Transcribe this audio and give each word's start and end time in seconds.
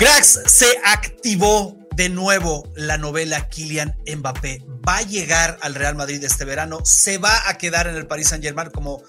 Cracks, 0.00 0.40
se 0.46 0.80
activó 0.82 1.76
de 1.94 2.08
nuevo 2.08 2.66
la 2.74 2.96
novela 2.96 3.50
Kylian 3.50 3.94
Mbappé. 4.16 4.64
Va 4.88 4.96
a 4.96 5.02
llegar 5.02 5.58
al 5.60 5.74
Real 5.74 5.94
Madrid 5.94 6.24
este 6.24 6.46
verano. 6.46 6.78
Se 6.84 7.18
va 7.18 7.50
a 7.50 7.58
quedar 7.58 7.86
en 7.86 7.96
el 7.96 8.06
Paris 8.06 8.28
Saint 8.28 8.42
Germain 8.42 8.70
como 8.70 9.02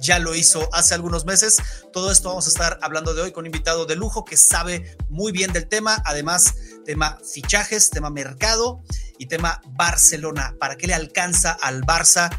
ya 0.00 0.18
lo 0.18 0.34
hizo 0.34 0.66
hace 0.72 0.94
algunos 0.94 1.26
meses. 1.26 1.58
Todo 1.92 2.10
esto 2.10 2.30
vamos 2.30 2.46
a 2.46 2.48
estar 2.48 2.78
hablando 2.80 3.12
de 3.12 3.20
hoy 3.20 3.32
con 3.32 3.42
un 3.42 3.48
invitado 3.48 3.84
de 3.84 3.96
lujo 3.96 4.24
que 4.24 4.38
sabe 4.38 4.96
muy 5.10 5.30
bien 5.30 5.52
del 5.52 5.68
tema. 5.68 6.02
Además, 6.06 6.54
tema 6.86 7.18
fichajes, 7.22 7.90
tema 7.90 8.08
mercado 8.08 8.82
y 9.18 9.26
tema 9.26 9.60
Barcelona. 9.72 10.54
¿Para 10.58 10.76
qué 10.76 10.86
le 10.86 10.94
alcanza 10.94 11.52
al 11.52 11.82
Barça 11.82 12.30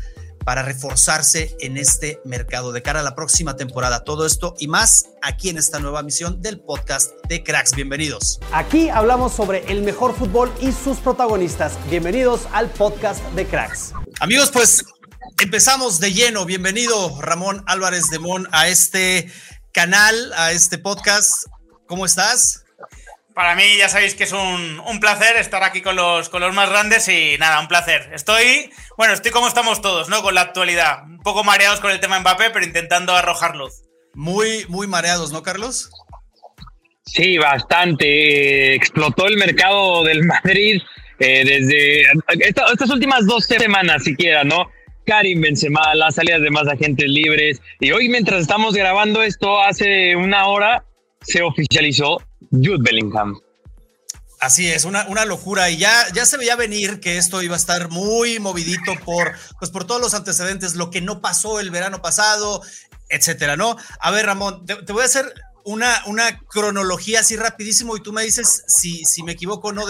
para 0.43 0.63
reforzarse 0.63 1.55
en 1.59 1.77
este 1.77 2.19
mercado 2.25 2.71
de 2.71 2.81
cara 2.81 3.01
a 3.01 3.03
la 3.03 3.15
próxima 3.15 3.55
temporada? 3.55 4.03
Todo 4.03 4.25
esto 4.25 4.55
y 4.59 4.67
más 4.67 5.07
aquí 5.21 5.49
en 5.49 5.57
esta 5.57 5.79
nueva 5.79 6.03
misión 6.03 6.41
del 6.41 6.59
podcast 6.59 7.11
de 7.27 7.43
Cracks. 7.43 7.75
Bienvenidos. 7.75 8.39
Aquí 8.51 8.89
hablamos 8.89 9.33
sobre 9.33 9.71
el 9.71 9.81
mejor 9.81 10.15
fútbol 10.15 10.51
y 10.59 10.71
sus 10.71 10.97
protagonistas. 10.97 11.77
Bienvenidos 11.89 12.41
al 12.53 12.69
podcast 12.69 13.23
de 13.33 13.45
Cracks. 13.45 13.93
Amigos, 14.19 14.51
pues 14.51 14.85
empezamos 15.41 15.99
de 15.99 16.13
lleno. 16.13 16.45
Bienvenido 16.45 17.19
Ramón 17.21 17.63
Álvarez 17.67 18.09
de 18.09 18.19
Mon 18.19 18.47
a 18.51 18.67
este 18.67 19.31
canal, 19.71 20.33
a 20.35 20.51
este 20.51 20.77
podcast. 20.77 21.45
¿Cómo 21.87 22.05
estás? 22.05 22.63
Para 23.33 23.55
mí 23.55 23.63
ya 23.77 23.87
sabéis 23.87 24.15
que 24.15 24.25
es 24.25 24.31
un, 24.33 24.81
un, 24.85 24.99
placer 24.99 25.37
estar 25.37 25.63
aquí 25.63 25.81
con 25.81 25.95
los, 25.95 26.29
con 26.29 26.41
los 26.41 26.53
más 26.53 26.69
grandes 26.69 27.07
y 27.07 27.37
nada, 27.39 27.59
un 27.59 27.67
placer. 27.67 28.09
Estoy, 28.13 28.71
bueno, 28.97 29.13
estoy 29.13 29.31
como 29.31 29.47
estamos 29.47 29.81
todos, 29.81 30.09
¿no? 30.09 30.21
Con 30.21 30.35
la 30.35 30.41
actualidad. 30.41 31.03
Un 31.05 31.19
poco 31.19 31.43
mareados 31.43 31.79
con 31.79 31.91
el 31.91 31.99
tema 31.99 32.19
Mbappé, 32.19 32.49
pero 32.51 32.65
intentando 32.65 33.15
arrojar 33.15 33.55
luz. 33.55 33.83
Muy, 34.13 34.65
muy 34.67 34.87
mareados, 34.87 35.31
¿no, 35.31 35.43
Carlos? 35.43 35.89
Sí, 37.05 37.37
bastante. 37.37 38.75
Explotó 38.75 39.27
el 39.27 39.37
mercado 39.37 40.03
del 40.03 40.23
Madrid 40.25 40.81
eh, 41.19 41.43
desde 41.45 42.01
esta, 42.45 42.65
estas 42.71 42.89
últimas 42.89 43.25
dos 43.25 43.45
semanas 43.45 44.03
siquiera, 44.03 44.43
¿no? 44.43 44.69
Karim 45.05 45.41
Benzema, 45.41 45.95
las 45.95 46.15
salidas 46.15 46.41
de 46.41 46.49
más 46.49 46.67
agentes 46.67 47.07
libres. 47.07 47.61
Y 47.79 47.91
hoy, 47.91 48.09
mientras 48.09 48.41
estamos 48.41 48.73
grabando 48.73 49.23
esto, 49.23 49.61
hace 49.61 50.15
una 50.15 50.47
hora 50.47 50.83
se 51.21 51.41
oficializó 51.41 52.21
Jude 52.51 52.79
Bellingham. 52.79 53.39
Así 54.41 54.67
es, 54.67 54.85
una, 54.85 55.05
una 55.07 55.23
locura. 55.23 55.69
Y 55.69 55.77
ya, 55.77 56.11
ya 56.13 56.25
se 56.25 56.35
veía 56.35 56.55
venir 56.55 56.99
que 56.99 57.17
esto 57.17 57.43
iba 57.43 57.53
a 57.53 57.57
estar 57.57 57.89
muy 57.89 58.39
movidito 58.39 58.93
por, 59.05 59.33
pues 59.59 59.69
por 59.69 59.85
todos 59.85 60.01
los 60.01 60.15
antecedentes, 60.15 60.75
lo 60.75 60.89
que 60.89 60.99
no 60.99 61.21
pasó 61.21 61.59
el 61.59 61.69
verano 61.69 62.01
pasado, 62.01 62.61
etcétera, 63.07 63.55
¿no? 63.55 63.77
A 63.99 64.09
ver, 64.09 64.25
Ramón, 64.25 64.65
te, 64.65 64.91
voy 64.91 65.03
a 65.03 65.05
hacer 65.05 65.31
una, 65.63 66.01
una, 66.07 66.39
cronología 66.47 67.19
así 67.19 67.35
rapidísimo 67.35 67.95
y 67.95 68.01
tú 68.01 68.13
me 68.13 68.23
dices 68.23 68.63
si, 68.65 69.05
si 69.05 69.21
me 69.21 69.33
equivoco 69.33 69.73
no 69.73 69.83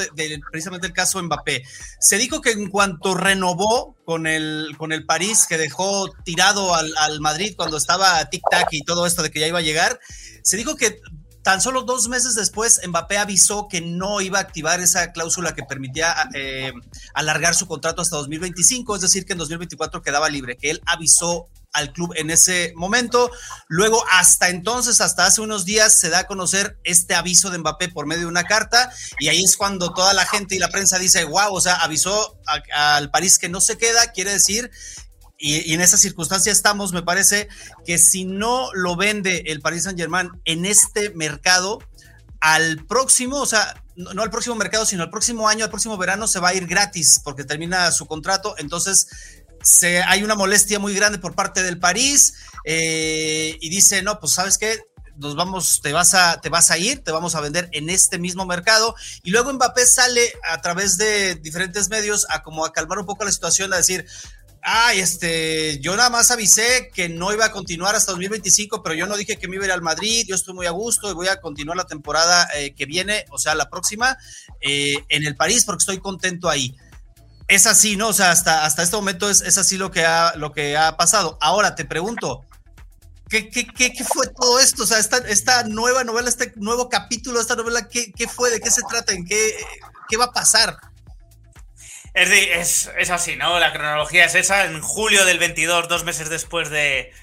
precisamente 0.52 0.86
el 0.86 0.92
caso 0.92 1.24
Mbappé. 1.24 1.64
Se 2.02 2.18
dijo 2.18 2.42
que 2.42 2.52
en 2.52 2.70
cuanto 2.70 3.14
renovó 3.14 3.96
con 4.04 4.28
el, 4.28 4.76
con 4.78 4.92
el 4.92 5.06
París, 5.06 5.46
que 5.48 5.58
dejó 5.58 6.12
tirado 6.26 6.76
al, 6.76 6.94
al 6.98 7.22
Madrid 7.22 7.54
cuando 7.56 7.78
estaba 7.78 8.30
tic-tac 8.30 8.68
y 8.72 8.84
todo 8.84 9.06
esto 9.06 9.24
de 9.24 9.32
que 9.32 9.40
ya 9.40 9.48
iba 9.48 9.60
a 9.60 9.64
llegar, 9.64 9.98
se 10.44 10.58
dijo 10.58 10.76
que 10.76 11.00
Tan 11.44 11.60
solo 11.62 11.84
dos 11.84 12.08
meses 12.08 12.36
después, 12.36 12.80
Mbappé 12.88 13.18
avisó 13.18 13.68
que 13.68 13.82
no 13.82 14.22
iba 14.22 14.38
a 14.38 14.42
activar 14.42 14.80
esa 14.80 15.12
cláusula 15.12 15.56
que 15.56 15.64
permitía 15.64 16.16
eh, 16.36 16.72
alargar 17.14 17.56
su 17.56 17.68
contrato 17.68 18.02
hasta 18.02 18.18
2025, 18.18 18.96
es 18.96 19.02
decir, 19.02 19.26
que 19.26 19.34
en 19.34 19.40
2024 19.40 20.02
quedaba 20.02 20.30
libre, 20.30 20.58
que 20.58 20.70
él 20.70 20.82
avisó 20.86 21.48
al 21.74 21.94
club 21.94 22.14
en 22.16 22.30
ese 22.30 22.74
momento. 22.76 23.32
Luego, 23.68 24.04
hasta 24.12 24.50
entonces, 24.50 25.02
hasta 25.02 25.26
hace 25.26 25.42
unos 25.42 25.66
días, 25.66 26.00
se 26.00 26.10
da 26.10 26.20
a 26.20 26.28
conocer 26.28 26.78
este 26.84 27.16
aviso 27.16 27.50
de 27.50 27.58
Mbappé 27.58 27.90
por 27.90 28.06
medio 28.06 28.22
de 28.22 28.28
una 28.28 28.44
carta, 28.44 28.92
y 29.20 29.30
ahí 29.30 29.44
es 29.44 29.58
cuando 29.58 29.94
toda 29.94 30.14
la 30.14 30.26
gente 30.26 30.56
y 30.56 30.60
la 30.60 30.70
prensa 30.70 31.00
dice, 31.00 31.24
wow, 31.24 31.54
o 31.54 31.62
sea, 31.62 31.76
avisó 31.76 32.38
al 32.74 33.10
París 33.10 33.40
que 33.40 33.50
no 33.50 33.62
se 33.62 33.78
queda, 33.78 34.12
quiere 34.12 34.32
decir 34.32 34.70
y, 35.42 35.74
en 35.74 35.82
esa 35.82 35.98
circunstancia 35.98 36.52
estamos, 36.52 36.94
me 36.94 37.02
parece 37.02 37.50
que 37.86 37.98
si 37.98 38.26
no 38.26 38.70
lo 38.74 38.96
vende 38.96 39.44
el 39.48 39.60
Paris 39.62 39.84
Saint 39.84 40.00
Germain 40.00 40.30
en 40.46 40.66
este 40.66 41.10
mercado, 41.12 41.80
al 42.40 42.86
próximo, 42.86 43.38
o 43.38 43.46
sea, 43.46 43.84
no, 43.96 44.14
no, 44.14 44.24
al 44.24 44.32
próximo 44.32 44.56
mercado, 44.56 44.86
sino 44.86 45.04
al 45.04 45.10
próximo 45.10 45.48
año, 45.48 45.64
al 45.64 45.70
próximo 45.70 45.98
verano 45.98 46.28
se 46.28 46.40
va 46.40 46.50
a 46.50 46.54
ir 46.54 46.68
gratis 46.68 47.20
porque 47.24 47.44
termina 47.44 47.92
su 47.92 48.08
contrato. 48.08 48.56
Entonces, 48.58 49.08
se, 49.64 50.02
hay 50.04 50.24
una 50.24 50.36
molestia 50.36 50.80
muy 50.80 50.94
grande 50.96 51.20
por 51.20 51.36
parte 51.36 51.64
del 51.64 51.80
París 51.80 52.34
eh, 52.66 53.58
y 53.60 53.70
dice, 53.70 54.02
no, 54.02 54.20
pues 54.20 54.34
sabes 54.34 54.58
qué, 54.58 54.80
nos 55.18 55.36
vamos, 55.36 55.82
te 55.82 55.94
vas 55.94 56.14
a, 56.14 56.42
te 56.42 56.50
vas 56.50 56.72
a 56.72 56.78
ir, 56.78 57.04
te 57.04 57.12
vamos 57.12 57.36
a 57.36 57.42
vender 57.42 57.70
en 57.74 57.90
este 57.90 58.18
mismo 58.18 58.46
mercado. 58.46 58.96
Y 59.24 59.30
luego 59.30 59.54
Mbappé 59.54 59.86
sale 59.86 60.34
a 60.50 60.62
través 60.62 60.98
de 60.98 61.36
diferentes 61.36 61.90
medios 61.90 62.26
a 62.30 62.44
como 62.44 62.66
a 62.66 62.74
calmar 62.74 63.00
un 63.00 63.06
poco 63.06 63.24
la 63.24 63.32
situación, 63.32 63.72
a 63.74 63.78
decir, 63.78 64.06
Ay, 64.64 65.00
este, 65.00 65.80
yo 65.80 65.96
nada 65.96 66.12
más 66.12 66.30
avisé 66.30 66.92
que 66.94 67.10
no 67.10 67.34
iba 67.34 67.46
a 67.46 67.52
continuar 67.52 67.96
hasta 67.96 68.12
2025, 68.12 68.84
pero 68.84 68.94
yo 68.94 69.08
no 69.08 69.18
dije 69.18 69.38
que 69.38 69.48
me 69.48 69.56
iba 69.56 69.64
a 69.64 69.68
ir 69.68 69.72
al 69.72 69.82
Madrid, 69.82 70.26
yo 70.28 70.36
estoy 70.36 70.54
muy 70.54 70.68
a 70.68 70.72
gusto 70.72 71.10
y 71.10 71.16
voy 71.16 71.28
a 71.28 71.42
continuar 71.42 71.78
la 71.78 71.88
temporada 71.88 72.48
eh, 72.56 72.76
que 72.76 72.86
viene, 72.86 73.26
o 73.32 73.40
sea, 73.40 73.56
la 73.56 73.70
próxima, 73.70 74.18
eh, 74.60 74.94
en 75.10 75.26
el 75.26 75.36
París, 75.36 75.66
porque 75.66 75.82
estoy 75.82 76.00
contento 76.00 76.48
ahí. 76.48 76.76
Es 77.48 77.66
así, 77.66 77.98
¿no? 77.98 78.10
O 78.10 78.14
sea, 78.14 78.32
hasta, 78.32 78.64
hasta 78.64 78.84
este 78.84 78.96
momento 78.96 79.30
es, 79.30 79.42
es 79.42 79.58
así 79.58 79.78
lo 79.78 79.90
que, 79.90 80.06
ha, 80.06 80.36
lo 80.36 80.52
que 80.52 80.78
ha 80.78 80.96
pasado. 80.96 81.40
Ahora 81.42 81.74
te 81.74 81.84
pregunto, 81.84 82.46
¿qué, 83.30 83.50
qué, 83.50 83.66
qué, 83.66 83.92
qué 83.94 84.04
fue 84.04 84.28
todo 84.28 84.60
esto? 84.60 84.84
O 84.84 84.86
sea, 84.86 85.00
esta, 85.00 85.18
esta, 85.18 85.64
nueva 85.64 86.04
novela, 86.04 86.30
este 86.30 86.54
nuevo 86.58 86.88
capítulo, 86.88 87.42
esta 87.42 87.56
novela, 87.56 87.88
¿qué, 87.90 88.12
qué 88.12 88.28
fue? 88.28 88.52
¿De 88.52 88.60
qué 88.60 88.70
se 88.70 88.84
trata? 88.84 89.12
¿En 89.12 89.26
qué, 89.26 89.56
qué 90.08 90.18
va 90.18 90.26
a 90.26 90.32
pasar? 90.32 90.78
Es, 92.14 92.30
es, 92.30 92.92
es, 92.98 93.10
así, 93.10 93.36
¿no? 93.38 93.58
La 93.60 93.72
cronología 93.72 94.26
es 94.26 94.36
esa. 94.36 94.66
En 94.66 94.82
julio 94.82 95.26
del 95.26 95.40
22, 95.40 95.88
dos 95.88 96.04
meses 96.04 96.30
después 96.30 96.70
de. 96.70 97.14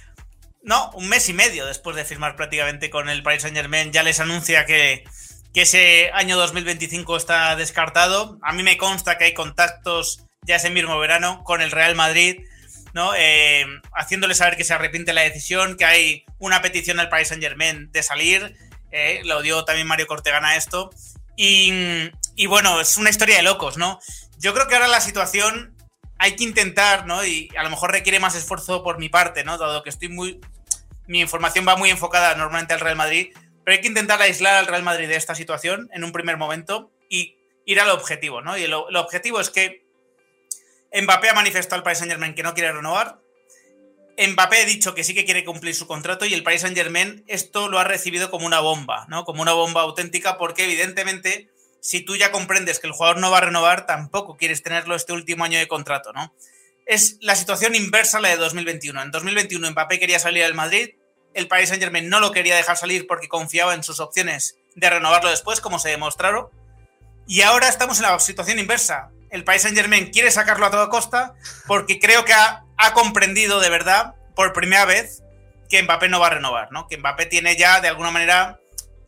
No, 0.62 0.90
un 0.94 1.08
mes 1.08 1.28
y 1.28 1.32
medio 1.32 1.66
después 1.66 1.94
de 1.94 2.04
firmar 2.04 2.36
prácticamente 2.36 2.90
con 2.90 3.08
el 3.08 3.22
Paris 3.22 3.42
Saint 3.42 3.56
Germain, 3.56 3.92
ya 3.92 4.02
les 4.02 4.20
anuncia 4.20 4.66
que, 4.66 5.04
que 5.52 5.62
ese 5.62 6.10
año 6.14 6.36
2025 6.36 7.16
está 7.16 7.54
descartado. 7.56 8.38
A 8.42 8.52
mí 8.52 8.62
me 8.62 8.76
consta 8.76 9.18
que 9.18 9.24
hay 9.24 9.34
contactos 9.34 10.24
ya 10.42 10.56
ese 10.56 10.70
mismo 10.70 10.98
verano 10.98 11.42
con 11.44 11.60
el 11.60 11.70
Real 11.70 11.94
Madrid, 11.94 12.40
¿no? 12.94 13.12
Eh, 13.14 13.66
haciéndole 13.92 14.34
saber 14.34 14.56
que 14.56 14.64
se 14.64 14.74
arrepiente 14.74 15.12
la 15.12 15.22
decisión, 15.22 15.76
que 15.76 15.84
hay 15.84 16.24
una 16.38 16.62
petición 16.62 16.98
al 16.98 17.10
Paris 17.10 17.28
Saint 17.28 17.42
Germain 17.42 17.92
de 17.92 18.02
salir. 18.02 18.56
Eh, 18.90 19.20
lo 19.24 19.42
dio 19.42 19.64
también 19.64 19.86
Mario 19.86 20.06
Cortegana 20.06 20.56
esto. 20.56 20.90
Y, 21.36 22.10
y 22.36 22.46
bueno, 22.46 22.80
es 22.80 22.96
una 22.96 23.10
historia 23.10 23.36
de 23.36 23.42
locos, 23.42 23.76
¿no? 23.76 24.00
Yo 24.38 24.54
creo 24.54 24.68
que 24.68 24.74
ahora 24.74 24.88
la 24.88 25.00
situación 25.00 25.74
hay 26.18 26.36
que 26.36 26.44
intentar, 26.44 27.06
¿no? 27.06 27.24
Y 27.24 27.48
a 27.56 27.62
lo 27.62 27.70
mejor 27.70 27.92
requiere 27.92 28.20
más 28.20 28.36
esfuerzo 28.36 28.82
por 28.82 28.98
mi 28.98 29.08
parte, 29.08 29.44
¿no? 29.44 29.58
Dado 29.58 29.82
que 29.82 29.90
estoy 29.90 30.08
muy. 30.08 30.40
Mi 31.06 31.20
información 31.20 31.66
va 31.66 31.76
muy 31.76 31.90
enfocada 31.90 32.34
normalmente 32.34 32.74
al 32.74 32.80
Real 32.80 32.96
Madrid, 32.96 33.32
pero 33.64 33.74
hay 33.74 33.80
que 33.80 33.88
intentar 33.88 34.20
aislar 34.20 34.54
al 34.54 34.66
Real 34.66 34.82
Madrid 34.82 35.08
de 35.08 35.16
esta 35.16 35.34
situación 35.34 35.88
en 35.92 36.04
un 36.04 36.12
primer 36.12 36.36
momento 36.36 36.92
y 37.08 37.36
ir 37.64 37.80
al 37.80 37.90
objetivo, 37.90 38.40
¿no? 38.40 38.56
Y 38.56 38.64
el, 38.64 38.74
objetivo 38.74 39.40
es 39.40 39.50
que 39.50 39.86
Mbappé 40.92 41.30
ha 41.30 41.34
manifestado 41.34 41.76
al 41.76 41.82
Paris 41.82 41.98
Saint 41.98 42.12
Germain 42.12 42.34
que 42.34 42.42
no 42.42 42.54
quiere 42.54 42.72
renovar. 42.72 43.20
Mbappé 44.18 44.62
ha 44.62 44.64
dicho 44.64 44.94
que 44.94 45.04
sí 45.04 45.14
que 45.14 45.24
quiere 45.24 45.44
cumplir 45.44 45.74
su 45.74 45.86
contrato 45.86 46.26
y 46.26 46.34
el 46.34 46.42
Paris 46.42 46.62
Saint 46.62 46.76
Germain 46.76 47.24
esto 47.26 47.68
lo 47.68 47.78
ha 47.78 47.84
recibido 47.84 48.30
como 48.30 48.46
una 48.46 48.60
bomba, 48.60 49.06
¿no? 49.08 49.24
Como 49.24 49.42
una 49.42 49.52
bomba 49.52 49.82
auténtica 49.82 50.38
porque 50.38 50.64
evidentemente 50.64 51.50
si 51.80 52.00
tú 52.00 52.16
ya 52.16 52.32
comprendes 52.32 52.78
que 52.80 52.86
el 52.86 52.92
jugador 52.92 53.18
no 53.18 53.30
va 53.30 53.38
a 53.38 53.42
renovar, 53.42 53.86
tampoco 53.86 54.36
quieres 54.36 54.62
tenerlo 54.62 54.94
este 54.94 55.12
último 55.12 55.44
año 55.44 55.58
de 55.58 55.68
contrato, 55.68 56.12
¿no? 56.12 56.34
Es 56.86 57.18
la 57.20 57.36
situación 57.36 57.74
inversa 57.74 58.18
a 58.18 58.20
la 58.20 58.30
de 58.30 58.36
2021. 58.36 59.02
En 59.02 59.10
2021 59.10 59.70
Mbappé 59.70 59.98
quería 59.98 60.18
salir 60.18 60.44
al 60.44 60.54
Madrid, 60.54 60.90
el 61.34 61.48
Paris 61.48 61.68
Saint 61.68 61.82
Germain 61.82 62.08
no 62.08 62.20
lo 62.20 62.32
quería 62.32 62.56
dejar 62.56 62.76
salir 62.76 63.06
porque 63.06 63.28
confiaba 63.28 63.74
en 63.74 63.84
sus 63.84 64.00
opciones 64.00 64.56
de 64.74 64.90
renovarlo 64.90 65.30
después, 65.30 65.60
como 65.60 65.78
se 65.78 65.90
demostraron. 65.90 66.48
Y 67.26 67.42
ahora 67.42 67.68
estamos 67.68 67.98
en 67.98 68.04
la 68.04 68.18
situación 68.18 68.58
inversa. 68.58 69.10
El 69.30 69.44
Paris 69.44 69.62
Saint 69.62 69.76
Germain 69.76 70.10
quiere 70.10 70.30
sacarlo 70.30 70.66
a 70.66 70.70
toda 70.70 70.88
costa 70.88 71.34
porque 71.66 72.00
creo 72.00 72.24
que 72.24 72.32
ha, 72.32 72.64
ha 72.76 72.94
comprendido 72.94 73.60
de 73.60 73.68
verdad, 73.68 74.14
por 74.34 74.52
primera 74.52 74.84
vez, 74.84 75.22
que 75.68 75.82
Mbappé 75.82 76.08
no 76.08 76.20
va 76.20 76.28
a 76.28 76.30
renovar, 76.30 76.72
¿no? 76.72 76.88
Que 76.88 76.96
Mbappé 76.96 77.26
tiene 77.26 77.56
ya 77.56 77.80
de 77.80 77.88
alguna 77.88 78.10
manera 78.10 78.58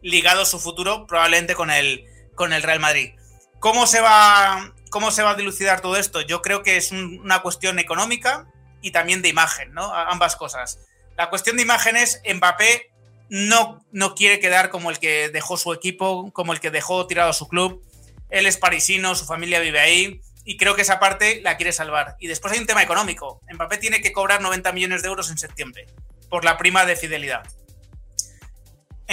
ligado 0.03 0.45
su 0.45 0.61
futuro 0.61 1.07
probablemente 1.07 1.55
con 1.55 1.71
el, 1.71 2.05
con 2.35 2.53
el 2.53 2.63
Real 2.63 2.81
Madrid. 2.81 3.15
¿Cómo 3.59 3.87
se 3.87 4.01
va, 4.01 4.73
cómo 4.91 5.11
se 5.11 5.23
va 5.23 5.31
a 5.31 5.35
dilucidar 5.35 5.81
todo 5.81 5.97
esto? 5.97 6.21
Yo 6.21 6.43
creo 6.43 6.63
que 6.63 6.77
es 6.77 6.93
una 6.93 7.43
cuestión 7.43 7.79
económica 7.79 8.47
y 8.81 8.91
también 8.91 9.23
de 9.23 9.29
imagen, 9.29 9.73
¿no? 9.73 9.93
Ambas 9.95 10.37
cosas. 10.37 10.79
La 11.17 11.29
cuestión 11.29 11.57
de 11.57 11.63
imagen 11.63 11.97
es 11.97 12.23
Mbappé 12.35 12.91
no, 13.29 13.85
no 13.93 14.15
quiere 14.15 14.41
quedar 14.41 14.71
como 14.71 14.91
el 14.91 14.99
que 14.99 15.29
dejó 15.29 15.57
su 15.57 15.73
equipo, 15.73 16.33
como 16.33 16.53
el 16.53 16.61
que 16.61 16.71
dejó 16.71 17.07
tirado 17.07 17.33
su 17.33 17.47
club. 17.49 17.83
Él 18.29 18.47
es 18.47 18.57
parisino, 18.57 19.15
su 19.15 19.25
familia 19.25 19.61
vive 19.61 19.79
ahí 19.79 20.21
y 20.45 20.57
creo 20.57 20.75
que 20.75 20.83
esa 20.83 20.99
parte 20.99 21.41
la 21.43 21.57
quiere 21.57 21.73
salvar. 21.73 22.17
Y 22.19 22.27
después 22.27 22.53
hay 22.53 22.59
un 22.59 22.67
tema 22.67 22.83
económico. 22.83 23.41
Mbappé 23.53 23.79
tiene 23.79 24.01
que 24.01 24.13
cobrar 24.13 24.41
90 24.41 24.73
millones 24.73 25.03
de 25.03 25.09
euros 25.09 25.31
en 25.31 25.39
septiembre 25.39 25.87
por 26.29 26.45
la 26.45 26.57
prima 26.57 26.87
de 26.87 26.97
fidelidad. 26.97 27.43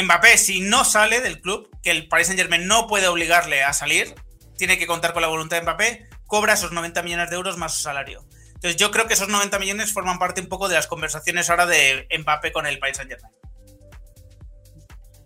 Mbappé, 0.03 0.37
si 0.37 0.61
no 0.61 0.85
sale 0.85 1.21
del 1.21 1.41
club, 1.41 1.69
que 1.81 1.91
el 1.91 2.07
Paris 2.07 2.27
Saint 2.27 2.39
Germain 2.39 2.67
no 2.67 2.87
puede 2.87 3.07
obligarle 3.07 3.63
a 3.63 3.73
salir, 3.73 4.13
tiene 4.57 4.77
que 4.77 4.87
contar 4.87 5.13
con 5.13 5.21
la 5.21 5.27
voluntad 5.27 5.57
de 5.57 5.63
Mbappé, 5.63 6.09
cobra 6.25 6.53
esos 6.53 6.71
90 6.71 7.01
millones 7.03 7.29
de 7.29 7.35
euros 7.35 7.57
más 7.57 7.73
su 7.75 7.81
salario. 7.81 8.25
Entonces 8.47 8.75
yo 8.75 8.91
creo 8.91 9.07
que 9.07 9.13
esos 9.13 9.29
90 9.29 9.59
millones 9.59 9.93
forman 9.93 10.19
parte 10.19 10.41
un 10.41 10.47
poco 10.47 10.67
de 10.67 10.75
las 10.75 10.87
conversaciones 10.87 11.49
ahora 11.49 11.65
de 11.65 12.07
Mbappé 12.19 12.51
con 12.51 12.65
el 12.65 12.79
Paris 12.79 12.97
Saint 12.97 13.11
Germain. 13.11 13.33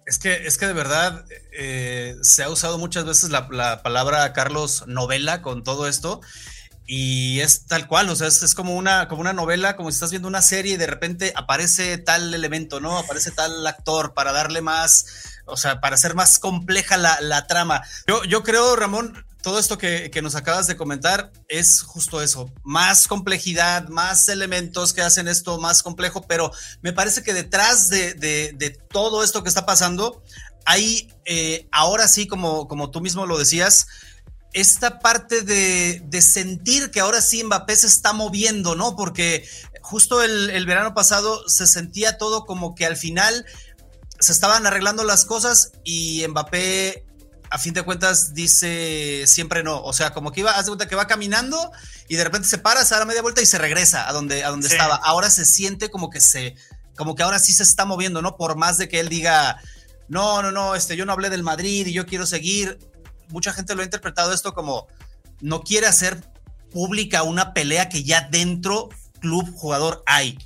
Es 0.05 0.19
que, 0.19 0.33
es 0.45 0.57
que 0.57 0.67
de 0.67 0.73
verdad 0.73 1.23
eh, 1.53 2.15
se 2.21 2.43
ha 2.43 2.49
usado 2.49 2.77
muchas 2.77 3.05
veces 3.05 3.29
la, 3.29 3.47
la, 3.51 3.81
palabra 3.81 4.33
Carlos 4.33 4.85
novela 4.87 5.41
con 5.41 5.63
todo 5.63 5.87
esto 5.87 6.19
y 6.85 7.39
es 7.39 7.65
tal 7.65 7.87
cual, 7.87 8.09
o 8.09 8.15
sea, 8.15 8.27
es, 8.27 8.55
como, 8.55 8.75
una, 8.75 9.07
como 9.07 9.21
una 9.21 9.33
novela, 9.33 9.75
como 9.75 9.89
si 9.91 9.95
estás 9.95 10.11
viendo 10.11 10.27
una 10.27 10.41
serie 10.41 10.73
y 10.73 10.77
de 10.77 10.87
repente 10.87 11.33
aparece 11.35 11.97
tal 11.97 12.33
elemento, 12.33 12.79
¿no? 12.79 12.97
Aparece 12.97 13.31
tal 13.31 13.65
actor 13.65 14.13
para 14.13 14.31
darle 14.31 14.61
más, 14.61 15.05
o 15.45 15.57
sea, 15.57 15.79
para 15.79 15.95
hacer 15.95 16.15
más 16.15 16.39
compleja 16.39 16.97
la, 16.97 17.47
trama. 17.47 17.81
Yo, 18.07 18.23
yo 18.25 18.43
creo, 18.43 18.75
Ramón, 18.75 19.25
todo 19.41 19.59
esto 19.59 19.77
que, 19.77 20.11
nos 20.21 20.35
acabas 20.35 20.67
de 20.67 20.77
comentar 20.77 21.31
es 21.47 21.81
justo 21.81 22.21
eso, 22.21 22.51
más 22.63 23.07
complejidad, 23.07 23.87
más 23.89 24.29
elementos 24.29 24.93
que 24.93 25.01
hacen 25.01 25.27
esto 25.27 25.59
más 25.59 25.83
complejo, 25.83 26.21
pero 26.27 26.51
me 26.81 26.93
parece 26.93 27.23
que 27.23 27.33
detrás 27.33 27.89
de, 27.89 28.79
todo 28.91 29.23
esto 29.23 29.43
que 29.43 29.49
está 29.49 29.65
pasando, 29.65 30.23
hay 30.65 31.11
eh, 31.25 31.67
ahora 31.71 32.07
sí, 32.07 32.27
como, 32.27 32.67
como 32.67 32.91
tú 32.91 33.01
mismo 33.01 33.25
lo 33.25 33.37
decías, 33.37 33.87
esta 34.53 34.99
parte 34.99 35.41
de, 35.41 36.21
sentir 36.21 36.91
que 36.91 36.99
ahora 36.99 37.21
sí 37.21 37.43
Mbappé 37.43 37.75
se 37.75 37.87
está 37.87 38.13
moviendo, 38.13 38.75
¿no? 38.75 38.95
Porque 38.95 39.47
justo 39.81 40.21
el, 40.21 40.65
verano 40.65 40.93
pasado 40.93 41.47
se 41.47 41.67
sentía 41.67 42.17
todo 42.17 42.45
como 42.45 42.75
que 42.75 42.85
al 42.85 42.97
final 42.97 43.45
se 44.19 44.31
estaban 44.31 44.65
arreglando 44.65 45.03
las 45.03 45.25
cosas 45.25 45.71
y 45.83 46.25
Mbappé 46.27 47.05
a 47.49 47.57
fin 47.57 47.73
de 47.73 47.83
cuentas 47.83 48.33
dice 48.33 49.23
siempre 49.27 49.61
no, 49.61 49.81
o 49.83 49.91
sea, 49.91 50.13
como 50.13 50.31
que 50.31 50.39
iba, 50.39 50.51
hace 50.51 50.67
cuenta 50.67 50.87
que 50.87 50.95
va 50.95 51.07
caminando 51.07 51.71
y 52.07 52.15
de 52.15 52.23
repente 52.23 52.47
se 52.47 52.57
para, 52.57 52.85
se 52.85 52.93
da 52.93 53.01
la 53.01 53.05
media 53.05 53.21
vuelta 53.21 53.41
y 53.41 53.45
se 53.45 53.57
regresa 53.57 54.07
a 54.07 54.13
donde, 54.13 54.43
a 54.43 54.49
donde 54.49 54.67
estaba. 54.67 54.95
Ahora 54.95 55.29
se 55.29 55.43
siente 55.43 55.89
como 55.89 56.09
que 56.09 56.21
se, 56.21 56.55
como 56.95 57.15
que 57.15 57.23
ahora 57.23 57.39
sí 57.39 57.51
se 57.51 57.63
está 57.63 57.83
moviendo, 57.83 58.21
¿no? 58.21 58.37
Por 58.37 58.55
más 58.55 58.77
de 58.77 58.87
que 58.87 58.99
él 59.01 59.09
diga, 59.09 59.61
no, 60.07 60.41
no, 60.41 60.51
no, 60.51 60.75
este, 60.75 60.95
yo 60.95 61.05
no 61.05 61.13
hablé 61.13 61.29
del 61.29 61.43
Madrid 61.43 61.87
y 61.87 61.93
yo 61.93 62.05
quiero 62.05 62.25
seguir, 62.25 62.79
mucha 63.31 63.53
gente 63.53 63.75
lo 63.75 63.81
ha 63.81 63.85
interpretado 63.85 64.33
esto 64.33 64.53
como 64.53 64.87
no 65.39 65.61
quiere 65.61 65.87
hacer 65.87 66.23
pública 66.71 67.23
una 67.23 67.53
pelea 67.53 67.89
que 67.89 68.03
ya 68.03 68.21
dentro 68.29 68.89
club 69.19 69.53
jugador 69.55 70.03
hay. 70.05 70.37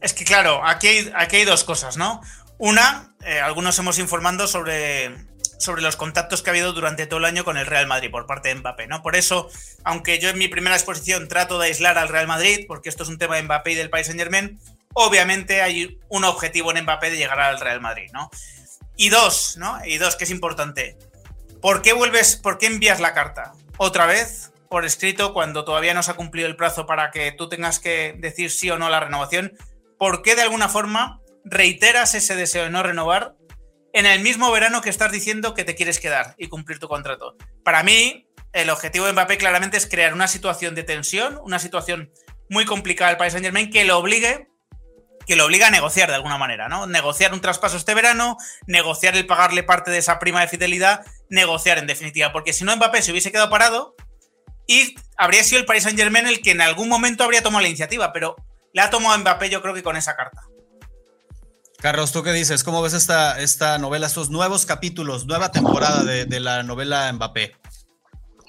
Es 0.00 0.12
que 0.12 0.24
claro, 0.24 0.64
aquí 0.64 0.86
hay, 0.86 1.12
aquí 1.16 1.36
hay 1.36 1.44
dos 1.44 1.64
cosas, 1.64 1.96
¿no? 1.96 2.20
Una, 2.58 3.14
eh, 3.24 3.40
algunos 3.40 3.78
hemos 3.78 3.98
informando 3.98 4.46
sobre, 4.46 5.16
sobre 5.58 5.82
los 5.82 5.96
contactos 5.96 6.42
que 6.42 6.50
ha 6.50 6.52
habido 6.52 6.72
durante 6.72 7.06
todo 7.06 7.18
el 7.18 7.24
año 7.24 7.44
con 7.44 7.56
el 7.56 7.66
Real 7.66 7.86
Madrid 7.86 8.10
por 8.10 8.26
parte 8.26 8.48
de 8.48 8.56
Mbappé, 8.56 8.86
¿no? 8.86 9.02
Por 9.02 9.16
eso, 9.16 9.48
aunque 9.82 10.18
yo 10.18 10.28
en 10.28 10.38
mi 10.38 10.48
primera 10.48 10.76
exposición 10.76 11.26
trato 11.26 11.58
de 11.58 11.68
aislar 11.68 11.98
al 11.98 12.08
Real 12.08 12.26
Madrid, 12.26 12.66
porque 12.68 12.88
esto 12.88 13.02
es 13.02 13.08
un 13.08 13.18
tema 13.18 13.36
de 13.36 13.42
Mbappé 13.42 13.72
y 13.72 13.74
del 13.74 13.90
País 13.90 14.06
Saint 14.06 14.20
Germain, 14.20 14.60
obviamente 14.92 15.62
hay 15.62 15.98
un 16.08 16.24
objetivo 16.24 16.70
en 16.70 16.82
Mbappé 16.84 17.10
de 17.10 17.16
llegar 17.16 17.40
al 17.40 17.60
Real 17.60 17.80
Madrid, 17.80 18.10
¿no? 18.12 18.30
Y 18.96 19.08
dos, 19.08 19.56
¿no? 19.56 19.78
Y 19.84 19.98
dos, 19.98 20.16
que 20.16 20.24
es 20.24 20.30
importante. 20.30 20.96
¿Por 21.64 21.80
qué 21.80 21.94
vuelves, 21.94 22.36
por 22.36 22.58
qué 22.58 22.66
envías 22.66 23.00
la 23.00 23.14
carta? 23.14 23.54
Otra 23.78 24.04
vez, 24.04 24.52
por 24.68 24.84
escrito, 24.84 25.32
cuando 25.32 25.64
todavía 25.64 25.94
no 25.94 26.02
se 26.02 26.10
ha 26.10 26.14
cumplido 26.14 26.46
el 26.46 26.56
plazo 26.56 26.84
para 26.84 27.10
que 27.10 27.32
tú 27.32 27.48
tengas 27.48 27.78
que 27.78 28.14
decir 28.18 28.50
sí 28.50 28.68
o 28.68 28.76
no 28.76 28.84
a 28.84 28.90
la 28.90 29.00
renovación. 29.00 29.54
¿Por 29.98 30.20
qué 30.20 30.34
de 30.34 30.42
alguna 30.42 30.68
forma 30.68 31.22
reiteras 31.42 32.14
ese 32.14 32.36
deseo 32.36 32.64
de 32.64 32.70
no 32.70 32.82
renovar 32.82 33.34
en 33.94 34.04
el 34.04 34.20
mismo 34.20 34.52
verano 34.52 34.82
que 34.82 34.90
estás 34.90 35.10
diciendo 35.10 35.54
que 35.54 35.64
te 35.64 35.74
quieres 35.74 36.00
quedar 36.00 36.34
y 36.36 36.48
cumplir 36.48 36.78
tu 36.80 36.86
contrato? 36.86 37.34
Para 37.64 37.82
mí, 37.82 38.26
el 38.52 38.68
objetivo 38.68 39.06
de 39.06 39.12
Mbappé 39.12 39.38
claramente 39.38 39.78
es 39.78 39.86
crear 39.86 40.12
una 40.12 40.28
situación 40.28 40.74
de 40.74 40.82
tensión, 40.82 41.40
una 41.44 41.58
situación 41.58 42.12
muy 42.50 42.66
complicada 42.66 43.10
al 43.10 43.16
Paris 43.16 43.32
Saint 43.32 43.46
Germain 43.46 43.70
que 43.70 43.86
lo 43.86 43.96
obligue 43.96 44.50
que 45.26 45.36
lo 45.36 45.44
obliga 45.44 45.68
a 45.68 45.70
negociar 45.70 46.08
de 46.08 46.14
alguna 46.16 46.38
manera, 46.38 46.68
¿no? 46.68 46.86
Negociar 46.86 47.32
un 47.32 47.40
traspaso 47.40 47.76
este 47.76 47.94
verano, 47.94 48.36
negociar 48.66 49.16
el 49.16 49.26
pagarle 49.26 49.62
parte 49.62 49.90
de 49.90 49.98
esa 49.98 50.18
prima 50.18 50.40
de 50.40 50.48
fidelidad, 50.48 51.04
negociar 51.28 51.78
en 51.78 51.86
definitiva, 51.86 52.32
porque 52.32 52.52
si 52.52 52.64
no 52.64 52.74
Mbappé 52.76 53.02
se 53.02 53.10
hubiese 53.10 53.32
quedado 53.32 53.50
parado 53.50 53.94
y 54.66 54.94
habría 55.16 55.44
sido 55.44 55.60
el 55.60 55.66
Paris 55.66 55.84
Saint 55.84 55.98
Germain 55.98 56.26
el 56.26 56.40
que 56.40 56.52
en 56.52 56.60
algún 56.60 56.88
momento 56.88 57.24
habría 57.24 57.42
tomado 57.42 57.62
la 57.62 57.68
iniciativa, 57.68 58.12
pero 58.12 58.36
le 58.72 58.82
ha 58.82 58.90
tomado 58.90 59.18
Mbappé 59.18 59.50
yo 59.50 59.62
creo 59.62 59.74
que 59.74 59.82
con 59.82 59.96
esa 59.96 60.16
carta. 60.16 60.42
Carlos, 61.78 62.12
¿tú 62.12 62.22
qué 62.22 62.32
dices? 62.32 62.64
¿Cómo 62.64 62.80
ves 62.80 62.94
esta, 62.94 63.38
esta 63.40 63.76
novela, 63.78 64.06
estos 64.06 64.30
nuevos 64.30 64.64
capítulos, 64.64 65.26
nueva 65.26 65.50
temporada 65.50 66.02
de, 66.02 66.24
de 66.24 66.40
la 66.40 66.62
novela 66.62 67.12
Mbappé? 67.12 67.56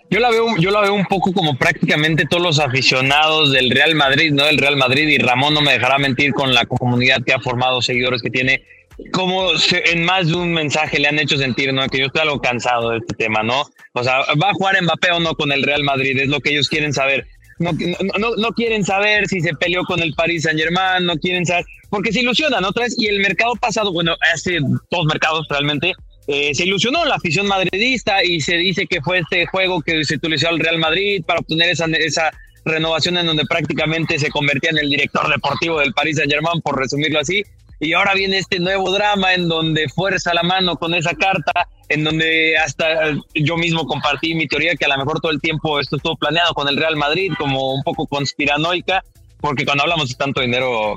Yo 0.10 0.20
la 0.20 0.30
veo, 0.30 0.56
yo 0.58 0.72
la 0.72 0.82
veo 0.82 0.94
un 0.94 1.06
poco 1.06 1.34
como 1.34 1.58
prácticamente 1.58 2.26
todos 2.30 2.44
los 2.44 2.60
aficionados 2.60 3.52
del 3.52 3.72
Real 3.72 3.96
Madrid, 3.96 4.32
¿no? 4.32 4.46
Del 4.46 4.58
Real 4.58 4.78
Madrid, 4.78 5.08
y 5.08 5.18
Ramón 5.18 5.54
no 5.54 5.62
me 5.62 5.74
dejará 5.74 5.98
mentir 5.98 6.32
con 6.34 6.54
la 6.54 6.66
comunidad 6.66 7.24
que 7.26 7.34
ha 7.34 7.40
formado, 7.40 7.82
seguidores 7.82 8.22
que 8.22 8.30
tiene, 8.30 8.64
como 9.12 9.52
en 9.72 10.06
más 10.06 10.28
de 10.28 10.36
un 10.36 10.54
mensaje 10.54 11.00
le 11.00 11.08
han 11.08 11.20
hecho 11.20 11.38
sentir, 11.38 11.74
¿no? 11.74 11.88
Que 11.88 12.00
yo 12.00 12.06
estoy 12.06 12.22
algo 12.22 12.40
cansado 12.40 12.92
de 12.92 13.00
este 13.00 13.16
tema, 13.16 13.44
¿no? 13.44 13.64
O 13.94 14.04
sea, 14.04 14.20
¿va 14.42 14.50
a 14.50 14.54
jugar 14.54 14.82
Mbappé 14.82 15.12
o 15.12 15.20
no 15.20 15.36
con 15.36 15.52
el 15.52 15.64
Real 15.64 15.84
Madrid? 15.84 16.18
Es 16.20 16.30
lo 16.30 16.40
que 16.40 16.52
ellos 16.52 16.70
quieren 16.70 16.94
saber. 16.94 17.28
No, 17.58 17.72
no, 18.20 18.36
no, 18.36 18.52
quieren 18.52 18.84
saber 18.84 19.28
si 19.28 19.40
se 19.40 19.54
peleó 19.54 19.84
con 19.86 20.02
el 20.02 20.14
Paris 20.14 20.44
Saint 20.44 20.60
Germain, 20.60 21.06
no 21.06 21.16
quieren 21.16 21.46
saber, 21.46 21.66
porque 21.90 22.12
se 22.12 22.20
ilusionan 22.20 22.66
otra 22.66 22.84
vez. 22.84 22.96
Y 22.98 23.08
el 23.08 23.20
mercado 23.20 23.54
pasado, 23.56 23.94
bueno, 23.94 24.16
hace 24.34 24.60
dos 24.92 25.06
mercados 25.06 25.48
realmente, 25.50 25.94
eh, 26.28 26.56
se 26.56 26.66
ilusionó 26.66 27.06
la 27.06 27.16
afición 27.16 27.48
madridista 27.48 28.24
y 28.24 28.42
se 28.42 28.58
dice 28.58 28.88
que 28.88 29.02
fue 29.02 29.20
este 29.20 29.46
juego 29.46 29.82
que 29.82 30.04
se 30.04 30.16
utilizó 30.16 30.50
al 30.50 30.60
Real 30.60 30.80
Madrid 30.80 31.24
para 31.26 31.40
obtener 31.40 31.70
esa, 31.70 31.86
esa 31.86 32.32
renovación 32.66 33.18
en 33.18 33.28
donde 33.28 33.46
prácticamente 33.46 34.18
se 34.18 34.32
convertía 34.32 34.72
en 34.72 34.80
el 34.80 34.90
director 34.90 35.30
deportivo 35.30 35.80
del 35.80 35.94
Paris 35.94 36.18
Saint 36.18 36.32
Germain, 36.32 36.62
por 36.62 36.80
resumirlo 36.80 37.20
así. 37.20 37.44
Y 37.80 37.94
ahora 37.94 38.14
viene 38.16 38.40
este 38.40 38.60
nuevo 38.60 38.92
drama 38.92 39.34
en 39.34 39.48
donde 39.48 39.88
fuerza 39.90 40.34
la 40.34 40.42
mano 40.42 40.78
con 40.78 40.96
esa 40.96 41.14
carta, 41.14 41.68
en 41.90 42.04
donde 42.04 42.58
hasta 42.58 43.12
yo 43.36 43.58
mismo 43.58 43.86
compartí 43.86 44.34
mi 44.34 44.48
teoría 44.48 44.76
que 44.76 44.86
a 44.86 44.88
lo 44.88 44.98
mejor 44.98 45.20
todo 45.20 45.32
el 45.32 45.42
tiempo 45.42 45.80
esto 45.80 45.98
estuvo 45.98 46.16
planeado 46.16 46.54
con 46.54 46.68
el 46.68 46.78
Real 46.78 46.96
Madrid 46.96 47.34
como 47.38 47.76
un 47.76 47.84
poco 47.84 48.08
conspiranoica, 48.08 49.04
porque 49.42 49.66
cuando 49.66 49.84
hablamos 49.84 50.10
de 50.10 50.16
tanto 50.16 50.42
dinero, 50.42 50.96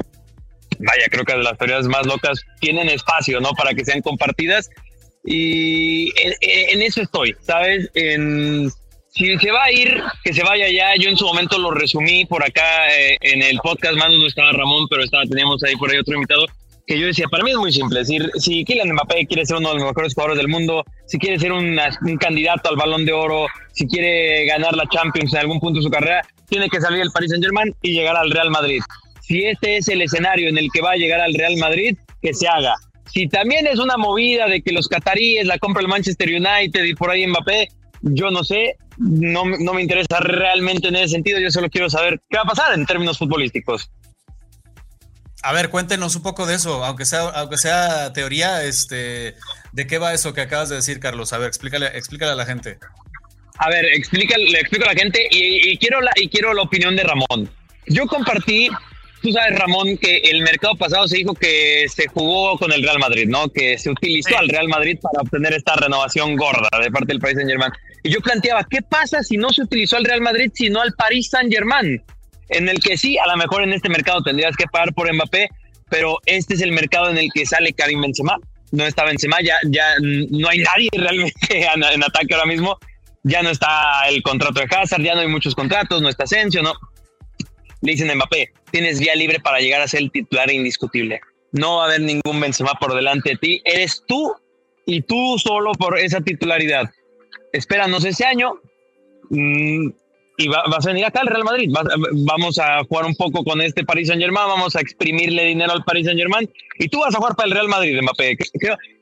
vaya, 0.79 1.09
creo 1.11 1.25
que 1.25 1.37
las 1.37 1.59
teorías 1.59 1.87
más 1.87 2.07
locas 2.07 2.41
tienen 2.61 2.89
espacio, 2.89 3.41
¿no? 3.41 3.51
Para 3.51 3.75
que 3.75 3.85
sean 3.85 4.01
compartidas 4.01 4.71
y 5.25 6.13
en, 6.21 6.83
eso 6.83 7.03
estoy, 7.03 7.35
¿sabes? 7.41 7.91
En, 7.95 8.71
si 9.11 9.37
se 9.39 9.51
va 9.51 9.65
a 9.65 9.73
ir, 9.73 10.01
que 10.23 10.33
se 10.33 10.43
vaya 10.43 10.71
ya. 10.71 10.95
Yo 10.97 11.11
en 11.11 11.17
su 11.17 11.27
momento 11.27 11.59
lo 11.59 11.71
resumí 11.71 12.25
por 12.25 12.45
acá 12.45 12.89
eh, 12.97 13.17
en 13.21 13.43
el 13.43 13.59
podcast, 13.59 13.97
más 13.97 14.11
no 14.11 14.27
estaba 14.27 14.53
Ramón, 14.53 14.87
pero 14.89 15.03
estaba, 15.03 15.25
teníamos 15.25 15.63
ahí 15.65 15.77
por 15.77 15.91
ahí 15.91 15.99
otro 15.99 16.15
invitado, 16.15 16.47
que 16.87 16.99
yo 16.99 17.07
decía, 17.07 17.27
para 17.31 17.45
mí 17.45 17.51
es 17.51 17.57
muy 17.57 17.73
simple, 17.73 17.99
decir, 17.99 18.31
si 18.37 18.65
Kylian 18.65 18.93
Mbappé 18.93 19.27
quiere 19.27 19.45
ser 19.45 19.57
uno 19.57 19.71
de 19.71 19.75
los 19.77 19.85
mejores 19.85 20.15
jugadores 20.15 20.39
del 20.39 20.49
mundo, 20.49 20.85
si 21.07 21.19
quiere 21.19 21.39
ser 21.39 21.53
un 21.53 21.79
candidato 22.19 22.71
al 22.71 22.77
balón 22.77 23.05
de 23.05 23.13
oro, 23.13 23.47
si 23.73 23.87
quiere 23.87 24.47
ganar 24.47 24.75
la 24.77 24.87
Champions 24.89 25.33
en 25.35 25.41
algún 25.41 25.61
punto 25.61 25.81
de 25.81 25.85
su 25.85 25.91
carrera, 25.91 26.23
tiene 26.49 26.69
que 26.69 26.81
salir 26.81 27.01
del 27.01 27.11
Paris 27.11 27.31
Saint 27.31 27.45
Germain 27.45 27.75
y 27.83 27.93
llegar 27.93 28.17
al 28.17 28.31
Real 28.31 28.51
Madrid 28.51 28.81
si 29.29 29.45
este 29.45 29.77
es 29.77 29.89
el 29.89 30.01
escenario 30.01 30.49
en 30.49 30.57
el 30.57 30.71
que 30.73 30.81
va 30.81 30.93
a 30.93 30.97
llegar 30.97 31.21
al 31.21 31.35
Real 31.35 31.55
Madrid, 31.59 31.97
que 32.23 32.33
se 32.33 32.49
haga. 32.49 32.75
Si 33.13 33.29
también 33.29 33.67
es 33.67 33.79
una 33.79 33.97
movida 33.97 34.47
de 34.47 34.63
que 34.63 34.73
los 34.73 34.89
cataríes 34.89 35.47
la 35.47 35.59
compra 35.59 35.83
el 35.83 35.89
Manchester 35.89 36.29
United 36.29 36.85
y 36.85 36.95
por 36.95 37.11
ahí 37.11 37.27
Mbappé, 37.27 37.69
yo 38.03 38.31
no 38.31 38.45
sé, 38.45 38.77
no, 38.99 39.45
no 39.45 39.75
me 39.75 39.83
interesa 39.83 40.21
realmente 40.21 40.89
en 40.89 40.97
ese 40.97 41.09
sentido, 41.09 41.39
yo 41.39 41.51
solo 41.51 41.69
quiero 41.71 41.89
saber 41.91 42.21
qué 42.29 42.37
va 42.37 42.43
a 42.43 42.47
pasar 42.47 42.75
en 42.75 42.87
términos 42.87 43.19
futbolísticos. 43.19 43.91
A 45.43 45.53
ver, 45.53 45.71
cuéntenos 45.71 46.17
un 46.17 46.23
poco 46.23 46.47
de 46.47 46.57
eso, 46.57 46.85
aunque 46.85 47.05
sea, 47.05 47.29
aunque 47.29 47.59
sea 47.59 48.13
teoría, 48.13 48.65
este, 48.65 49.37
¿de 49.73 49.87
qué 49.87 49.99
va 49.99 50.13
eso 50.13 50.35
que 50.35 50.41
acabas 50.41 50.69
de 50.69 50.77
decir, 50.77 50.99
Carlos? 50.99 51.33
A 51.33 51.39
ver, 51.39 51.49
explícale, 51.49 51.87
explícale 51.87 52.33
a 52.33 52.35
la 52.35 52.45
gente. 52.45 52.79
A 53.59 53.69
ver, 53.71 53.85
explícale, 53.87 54.51
le 54.51 54.61
explico 54.61 54.85
a 54.85 54.95
la 54.95 55.01
gente 55.01 55.27
y, 55.31 55.77
quiero 55.79 56.01
la, 56.01 56.11
y 56.17 56.29
quiero 56.29 56.55
la 56.55 56.63
opinión 56.63 56.97
de 56.97 57.05
Ramón. 57.05 57.51
Yo 57.87 58.07
compartí, 58.07 58.69
tú 59.23 59.33
sabes, 59.33 59.59
Ramón, 59.59 59.97
que 59.99 60.19
el 60.19 60.43
mercado 60.43 60.75
pasado 60.77 61.09
se 61.09 61.19
dijo 61.19 61.35
que 61.35 61.87
se 61.89 62.07
jugó 62.09 62.59
con 62.59 62.73
el 62.73 62.83
Real 62.83 62.99
Madrid, 62.99 63.27
¿no? 63.29 63.49
Que 63.49 63.79
se 63.79 63.91
utilizó 63.91 64.39
al 64.39 64.49
Real 64.49 64.69
Madrid 64.69 64.99
para 65.01 65.23
obtener 65.23 65.55
esta 65.55 65.77
renovación 65.77 66.37
gorda 66.37 66.69
de 66.81 66.91
parte 66.91 67.09
del 67.09 67.21
Paris 67.21 67.37
Saint 67.37 67.51
Germain. 67.51 67.73
Y 68.03 68.11
yo 68.11 68.21
planteaba, 68.21 68.67
¿qué 68.69 68.83
pasa 68.83 69.23
si 69.23 69.37
no 69.37 69.51
se 69.51 69.63
utilizó 69.63 69.97
al 69.97 70.05
Real 70.05 70.21
Madrid, 70.21 70.51
sino 70.55 70.81
al 70.81 70.93
Paris 70.95 71.31
Saint 71.31 71.53
Germain? 71.53 72.03
en 72.49 72.69
el 72.69 72.81
que 72.81 72.97
sí, 72.97 73.19
a 73.19 73.27
lo 73.27 73.37
mejor 73.37 73.63
en 73.63 73.73
este 73.73 73.89
mercado 73.89 74.23
tendrías 74.23 74.57
que 74.57 74.67
pagar 74.67 74.95
por 74.95 75.13
Mbappé, 75.13 75.49
pero 75.91 76.19
este 76.27 76.55
es 76.55 76.63
el 76.63 76.73
mercado 76.73 77.11
en 77.11 77.19
el 77.19 77.31
que 77.33 77.47
sale 77.47 77.73
Karim 77.73 78.01
Benzema. 78.01 78.37
No 78.71 78.85
está 78.85 79.05
Benzema, 79.05 79.39
ya, 79.43 79.57
ya 79.65 79.85
no 80.01 80.49
hay 80.49 80.59
nadie 80.59 80.89
realmente 80.93 81.35
en, 81.75 82.03
ataque 82.03 82.35
ahora 82.35 82.47
mismo. 82.47 82.79
Ya 83.25 83.43
no 83.43 83.51
está 83.51 84.09
el 84.09 84.23
contrato 84.23 84.61
de 84.61 84.67
Hazard, 84.71 85.03
ya 85.03 85.15
no 85.15 85.21
hay 85.21 85.29
muchos 85.29 85.55
contratos, 85.55 86.01
no 86.01 86.09
está 86.09 86.25
Asensio, 86.25 86.63
no. 86.63 86.75
Le 87.81 87.93
dicen 87.93 88.11
a 88.11 88.15
Mbappé, 88.15 88.53
tienes 88.71 89.01
vía 89.01 89.15
libre 89.15 89.39
para 89.41 89.61
llegar 89.61 89.81
a 89.81 89.89
ser 89.89 90.01
el 90.01 90.11
titular 90.11 90.51
indiscutible. 90.51 91.21
No 91.53 91.77
va 91.77 91.85
a 91.85 91.87
haber 91.87 92.01
ningún 92.01 92.41
Benzema 92.41 92.75
por 92.75 92.95
delante 92.95 93.31
de 93.31 93.37
ti. 93.37 93.63
Eres 93.65 94.03
tú 94.07 94.35
y 94.87 95.03
tú 95.03 95.39
solo 95.39 95.73
por 95.73 95.99
esa 95.99 96.21
titularidad. 96.21 96.91
Espéranos 97.53 98.05
ese 98.05 98.25
año. 98.25 98.61
Mm, 99.31 99.91
y 100.39 100.49
vas 100.49 100.87
a 100.87 100.91
venir 100.91 101.05
acá 101.05 101.21
al 101.21 101.27
Real 101.27 101.45
Madrid. 101.45 101.69
vamos 102.27 102.59
a 102.59 102.85
jugar 102.85 103.07
un 103.07 103.15
poco 103.17 103.43
con 103.43 103.61
este 103.61 103.85
Paris 103.85 104.07
Saint 104.07 104.23
Germain, 104.23 104.47
vamos 104.47 104.77
a 104.77 104.81
exprimirle 104.81 105.45
dinero 105.45 105.73
al 105.73 105.85
Paris 105.85 106.07
Saint 106.07 106.19
Germain 106.19 106.49
y 106.79 106.89
tú 106.89 107.01
vas 107.01 107.15
a 107.15 107.19
jugar 107.19 107.35
para 107.35 107.49
el 107.49 107.55
Real 107.55 107.69
Madrid, 107.69 108.01
Mbappé. 108.01 108.37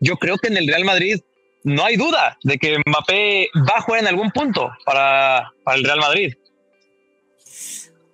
Yo 0.00 0.16
creo 0.16 0.38
que 0.38 0.48
en 0.48 0.56
el 0.56 0.66
Real 0.66 0.84
Madrid 0.84 1.20
no 1.62 1.84
hay 1.84 1.96
duda 1.96 2.38
de 2.42 2.56
que 2.56 2.78
Mbappé 2.86 3.50
va 3.68 3.76
a 3.76 3.80
jugar 3.82 4.00
en 4.00 4.06
algún 4.06 4.30
punto 4.30 4.70
para, 4.86 5.52
para 5.62 5.76
el 5.76 5.84
Real 5.84 6.00
Madrid. 6.00 6.32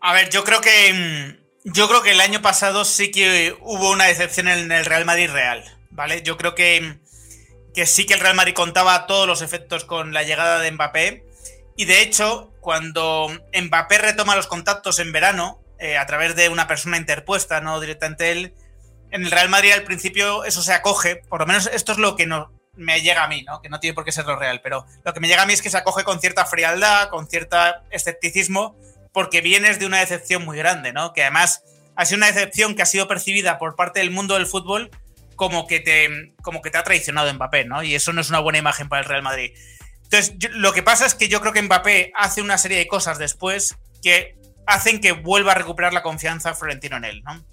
A 0.05 0.13
ver, 0.13 0.31
yo 0.31 0.43
creo 0.43 0.61
que 0.61 0.93
mm, 0.93 1.71
yo 1.73 1.89
creo 1.89 2.03
que 2.03 2.11
el 2.11 2.21
año 2.21 2.43
pasado 2.43 2.85
sí 2.85 3.13
que 3.13 3.57
hubo 3.61 3.93
una 3.93 4.07
decepción 4.07 4.49
en 4.49 4.73
el 4.73 4.85
Real 4.85 5.05
Madrid 5.05 5.31
real, 5.31 5.63
¿vale? 5.91 6.23
Yo 6.23 6.37
creo 6.37 6.57
que, 6.57 6.81
mm, 6.81 7.73
que 7.73 7.87
sí 7.87 8.05
que 8.05 8.15
el 8.15 8.21
Real 8.21 8.35
Madrid 8.35 8.53
contaba 8.53 9.07
todos 9.07 9.29
los 9.29 9.43
efectos 9.43 9.85
con 9.85 10.13
la 10.13 10.25
llegada 10.25 10.59
de 10.59 10.73
Mbappé 10.73 11.25
y 11.77 11.85
de 11.85 12.03
hecho, 12.03 12.53
cuando 12.61 13.29
Mbappé 13.55 13.99
retoma 13.99 14.35
los 14.35 14.49
contactos 14.49 14.99
en 14.99 15.13
verano, 15.13 15.63
eh, 15.79 15.97
a 15.97 16.07
través 16.07 16.35
de 16.35 16.49
una 16.49 16.67
persona 16.67 16.97
interpuesta, 16.97 17.61
no 17.61 17.79
directamente 17.81 18.33
él, 18.33 18.55
en 19.13 19.23
el 19.25 19.31
Real 19.31 19.49
Madrid 19.49 19.71
al 19.71 19.85
principio 19.85 20.45
eso 20.45 20.63
se 20.63 20.73
acoge, 20.73 21.17
por 21.29 21.41
lo 21.41 21.47
menos 21.47 21.71
esto 21.73 21.93
es 21.93 21.99
lo 21.99 22.17
que 22.17 22.27
no, 22.27 22.51
me 22.75 23.01
llega 23.03 23.23
a 23.23 23.29
mí, 23.29 23.43
¿no? 23.43 23.61
que 23.61 23.69
no 23.69 23.79
tiene 23.79 23.95
por 23.95 24.05
qué 24.05 24.11
ser 24.13 24.27
lo 24.27 24.37
real, 24.37 24.61
pero 24.63 24.85
lo 25.05 25.15
que 25.15 25.21
me 25.21 25.29
llega 25.29 25.43
a 25.43 25.47
mí 25.47 25.53
es 25.53 25.63
que 25.63 25.71
se 25.71 25.77
acoge 25.77 26.05
con 26.05 26.21
cierta 26.21 26.45
frialdad, 26.45 27.09
con 27.09 27.29
cierto 27.29 27.57
escepticismo, 27.91 28.77
porque 29.13 29.41
vienes 29.41 29.79
de 29.79 29.87
una 29.87 30.01
decepción 30.01 30.45
muy 30.45 30.57
grande, 30.59 30.93
¿no? 30.93 31.13
que 31.13 31.23
además 31.23 31.63
ha 31.97 32.05
sido 32.05 32.19
una 32.19 32.27
decepción 32.27 32.75
que 32.75 32.83
ha 32.83 32.87
sido 32.87 33.09
percibida 33.09 33.59
por 33.59 33.77
parte 33.77 34.01
del 34.01 34.11
mundo 34.11 34.35
del 34.35 34.47
fútbol 34.47 34.91
como 35.37 35.67
que 35.67 35.81
te, 35.81 36.35
como 36.43 36.63
que 36.63 36.71
te 36.71 36.79
ha 36.79 36.85
traicionado 36.85 37.33
Mbappé, 37.33 37.65
¿no? 37.65 37.83
Y 37.83 37.95
eso 37.95 38.13
no 38.13 38.21
es 38.21 38.29
una 38.29 38.39
buena 38.39 38.59
imagen 38.59 38.89
para 38.89 39.03
el 39.03 39.09
Real 39.09 39.23
Madrid. 39.23 39.53
Entonces, 40.05 40.35
lo 40.53 40.73
que 40.73 40.83
pasa 40.83 41.07
es 41.07 41.15
que 41.15 41.29
yo 41.29 41.41
creo 41.41 41.53
que 41.53 41.63
Mbappé 41.63 42.13
hace 42.15 42.43
una 42.43 42.59
serie 42.59 42.79
de 42.79 42.87
cosas 42.87 43.19
después 43.19 43.77
que 44.03 44.37
hacen 44.67 45.01
que 45.01 45.13
vuelva 45.13 45.53
a 45.53 45.55
recuperar 45.55 45.93
la 45.93 46.03
confianza 46.03 46.55
Florentino 46.55 46.97
en 46.97 47.05
él, 47.05 47.23
¿no? 47.25 47.45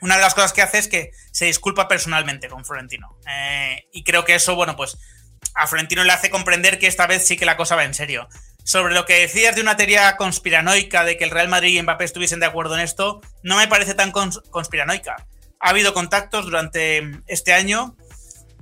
Una 0.00 0.16
de 0.16 0.22
las 0.22 0.34
cosas 0.34 0.52
que 0.52 0.62
hace 0.62 0.78
es 0.78 0.88
que 0.88 1.10
se 1.32 1.46
disculpa 1.46 1.88
personalmente 1.88 2.48
con 2.48 2.64
Florentino. 2.64 3.18
Eh, 3.28 3.84
y 3.92 4.04
creo 4.04 4.24
que 4.24 4.34
eso, 4.34 4.54
bueno, 4.54 4.76
pues 4.76 4.96
a 5.54 5.66
Florentino 5.66 6.04
le 6.04 6.12
hace 6.12 6.30
comprender 6.30 6.78
que 6.78 6.86
esta 6.86 7.06
vez 7.06 7.26
sí 7.26 7.36
que 7.36 7.46
la 7.46 7.56
cosa 7.56 7.76
va 7.76 7.84
en 7.84 7.94
serio. 7.94 8.28
Sobre 8.68 8.92
lo 8.92 9.06
que 9.06 9.20
decías 9.20 9.56
de 9.56 9.62
una 9.62 9.78
teoría 9.78 10.18
conspiranoica 10.18 11.02
de 11.02 11.16
que 11.16 11.24
el 11.24 11.30
Real 11.30 11.48
Madrid 11.48 11.78
y 11.78 11.80
Mbappé 11.80 12.04
estuviesen 12.04 12.38
de 12.38 12.44
acuerdo 12.44 12.74
en 12.74 12.82
esto, 12.82 13.22
no 13.42 13.56
me 13.56 13.66
parece 13.66 13.94
tan 13.94 14.12
conspiranoica. 14.12 15.26
Ha 15.58 15.70
habido 15.70 15.94
contactos 15.94 16.44
durante 16.44 17.22
este 17.28 17.54
año 17.54 17.96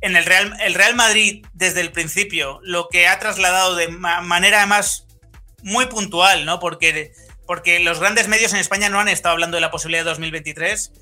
en 0.02 0.14
el 0.14 0.24
Real, 0.24 0.56
el 0.60 0.74
Real 0.74 0.94
Madrid 0.94 1.44
desde 1.54 1.80
el 1.80 1.90
principio 1.90 2.60
lo 2.62 2.86
que 2.88 3.08
ha 3.08 3.18
trasladado 3.18 3.74
de 3.74 3.88
manera 3.88 4.58
además 4.58 5.08
muy 5.64 5.86
puntual, 5.86 6.44
¿no? 6.44 6.60
Porque, 6.60 7.10
porque 7.44 7.80
los 7.80 7.98
grandes 7.98 8.28
medios 8.28 8.52
en 8.52 8.60
España 8.60 8.88
no 8.88 9.00
han 9.00 9.08
estado 9.08 9.32
hablando 9.32 9.56
de 9.56 9.62
la 9.62 9.72
posibilidad 9.72 10.04
de 10.04 10.10
2023, 10.10 10.92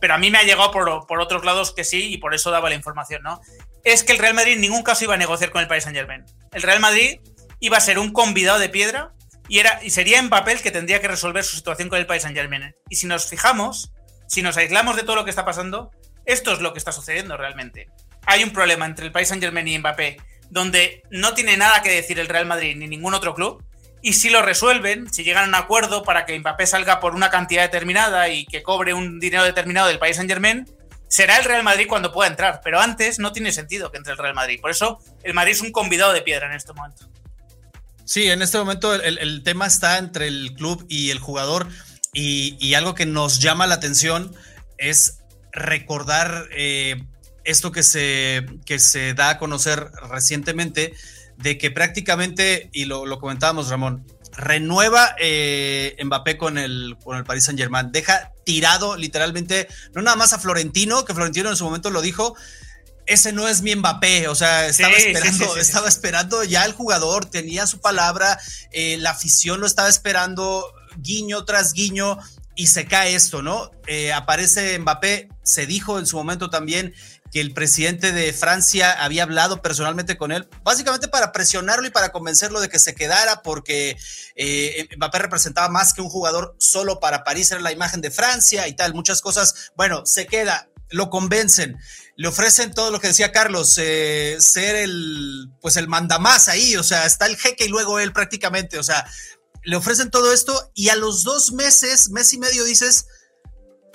pero 0.00 0.14
a 0.14 0.18
mí 0.18 0.30
me 0.30 0.38
ha 0.38 0.44
llegado 0.44 0.70
por, 0.70 1.06
por 1.06 1.20
otros 1.20 1.44
lados 1.44 1.74
que 1.74 1.84
sí 1.84 2.10
y 2.10 2.16
por 2.16 2.34
eso 2.34 2.50
daba 2.50 2.70
la 2.70 2.74
información, 2.74 3.22
¿no? 3.22 3.38
Es 3.84 4.02
que 4.02 4.12
el 4.12 4.18
Real 4.18 4.32
Madrid 4.32 4.54
en 4.54 4.62
ningún 4.62 4.82
caso 4.82 5.04
iba 5.04 5.12
a 5.12 5.18
negociar 5.18 5.50
con 5.50 5.60
el 5.60 5.68
Paris 5.68 5.84
Saint 5.84 5.98
Germain. 5.98 6.24
El 6.52 6.62
Real 6.62 6.80
Madrid 6.80 7.20
iba 7.60 7.76
a 7.76 7.80
ser 7.80 7.98
un 7.98 8.12
convidado 8.12 8.58
de 8.58 8.68
piedra 8.68 9.12
y, 9.48 9.58
era, 9.58 9.82
y 9.82 9.90
sería 9.90 10.18
en 10.18 10.30
papel 10.30 10.60
que 10.60 10.70
tendría 10.70 11.00
que 11.00 11.08
resolver 11.08 11.44
su 11.44 11.56
situación 11.56 11.88
con 11.88 11.98
el 11.98 12.06
Paris 12.06 12.22
Saint 12.22 12.36
Germain. 12.36 12.74
Y 12.88 12.96
si 12.96 13.06
nos 13.06 13.26
fijamos, 13.26 13.92
si 14.28 14.42
nos 14.42 14.56
aislamos 14.56 14.96
de 14.96 15.02
todo 15.02 15.16
lo 15.16 15.24
que 15.24 15.30
está 15.30 15.44
pasando, 15.44 15.90
esto 16.24 16.52
es 16.52 16.60
lo 16.60 16.72
que 16.72 16.78
está 16.78 16.92
sucediendo 16.92 17.36
realmente 17.36 17.88
hay 18.26 18.42
un 18.42 18.50
problema 18.50 18.84
entre 18.84 19.06
el 19.06 19.12
Paris 19.12 19.28
Saint 19.28 19.42
Germain 19.42 19.66
y 19.66 19.78
Mbappé, 19.78 20.18
donde 20.50 21.02
no 21.10 21.32
tiene 21.34 21.56
nada 21.56 21.80
que 21.82 21.90
decir 21.90 22.18
el 22.18 22.28
Real 22.28 22.46
Madrid 22.46 22.76
ni 22.76 22.88
ningún 22.88 23.14
otro 23.14 23.34
club. 23.34 23.64
Y 24.02 24.12
si 24.12 24.30
lo 24.30 24.42
resuelven, 24.42 25.12
si 25.12 25.24
llegan 25.24 25.44
a 25.44 25.48
un 25.48 25.54
acuerdo 25.54 26.02
para 26.02 26.26
que 26.26 26.38
Mbappé 26.38 26.66
salga 26.66 27.00
por 27.00 27.14
una 27.14 27.30
cantidad 27.30 27.62
determinada 27.62 28.28
y 28.28 28.44
que 28.44 28.62
cobre 28.62 28.92
un 28.92 29.18
dinero 29.18 29.44
determinado 29.44 29.88
del 29.88 29.98
Paris 29.98 30.16
Saint 30.16 30.30
Germain, 30.30 30.66
será 31.08 31.38
el 31.38 31.44
Real 31.44 31.62
Madrid 31.62 31.86
cuando 31.88 32.12
pueda 32.12 32.28
entrar. 32.28 32.60
Pero 32.62 32.80
antes 32.80 33.18
no 33.18 33.32
tiene 33.32 33.52
sentido 33.52 33.90
que 33.90 33.98
entre 33.98 34.12
el 34.12 34.18
Real 34.18 34.34
Madrid. 34.34 34.60
Por 34.60 34.70
eso 34.70 35.00
el 35.22 35.34
Madrid 35.34 35.52
es 35.52 35.60
un 35.60 35.72
convidado 35.72 36.12
de 36.12 36.22
piedra 36.22 36.46
en 36.46 36.52
este 36.52 36.72
momento. 36.72 37.08
Sí, 38.06 38.30
en 38.30 38.40
este 38.40 38.56
momento 38.56 38.94
el, 38.94 39.42
tema 39.42 39.66
está 39.66 39.98
entre 39.98 40.28
el 40.28 40.54
club 40.54 40.86
y 40.88 41.10
el 41.10 41.18
jugador. 41.18 41.68
Y, 42.12 42.72
algo 42.74 42.94
que 42.94 43.04
nos 43.04 43.40
llama 43.40 43.66
la 43.66 43.74
atención 43.74 44.34
es 44.78 45.18
recordar 45.52 46.48
eh, 46.52 47.04
esto 47.44 47.72
que 47.72 47.82
se, 47.82 48.46
que 48.64 48.78
se 48.78 49.12
da 49.12 49.30
a 49.30 49.38
conocer 49.38 49.90
recientemente, 50.08 50.94
de 51.36 51.58
que 51.58 51.70
prácticamente, 51.72 52.70
y 52.72 52.84
lo, 52.84 53.18
comentábamos 53.18 53.68
Ramón, 53.68 54.06
renueva 54.36 55.16
eh, 55.18 55.96
Mbappé 56.02 56.38
con 56.38 56.58
el, 56.58 56.96
con 57.02 57.16
el 57.18 57.24
Paris 57.24 57.44
Saint 57.44 57.58
Germain, 57.58 57.90
deja 57.90 58.32
tirado 58.44 58.96
literalmente, 58.96 59.66
no 59.94 60.00
nada 60.00 60.16
más 60.16 60.32
a 60.32 60.38
Florentino, 60.38 61.04
que 61.04 61.12
Florentino 61.12 61.50
en 61.50 61.56
su 61.56 61.64
momento 61.64 61.90
lo 61.90 62.00
dijo, 62.02 62.36
ese 63.06 63.32
no 63.32 63.48
es 63.48 63.62
mi 63.62 63.74
Mbappé, 63.74 64.28
o 64.28 64.34
sea, 64.34 64.66
estaba 64.66 64.94
esperando, 64.94 65.56
estaba 65.56 65.88
esperando 65.88 66.44
ya 66.44 66.64
el 66.64 66.72
jugador, 66.72 67.26
tenía 67.26 67.66
su 67.66 67.80
palabra, 67.80 68.38
eh, 68.72 68.96
la 68.98 69.10
afición 69.10 69.60
lo 69.60 69.66
estaba 69.66 69.88
esperando, 69.88 70.64
guiño 70.98 71.44
tras 71.44 71.72
guiño, 71.72 72.18
y 72.56 72.68
se 72.68 72.86
cae 72.86 73.14
esto, 73.14 73.42
¿no? 73.42 73.70
Eh, 73.86 74.12
aparece 74.12 74.78
Mbappé, 74.78 75.28
se 75.42 75.66
dijo 75.66 75.98
en 75.98 76.06
su 76.06 76.16
momento 76.16 76.48
también 76.48 76.94
que 77.30 77.40
el 77.40 77.52
presidente 77.52 78.12
de 78.12 78.32
Francia 78.32 78.92
había 78.92 79.24
hablado 79.24 79.60
personalmente 79.60 80.16
con 80.16 80.32
él, 80.32 80.48
básicamente 80.64 81.06
para 81.06 81.32
presionarlo 81.32 81.86
y 81.86 81.90
para 81.90 82.10
convencerlo 82.12 82.60
de 82.60 82.70
que 82.70 82.78
se 82.78 82.94
quedara, 82.94 83.42
porque 83.42 83.96
eh, 84.36 84.88
Mbappé 84.96 85.18
representaba 85.18 85.68
más 85.68 85.92
que 85.92 86.00
un 86.00 86.08
jugador 86.08 86.56
solo 86.58 86.98
para 86.98 87.24
París, 87.24 87.50
era 87.50 87.60
la 87.60 87.72
imagen 87.72 88.00
de 88.00 88.10
Francia 88.10 88.66
y 88.68 88.74
tal, 88.74 88.94
muchas 88.94 89.20
cosas. 89.20 89.72
Bueno, 89.76 90.06
se 90.06 90.26
queda, 90.26 90.70
lo 90.90 91.10
convencen, 91.10 91.76
le 92.16 92.28
ofrecen 92.28 92.72
todo 92.72 92.90
lo 92.90 93.00
que 93.00 93.08
decía 93.08 93.32
Carlos, 93.32 93.76
eh, 93.78 94.36
ser 94.40 94.76
el, 94.76 95.50
pues 95.60 95.76
el 95.76 95.88
mandamás 95.88 96.48
ahí, 96.48 96.76
o 96.76 96.82
sea, 96.82 97.06
está 97.06 97.26
el 97.26 97.36
jeque 97.36 97.66
y 97.66 97.68
luego 97.68 97.98
él 97.98 98.12
prácticamente, 98.12 98.78
o 98.78 98.82
sea, 98.82 99.06
le 99.64 99.76
ofrecen 99.76 100.10
todo 100.10 100.32
esto 100.32 100.70
y 100.74 100.90
a 100.90 100.96
los 100.96 101.24
dos 101.24 101.52
meses, 101.52 102.10
mes 102.10 102.32
y 102.32 102.38
medio 102.38 102.64
dices, 102.64 103.06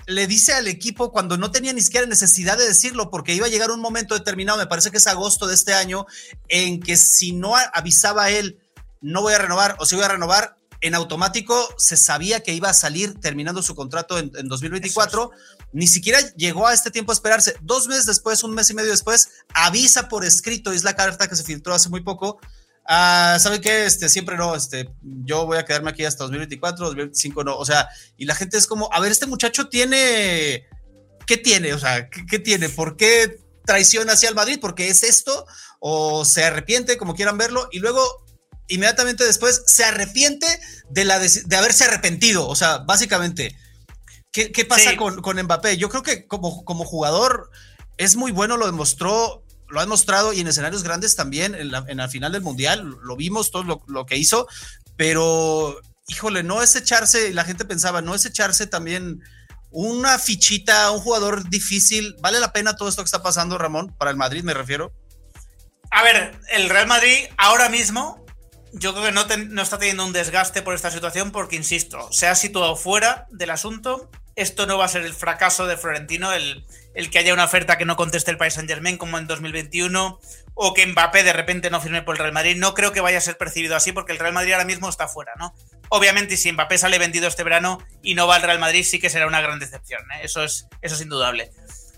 le 0.08 0.28
dice 0.28 0.54
al 0.54 0.68
equipo 0.68 1.12
cuando 1.12 1.38
no 1.38 1.52
tenía 1.52 1.74
ni 1.74 1.82
siquiera 1.82 2.06
necesidad 2.08 2.58
de 2.58 2.68
decirlo, 2.68 3.10
porque 3.10 3.34
iba 3.34 3.46
a 3.46 3.50
llegar 3.50 3.72
un 3.72 3.80
momento 3.80 4.14
determinado, 4.14 4.58
me 4.58 4.68
parece 4.68 4.92
que 4.92 4.98
es 4.98 5.08
agosto 5.08 5.48
de 5.48 5.56
este 5.56 5.74
año, 5.74 6.06
en 6.50 6.82
que 6.82 6.98
si 6.98 7.32
no 7.32 7.56
avisaba 7.74 8.30
él, 8.30 8.60
no 9.00 9.22
voy 9.22 9.34
a 9.34 9.38
renovar 9.38 9.76
o 9.80 9.86
si 9.86 9.96
voy 9.96 10.04
a 10.04 10.10
renovar, 10.10 10.58
en 10.82 10.96
automático 10.96 11.70
se 11.78 11.96
sabía 11.96 12.42
que 12.42 12.54
iba 12.54 12.70
a 12.70 12.74
salir 12.74 13.20
terminando 13.20 13.62
su 13.62 13.76
contrato 13.76 14.18
en, 14.18 14.32
2024. 14.32 15.32
Ni 15.74 15.88
siquiera 15.88 16.20
llegó 16.36 16.68
a 16.68 16.74
este 16.74 16.92
tiempo 16.92 17.12
a 17.12 17.16
esperarse. 17.16 17.56
Dos 17.62 17.88
meses 17.88 18.06
después, 18.06 18.44
un 18.44 18.54
mes 18.54 18.70
y 18.70 18.74
medio 18.74 18.92
después, 18.92 19.30
avisa 19.54 20.10
por 20.10 20.26
escrito, 20.26 20.72
es 20.72 20.84
la 20.84 20.96
carta 20.96 21.28
que 21.28 21.36
se 21.36 21.44
filtró 21.44 21.74
hace 21.74 21.90
muy 21.90 22.02
poco, 22.02 22.40
ah, 22.86 23.38
¿sabe 23.40 23.62
qué? 23.62 23.86
Este, 23.86 24.10
siempre 24.10 24.38
no, 24.38 24.56
este, 24.56 24.90
yo 25.02 25.46
voy 25.46 25.58
a 25.58 25.66
quedarme 25.66 25.92
aquí 25.92 26.06
hasta 26.06 26.24
2024, 26.24 26.86
2025 26.86 27.44
no, 27.44 27.58
o 27.58 27.66
sea, 27.66 27.88
y 28.18 28.26
la 28.26 28.36
gente 28.36 28.58
es 28.58 28.68
como, 28.68 28.90
a 28.92 29.00
ver, 29.00 29.12
este 29.12 29.28
muchacho 29.28 29.70
tiene, 29.70 30.68
¿qué 31.26 31.38
tiene? 31.38 31.74
O 31.74 31.80
sea, 31.80 32.10
¿qué, 32.10 32.40
tiene? 32.40 32.70
¿Por 32.70 32.98
qué 32.98 33.40
traiciona 33.66 34.14
hacia 34.14 34.30
el 34.30 34.36
Madrid? 34.36 34.60
¿Porque 34.60 34.90
es 34.90 35.04
esto? 35.04 35.46
¿O 35.80 36.26
se 36.26 36.44
arrepiente, 36.44 36.98
como 36.98 37.16
quieran 37.16 37.38
verlo? 37.38 37.70
Y 37.72 37.80
luego, 37.80 38.26
inmediatamente 38.68 39.24
después, 39.24 39.64
se 39.66 39.84
arrepiente 39.84 40.48
de, 40.90 41.06
la 41.06 41.20
de, 41.20 41.56
haberse 41.56 41.86
arrepentido, 41.86 42.48
o 42.48 42.56
sea, 42.56 42.80
básicamente. 42.80 43.56
¿Qué, 44.32 44.66
pasa 44.66 44.96
con, 44.96 45.22
con, 45.22 45.42
Mbappé? 45.42 45.78
Yo 45.78 45.90
creo 45.90 46.04
que 46.04 46.26
como, 46.26 46.64
como 46.64 46.86
jugador 46.86 47.52
es 47.98 48.16
muy 48.16 48.32
bueno, 48.32 48.56
lo 48.58 48.66
demostró 48.66 49.44
lo 49.72 49.80
ha 49.80 49.84
demostrado 49.84 50.34
y 50.34 50.42
en 50.42 50.48
escenarios 50.48 50.84
grandes 50.84 51.16
también, 51.16 51.56
en 51.56 51.72
la, 51.72 52.10
final 52.10 52.34
del 52.34 52.42
Mundial, 52.42 52.98
lo 53.02 53.16
vimos 53.16 53.52
todo 53.52 53.82
lo, 53.88 54.06
que 54.06 54.18
hizo, 54.18 54.48
pero 54.98 55.80
híjole, 56.08 56.44
no 56.44 56.62
es 56.62 56.76
echarse, 56.76 57.34
la 57.34 57.46
gente 57.46 57.66
pensaba, 57.66 58.02
no 58.02 58.14
es 58.14 58.26
echarse 58.26 58.68
también 58.68 59.22
una 59.72 60.20
fichita, 60.20 60.92
un 60.92 61.00
jugador 61.00 61.50
difícil. 61.50 62.18
¿Vale 62.20 62.42
la 62.42 62.52
pena 62.52 62.76
todo 62.76 62.90
esto 62.90 63.02
que 63.02 63.06
está 63.08 63.24
pasando, 63.24 63.58
Ramón? 63.58 63.96
Para 63.98 64.12
el 64.12 64.18
Madrid 64.18 64.44
me 64.44 64.54
refiero. 64.54 64.92
A 65.90 66.04
ver, 66.04 66.38
el 66.50 66.70
Real 66.70 66.88
Madrid 66.88 67.26
ahora 67.38 67.70
mismo 67.70 68.26
yo 68.74 68.94
creo 68.94 69.06
que 69.06 69.12
no, 69.12 69.26
no, 69.50 69.62
está 69.62 69.78
teniendo 69.78 70.06
un 70.06 70.14
desgaste 70.14 70.62
por 70.62 70.76
esta 70.76 70.92
situación 70.92 71.32
porque, 71.32 71.56
insisto, 71.56 72.12
se 72.12 72.28
ha 72.28 72.36
situado 72.36 72.76
fuera 72.76 73.28
del 73.32 73.52
asunto. 73.52 74.10
Esto 74.36 74.66
no 74.66 74.78
va 74.78 74.86
a 74.86 74.90
ser 74.90 75.04
el 75.04 75.14
fracaso 75.14 75.68
de 75.68 75.78
Florentino, 75.78 76.32
el, 76.32 76.66
el 76.94 77.10
que 77.10 77.20
haya 77.20 77.34
una 77.34 77.46
oferta 77.46 77.78
que 77.78 77.86
no 77.86 77.96
conteste 77.96 78.32
el 78.32 78.38
Paris 78.38 78.54
Saint 78.54 78.70
Germain 78.70 78.98
como 78.98 79.18
en 79.18 79.28
2021 79.28 80.20
o 80.54 80.74
que 80.74 80.86
Mbappé 80.86 81.24
de 81.24 81.34
repente 81.34 81.70
no 81.70 81.82
firme 81.82 82.02
por 82.02 82.16
el 82.16 82.20
Real 82.20 82.34
Madrid. 82.34 82.56
No 82.58 82.74
creo 82.74 82.92
que 82.92 83.02
vaya 83.02 83.18
a 83.18 83.22
ser 83.22 83.38
percibido 83.38 83.76
así 83.76 83.92
porque 83.92 84.12
el 84.12 84.20
Real 84.20 84.34
Madrid 84.34 84.54
ahora 84.54 84.66
mismo 84.66 84.90
está 84.90 85.08
fuera, 85.08 85.34
¿no? 85.38 85.54
Obviamente, 85.90 86.38
si 86.38 86.52
Mbappé 86.52 86.78
sale 86.78 87.00
vendido 87.00 87.28
este 87.28 87.44
verano 87.44 87.80
y 88.02 88.16
no 88.16 88.28
va 88.28 88.36
al 88.36 88.42
Real 88.42 88.60
Madrid, 88.60 88.84
sí 88.84 89.00
que 89.00 89.10
será 89.10 89.28
una 89.28 89.42
gran 89.42 89.60
decepción, 89.60 90.02
¿eh? 90.14 90.22
eso, 90.24 90.44
es, 90.44 90.68
eso 90.82 90.96
es 90.96 91.02
indudable. 91.02 91.52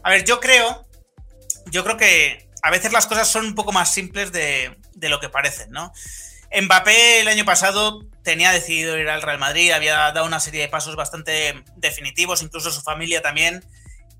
A 0.03 0.09
ver, 0.09 0.25
yo 0.25 0.39
creo, 0.39 0.87
yo 1.67 1.83
creo 1.83 1.97
que 1.97 2.49
a 2.63 2.71
veces 2.71 2.91
las 2.91 3.07
cosas 3.07 3.27
son 3.27 3.45
un 3.45 3.55
poco 3.55 3.71
más 3.71 3.93
simples 3.93 4.31
de, 4.31 4.77
de 4.95 5.09
lo 5.09 5.19
que 5.19 5.29
parecen, 5.29 5.69
¿no? 5.71 5.93
Mbappé 6.62 7.22
el 7.22 7.27
año 7.27 7.45
pasado 7.45 8.05
tenía 8.24 8.51
decidido 8.51 8.98
ir 8.98 9.10
al 9.10 9.22
Real 9.22 9.39
Madrid, 9.39 9.72
había 9.72 9.95
dado 10.12 10.25
una 10.25 10.39
serie 10.39 10.62
de 10.62 10.69
pasos 10.69 10.95
bastante 10.95 11.63
definitivos, 11.75 12.41
incluso 12.41 12.72
su 12.72 12.81
familia 12.81 13.22
también, 13.22 13.63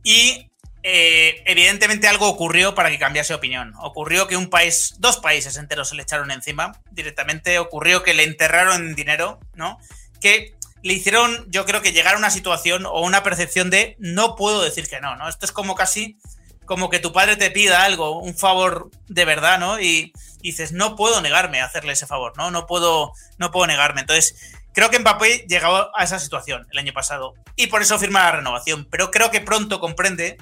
y 0.04 0.50
eh, 0.86 1.42
evidentemente 1.46 2.10
algo 2.10 2.28
ocurrió 2.28 2.76
para 2.76 2.90
que 2.90 3.00
cambiase 3.00 3.34
opinión. 3.34 3.74
Ocurrió 3.80 4.28
que 4.28 4.36
un 4.36 4.50
país, 4.50 4.96
dos 5.00 5.18
países 5.18 5.56
enteros 5.56 5.90
se 5.90 5.96
le 5.96 6.04
echaron 6.04 6.30
encima 6.30 6.74
directamente. 6.92 7.58
Ocurrió 7.58 8.04
que 8.04 8.14
le 8.14 8.24
enterraron 8.24 8.88
en 8.88 8.96
dinero, 8.96 9.40
¿no? 9.56 9.80
Que 10.20 10.54
le 10.82 10.94
hicieron, 10.94 11.50
yo 11.50 11.66
creo 11.66 11.82
que 11.82 11.94
llegar 11.94 12.16
a 12.16 12.18
una 12.18 12.30
situación 12.30 12.86
o 12.86 13.00
una 13.02 13.24
percepción 13.24 13.70
de 13.70 13.96
no 14.00 14.36
puedo 14.36 14.62
decir 14.62 14.90
que 14.90 15.00
no, 15.00 15.16
¿no? 15.16 15.30
Esto 15.30 15.46
es 15.46 15.54
como 15.54 15.76
casi 15.76 16.18
como 16.66 16.90
que 16.90 17.00
tu 17.00 17.14
padre 17.14 17.38
te 17.38 17.52
pida 17.52 17.84
algo, 17.84 18.20
un 18.20 18.36
favor 18.36 18.92
de 19.08 19.26
verdad, 19.26 19.60
¿no? 19.60 19.80
Y, 19.80 20.12
dices, 20.52 20.72
no 20.72 20.96
puedo 20.96 21.22
negarme 21.22 21.62
a 21.62 21.66
hacerle 21.66 21.94
ese 21.94 22.08
favor, 22.08 22.34
¿no? 22.38 22.52
No 22.52 22.66
puedo, 22.68 23.14
no 23.38 23.52
puedo 23.52 23.68
negarme. 23.68 24.02
Entonces, 24.02 24.54
creo 24.74 24.90
que 24.90 25.00
Mbappé 25.00 25.46
llegó 25.48 25.90
a 25.96 26.04
esa 26.04 26.20
situación 26.20 26.68
el 26.72 26.78
año 26.78 26.94
pasado 26.94 27.34
y 27.56 27.68
por 27.68 27.82
eso 27.82 27.98
firma 27.98 28.24
la 28.24 28.32
renovación. 28.34 28.88
Pero 28.90 29.12
creo 29.12 29.32
que 29.32 29.42
pronto 29.42 29.80
comprende 29.80 30.38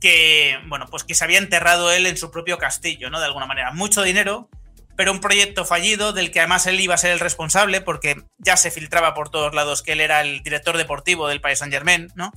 que, 0.00 0.58
bueno, 0.66 0.86
pues 0.90 1.04
que 1.04 1.14
se 1.14 1.24
había 1.24 1.38
enterrado 1.38 1.92
él 1.92 2.06
en 2.06 2.16
su 2.16 2.30
propio 2.30 2.58
castillo, 2.58 3.10
¿no? 3.10 3.20
De 3.20 3.26
alguna 3.26 3.46
manera. 3.46 3.72
Mucho 3.72 4.02
dinero, 4.02 4.48
pero 4.96 5.12
un 5.12 5.20
proyecto 5.20 5.64
fallido 5.64 6.12
del 6.12 6.30
que 6.30 6.40
además 6.40 6.66
él 6.66 6.80
iba 6.80 6.94
a 6.94 6.98
ser 6.98 7.12
el 7.12 7.20
responsable 7.20 7.80
porque 7.80 8.22
ya 8.38 8.56
se 8.56 8.70
filtraba 8.70 9.14
por 9.14 9.28
todos 9.28 9.54
lados 9.54 9.82
que 9.82 9.92
él 9.92 10.00
era 10.00 10.20
el 10.22 10.42
director 10.42 10.76
deportivo 10.76 11.28
del 11.28 11.40
Paris 11.40 11.58
Saint 11.58 11.72
Germain, 11.72 12.08
¿no? 12.14 12.32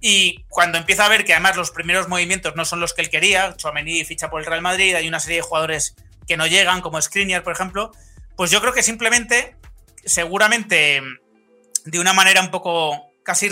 Y 0.00 0.44
cuando 0.48 0.78
empieza 0.78 1.06
a 1.06 1.08
ver 1.08 1.24
que 1.24 1.32
además 1.32 1.56
los 1.56 1.70
primeros 1.70 2.08
movimientos 2.08 2.54
no 2.54 2.64
son 2.64 2.80
los 2.80 2.92
que 2.92 3.02
él 3.02 3.10
quería, 3.10 3.56
Chouameni 3.56 4.04
ficha 4.04 4.28
por 4.28 4.40
el 4.40 4.46
Real 4.46 4.60
Madrid, 4.60 4.94
hay 4.94 5.08
una 5.08 5.20
serie 5.20 5.38
de 5.38 5.42
jugadores 5.42 5.96
que 6.26 6.36
no 6.36 6.46
llegan, 6.46 6.80
como 6.80 7.00
Skriniar, 7.00 7.42
por 7.42 7.52
ejemplo, 7.52 7.92
pues 8.36 8.50
yo 8.50 8.60
creo 8.60 8.72
que 8.72 8.82
simplemente, 8.82 9.56
seguramente 10.04 11.02
de 11.84 12.00
una 12.00 12.12
manera 12.12 12.40
un 12.40 12.50
poco 12.50 13.10
casi 13.22 13.50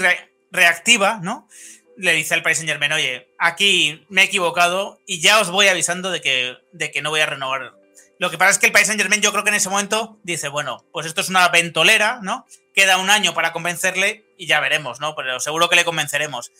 reactiva, 0.50 1.20
¿no? 1.22 1.48
le 1.96 2.12
dice 2.12 2.34
al 2.34 2.42
Paris 2.42 2.58
Saint 2.58 2.70
Germain, 2.70 2.92
oye, 2.92 3.28
aquí 3.38 4.04
me 4.08 4.22
he 4.22 4.24
equivocado 4.24 5.00
y 5.06 5.20
ya 5.20 5.40
os 5.40 5.50
voy 5.50 5.68
avisando 5.68 6.10
de 6.10 6.20
que, 6.20 6.56
de 6.72 6.90
que 6.90 7.02
no 7.02 7.10
voy 7.10 7.20
a 7.20 7.26
renovar. 7.26 7.74
Lo 8.18 8.30
que 8.30 8.38
pasa 8.38 8.52
es 8.52 8.58
que 8.58 8.66
el 8.66 8.72
Paris 8.72 8.88
Saint 8.88 9.00
Germain 9.00 9.22
yo 9.22 9.32
creo 9.32 9.44
que 9.44 9.50
en 9.50 9.56
ese 9.56 9.68
momento 9.68 10.18
dice, 10.22 10.48
bueno, 10.48 10.84
pues 10.92 11.06
esto 11.06 11.20
es 11.20 11.28
una 11.28 11.48
ventolera, 11.48 12.20
¿no? 12.22 12.46
Queda 12.74 12.98
un 12.98 13.10
año 13.10 13.34
para 13.34 13.52
convencerle 13.52 14.24
y 14.38 14.46
ya 14.46 14.60
veremos, 14.60 15.00
¿no? 15.00 15.14
Pero 15.14 15.40
seguro 15.40 15.68
que 15.68 15.76
le 15.76 15.84
convenceremos. 15.84 16.52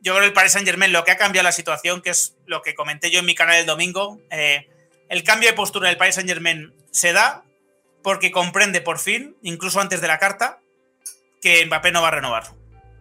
Yo 0.00 0.12
creo 0.12 0.22
que 0.22 0.28
el 0.28 0.32
Paris 0.32 0.52
Saint 0.52 0.66
Germain 0.66 0.92
lo 0.92 1.04
que 1.04 1.10
ha 1.10 1.16
cambiado 1.16 1.44
la 1.44 1.52
situación, 1.52 2.02
que 2.02 2.10
es 2.10 2.36
lo 2.46 2.62
que 2.62 2.74
comenté 2.74 3.10
yo 3.10 3.20
en 3.20 3.26
mi 3.26 3.34
canal 3.34 3.56
el 3.56 3.66
domingo, 3.66 4.20
eh, 4.30 4.68
el 5.08 5.22
cambio 5.24 5.48
de 5.48 5.54
postura 5.54 5.88
del 5.88 5.96
Paris 5.96 6.14
Saint 6.16 6.28
Germain 6.28 6.72
se 6.90 7.12
da 7.12 7.44
porque 8.02 8.30
comprende 8.30 8.80
por 8.80 8.98
fin, 8.98 9.36
incluso 9.42 9.80
antes 9.80 10.00
de 10.00 10.08
la 10.08 10.18
carta, 10.18 10.60
que 11.40 11.64
Mbappé 11.66 11.92
no 11.92 12.02
va 12.02 12.08
a 12.08 12.12
renovar. 12.12 12.44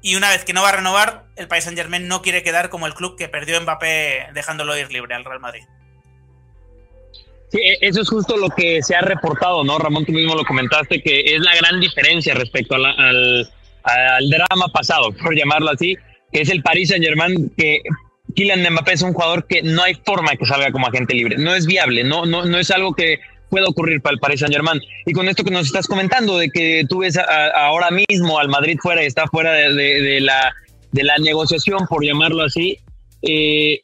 Y 0.01 0.15
una 0.15 0.29
vez 0.29 0.45
que 0.45 0.53
no 0.53 0.61
va 0.61 0.69
a 0.69 0.73
renovar, 0.73 1.25
el 1.35 1.47
Paris 1.47 1.65
Saint 1.65 1.77
Germain 1.77 2.07
no 2.07 2.21
quiere 2.21 2.43
quedar 2.43 2.69
como 2.69 2.87
el 2.87 2.93
club 2.93 3.17
que 3.17 3.27
perdió 3.27 3.59
Mbappé 3.61 4.27
dejándolo 4.33 4.77
ir 4.77 4.91
libre 4.91 5.15
al 5.15 5.25
Real 5.25 5.39
Madrid. 5.39 5.63
Sí, 7.49 7.59
e, 7.59 7.77
eso 7.81 8.01
es 8.01 8.09
justo 8.09 8.37
lo 8.37 8.49
que 8.49 8.81
se 8.81 8.95
ha 8.95 9.01
reportado, 9.01 9.63
¿no? 9.63 9.77
Ramón, 9.77 10.05
tú 10.05 10.11
mismo 10.11 10.35
lo 10.35 10.43
comentaste, 10.43 11.01
que 11.01 11.21
es 11.21 11.39
la 11.39 11.55
gran 11.55 11.79
diferencia 11.79 12.33
respecto 12.33 12.75
al, 12.75 13.49
drama 14.29 14.67
pasado, 14.73 15.11
por 15.13 15.35
llamarlo 15.35 15.71
así, 15.71 15.95
que 16.31 16.41
es 16.41 16.49
el 16.49 16.61
Paris 16.61 16.89
Saint 16.89 17.05
Germain, 17.05 17.51
que 17.57 17.81
Kylian 18.35 18.61
Mbappé 18.71 18.93
es 18.93 19.01
un 19.01 19.13
jugador 19.13 19.47
que 19.47 19.63
no 19.63 19.83
hay 19.83 19.95
forma 20.05 20.35
que 20.35 20.45
salga 20.45 20.71
como 20.71 20.87
agente 20.87 21.13
libre, 21.13 21.37
no 21.37 21.55
es 21.55 21.65
viable, 21.65 22.03
no, 22.03 22.25
no, 22.25 22.45
no 22.45 22.57
es 22.57 22.71
algo 22.71 22.93
que 22.93 23.19
puede 23.49 23.65
ocurrir 23.65 24.01
para 24.01 24.13
el 24.13 24.19
Paris 24.19 24.41
Saint 24.41 24.53
Germain. 24.53 24.81
Y 25.05 25.13
con 25.13 25.27
esto 25.27 25.43
que 25.43 25.51
nos 25.51 25.67
estás 25.67 25.87
comentando, 25.87 26.37
de 26.37 26.49
que 26.49 26.85
tú 26.89 26.99
ves 26.99 27.17
ahora 27.17 27.89
mismo 27.91 28.39
al 28.39 28.49
Madrid 28.49 28.77
fuera 28.81 29.03
y 29.03 29.07
está 29.07 29.27
fuera 29.27 29.53
de, 29.53 30.19
la, 30.21 30.53
de 30.91 31.03
la 31.03 31.17
negociación, 31.17 31.87
por 31.89 32.03
llamarlo 32.03 32.43
así, 32.43 32.77
eh, 33.21 33.79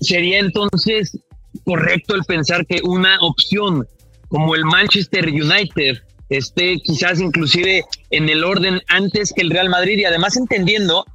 sería 0.00 0.38
entonces 0.38 1.18
correcto 1.64 2.14
el 2.14 2.24
pensar 2.24 2.66
que 2.66 2.80
una 2.82 3.18
opción 3.20 3.86
como 4.28 4.54
el 4.54 4.64
Manchester 4.64 5.28
United 5.28 5.98
esté 6.28 6.78
quizás 6.80 7.20
inclusive 7.20 7.84
en 8.10 8.28
el 8.28 8.44
orden 8.44 8.80
antes 8.88 9.32
que 9.32 9.42
el 9.42 9.50
Real 9.50 9.70
Madrid 9.70 9.98
y 9.98 10.04
además 10.04 10.36
entendiendo, 10.36 11.06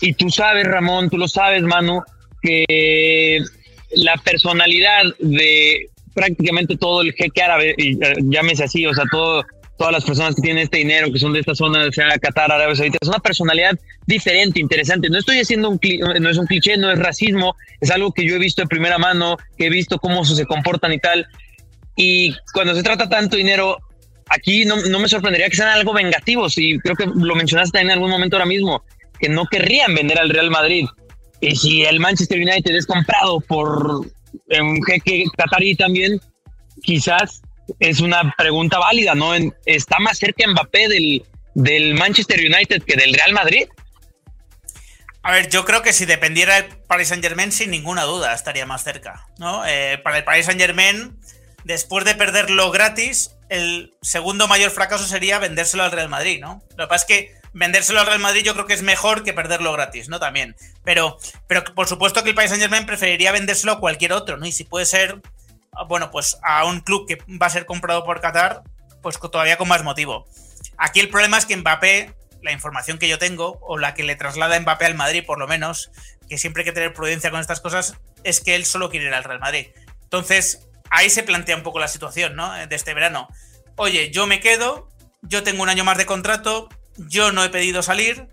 y 0.00 0.14
tú 0.14 0.30
sabes 0.30 0.64
Ramón, 0.64 1.10
tú 1.10 1.18
lo 1.18 1.28
sabes 1.28 1.62
Manu, 1.62 2.02
que 2.42 3.42
la 3.92 4.16
personalidad 4.18 5.02
de 5.18 5.88
prácticamente 6.14 6.76
todo 6.76 7.02
el 7.02 7.12
jeque 7.12 7.42
árabe, 7.42 7.74
y, 7.76 7.92
eh, 8.02 8.14
llámese 8.22 8.64
así, 8.64 8.86
o 8.86 8.94
sea, 8.94 9.04
todo, 9.10 9.44
todas 9.78 9.92
las 9.92 10.04
personas 10.04 10.34
que 10.34 10.42
tienen 10.42 10.64
este 10.64 10.78
dinero, 10.78 11.12
que 11.12 11.18
son 11.18 11.32
de 11.32 11.40
esta 11.40 11.54
zona, 11.54 11.90
sea 11.92 12.18
Qatar, 12.18 12.52
Arabia 12.52 12.74
Saudita, 12.74 12.98
es 13.00 13.08
una 13.08 13.18
personalidad 13.18 13.78
diferente, 14.06 14.60
interesante. 14.60 15.08
No 15.08 15.18
estoy 15.18 15.38
haciendo 15.38 15.70
un, 15.70 15.80
no 16.20 16.28
es 16.28 16.36
un 16.36 16.46
cliché, 16.46 16.76
no 16.76 16.90
es 16.90 16.98
racismo, 16.98 17.56
es 17.80 17.90
algo 17.90 18.12
que 18.12 18.26
yo 18.26 18.36
he 18.36 18.38
visto 18.38 18.62
de 18.62 18.68
primera 18.68 18.98
mano, 18.98 19.36
que 19.56 19.66
he 19.66 19.70
visto 19.70 19.98
cómo 19.98 20.24
se 20.24 20.44
comportan 20.44 20.92
y 20.92 20.98
tal. 20.98 21.26
Y 21.96 22.34
cuando 22.52 22.74
se 22.74 22.82
trata 22.82 23.08
tanto 23.08 23.36
dinero, 23.36 23.78
aquí 24.28 24.64
no, 24.64 24.76
no 24.76 24.98
me 24.98 25.08
sorprendería 25.08 25.48
que 25.48 25.56
sean 25.56 25.68
algo 25.68 25.92
vengativos, 25.92 26.58
y 26.58 26.78
creo 26.78 26.96
que 26.96 27.06
lo 27.06 27.34
mencionaste 27.34 27.80
en 27.80 27.90
algún 27.90 28.10
momento 28.10 28.36
ahora 28.36 28.46
mismo, 28.46 28.84
que 29.20 29.28
no 29.28 29.46
querrían 29.46 29.94
vender 29.94 30.18
al 30.18 30.30
Real 30.30 30.50
Madrid. 30.50 30.86
Y 31.40 31.56
si 31.56 31.84
el 31.84 32.00
Manchester 32.00 32.38
United 32.38 32.74
es 32.74 32.86
comprado 32.86 33.40
por 33.40 34.06
un 34.60 34.82
jeque 34.84 35.24
qatarí 35.36 35.74
también, 35.76 36.20
quizás 36.82 37.42
es 37.78 38.00
una 38.00 38.34
pregunta 38.36 38.78
válida, 38.78 39.14
¿no? 39.14 39.32
¿Está 39.64 39.98
más 40.00 40.18
cerca 40.18 40.46
Mbappé 40.48 40.88
del, 40.88 41.22
del 41.54 41.94
Manchester 41.94 42.38
United 42.38 42.82
que 42.82 42.96
del 42.96 43.14
Real 43.14 43.32
Madrid? 43.32 43.68
A 45.22 45.32
ver, 45.32 45.50
yo 45.50 45.64
creo 45.64 45.82
que 45.82 45.92
si 45.92 46.06
dependiera 46.06 46.58
el 46.58 46.64
Paris 46.88 47.08
Saint 47.08 47.22
Germain, 47.22 47.52
sin 47.52 47.70
ninguna 47.70 48.04
duda 48.04 48.34
estaría 48.34 48.64
más 48.64 48.82
cerca, 48.82 49.26
¿no? 49.38 49.66
Eh, 49.66 49.98
para 50.02 50.18
el 50.18 50.24
Paris 50.24 50.46
Saint 50.46 50.60
Germain, 50.60 51.18
después 51.64 52.06
de 52.06 52.14
perderlo 52.14 52.70
gratis, 52.70 53.36
el 53.50 53.94
segundo 54.00 54.48
mayor 54.48 54.70
fracaso 54.70 55.04
sería 55.04 55.38
vendérselo 55.38 55.82
al 55.82 55.92
Real 55.92 56.08
Madrid, 56.08 56.40
¿no? 56.40 56.62
Lo 56.76 56.84
que 56.84 56.88
pasa 56.88 57.04
es 57.04 57.04
que 57.04 57.39
vendérselo 57.52 58.00
al 58.00 58.06
Real 58.06 58.20
Madrid 58.20 58.42
yo 58.44 58.54
creo 58.54 58.66
que 58.66 58.74
es 58.74 58.82
mejor 58.82 59.22
que 59.22 59.32
perderlo 59.32 59.72
gratis, 59.72 60.08
¿no? 60.08 60.18
También. 60.20 60.56
Pero, 60.84 61.18
pero 61.46 61.64
por 61.64 61.88
supuesto 61.88 62.22
que 62.22 62.30
el 62.30 62.34
Paris 62.34 62.50
Saint 62.50 62.62
Germain 62.62 62.86
preferiría 62.86 63.32
vendérselo 63.32 63.72
a 63.72 63.80
cualquier 63.80 64.12
otro, 64.12 64.36
¿no? 64.36 64.46
Y 64.46 64.52
si 64.52 64.64
puede 64.64 64.86
ser, 64.86 65.20
bueno, 65.88 66.10
pues 66.10 66.38
a 66.42 66.64
un 66.64 66.80
club 66.80 67.06
que 67.06 67.18
va 67.40 67.46
a 67.46 67.50
ser 67.50 67.66
comprado 67.66 68.04
por 68.04 68.20
Qatar, 68.20 68.62
pues 69.02 69.18
todavía 69.18 69.56
con 69.56 69.68
más 69.68 69.82
motivo. 69.82 70.26
Aquí 70.76 71.00
el 71.00 71.08
problema 71.08 71.38
es 71.38 71.46
que 71.46 71.56
Mbappé, 71.56 72.14
la 72.42 72.52
información 72.52 72.98
que 72.98 73.08
yo 73.08 73.18
tengo, 73.18 73.58
o 73.62 73.78
la 73.78 73.94
que 73.94 74.02
le 74.02 74.16
traslada 74.16 74.58
Mbappé 74.58 74.86
al 74.86 74.94
Madrid 74.94 75.24
por 75.26 75.38
lo 75.38 75.46
menos, 75.46 75.90
que 76.28 76.38
siempre 76.38 76.62
hay 76.62 76.66
que 76.66 76.72
tener 76.72 76.92
prudencia 76.92 77.30
con 77.30 77.40
estas 77.40 77.60
cosas, 77.60 77.96
es 78.24 78.40
que 78.40 78.54
él 78.54 78.64
solo 78.64 78.90
quiere 78.90 79.06
ir 79.06 79.14
al 79.14 79.24
Real 79.24 79.40
Madrid. 79.40 79.68
Entonces, 80.04 80.68
ahí 80.90 81.10
se 81.10 81.22
plantea 81.22 81.56
un 81.56 81.62
poco 81.62 81.78
la 81.78 81.88
situación, 81.88 82.36
¿no? 82.36 82.52
De 82.66 82.76
este 82.76 82.94
verano. 82.94 83.28
Oye, 83.76 84.10
yo 84.10 84.26
me 84.26 84.40
quedo, 84.40 84.88
yo 85.22 85.42
tengo 85.42 85.62
un 85.62 85.68
año 85.68 85.84
más 85.84 85.98
de 85.98 86.06
contrato, 86.06 86.68
yo 87.08 87.32
no 87.32 87.44
he 87.44 87.48
pedido 87.48 87.82
salir. 87.82 88.28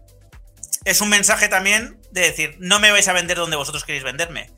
Es 0.86 1.02
un 1.02 1.10
mensaje 1.10 1.48
también 1.48 2.00
de 2.12 2.22
decir, 2.22 2.56
no 2.60 2.80
me 2.80 2.92
vais 2.92 3.08
a 3.08 3.14
vender 3.14 3.38
donde 3.38 3.58
vosotros 3.58 3.84
queréis 3.84 4.04
venderme. 4.04 4.50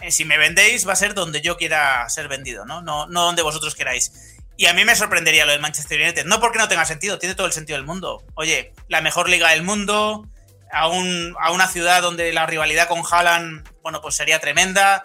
Eh, 0.00 0.10
si 0.10 0.24
me 0.24 0.38
vendéis, 0.38 0.86
va 0.86 0.92
a 0.92 0.96
ser 0.96 1.14
donde 1.14 1.40
yo 1.40 1.56
quiera 1.56 2.08
ser 2.08 2.28
vendido, 2.28 2.64
¿no? 2.64 2.82
No, 2.82 3.06
no 3.06 3.24
donde 3.24 3.42
vosotros 3.42 3.74
queráis. 3.74 4.36
Y 4.56 4.66
a 4.66 4.74
mí 4.74 4.84
me 4.84 4.96
sorprendería 4.96 5.44
lo 5.44 5.52
del 5.52 5.60
Manchester 5.60 6.00
United. 6.00 6.24
No 6.24 6.40
porque 6.40 6.58
no 6.58 6.68
tenga 6.68 6.84
sentido, 6.84 7.18
tiene 7.18 7.34
todo 7.34 7.46
el 7.46 7.52
sentido 7.52 7.76
del 7.76 7.86
mundo. 7.86 8.24
Oye, 8.34 8.72
la 8.88 9.00
mejor 9.00 9.28
liga 9.28 9.50
del 9.50 9.62
mundo, 9.62 10.28
a, 10.72 10.88
un, 10.88 11.34
a 11.40 11.52
una 11.52 11.68
ciudad 11.68 12.02
donde 12.02 12.32
la 12.32 12.46
rivalidad 12.46 12.88
con 12.88 13.02
Haaland, 13.08 13.68
bueno, 13.82 14.00
pues 14.00 14.14
sería 14.14 14.40
tremenda. 14.40 15.02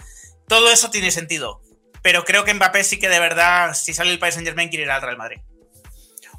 Todo 0.47 0.71
eso 0.71 0.89
tiene 0.89 1.11
sentido. 1.11 1.61
Pero 2.01 2.23
creo 2.23 2.43
que 2.43 2.53
Mbappé 2.53 2.83
sí 2.83 2.97
que 2.97 3.09
de 3.09 3.19
verdad, 3.19 3.73
si 3.73 3.93
sale 3.93 4.11
el 4.11 4.19
Paris 4.19 4.35
Saint 4.35 4.47
Germain, 4.47 4.69
quiere 4.69 4.85
ir 4.85 4.91
al 4.91 5.01
Real 5.01 5.17
Madrid. 5.17 5.39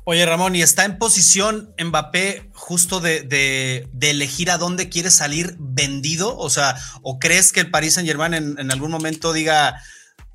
Oye, 0.05 0.27
Ramón, 0.27 0.57
¿y 0.57 0.62
está 0.62 0.85
en 0.85 0.99
posición 0.99 1.73
Mbappé 1.79 2.51
justo 2.55 2.99
de, 2.99 3.88
elegir 4.01 4.51
a 4.51 4.59
dónde 4.59 4.88
quiere 4.88 5.12
salir 5.12 5.55
vendido? 5.61 6.37
O 6.37 6.51
sea, 6.51 6.77
¿o 7.03 7.21
crees 7.21 7.53
que 7.53 7.61
el 7.61 7.71
Paris 7.71 7.95
Saint 7.95 8.09
Germain 8.09 8.35
en, 8.35 8.73
algún 8.73 8.91
momento 8.91 9.33
diga, 9.33 9.81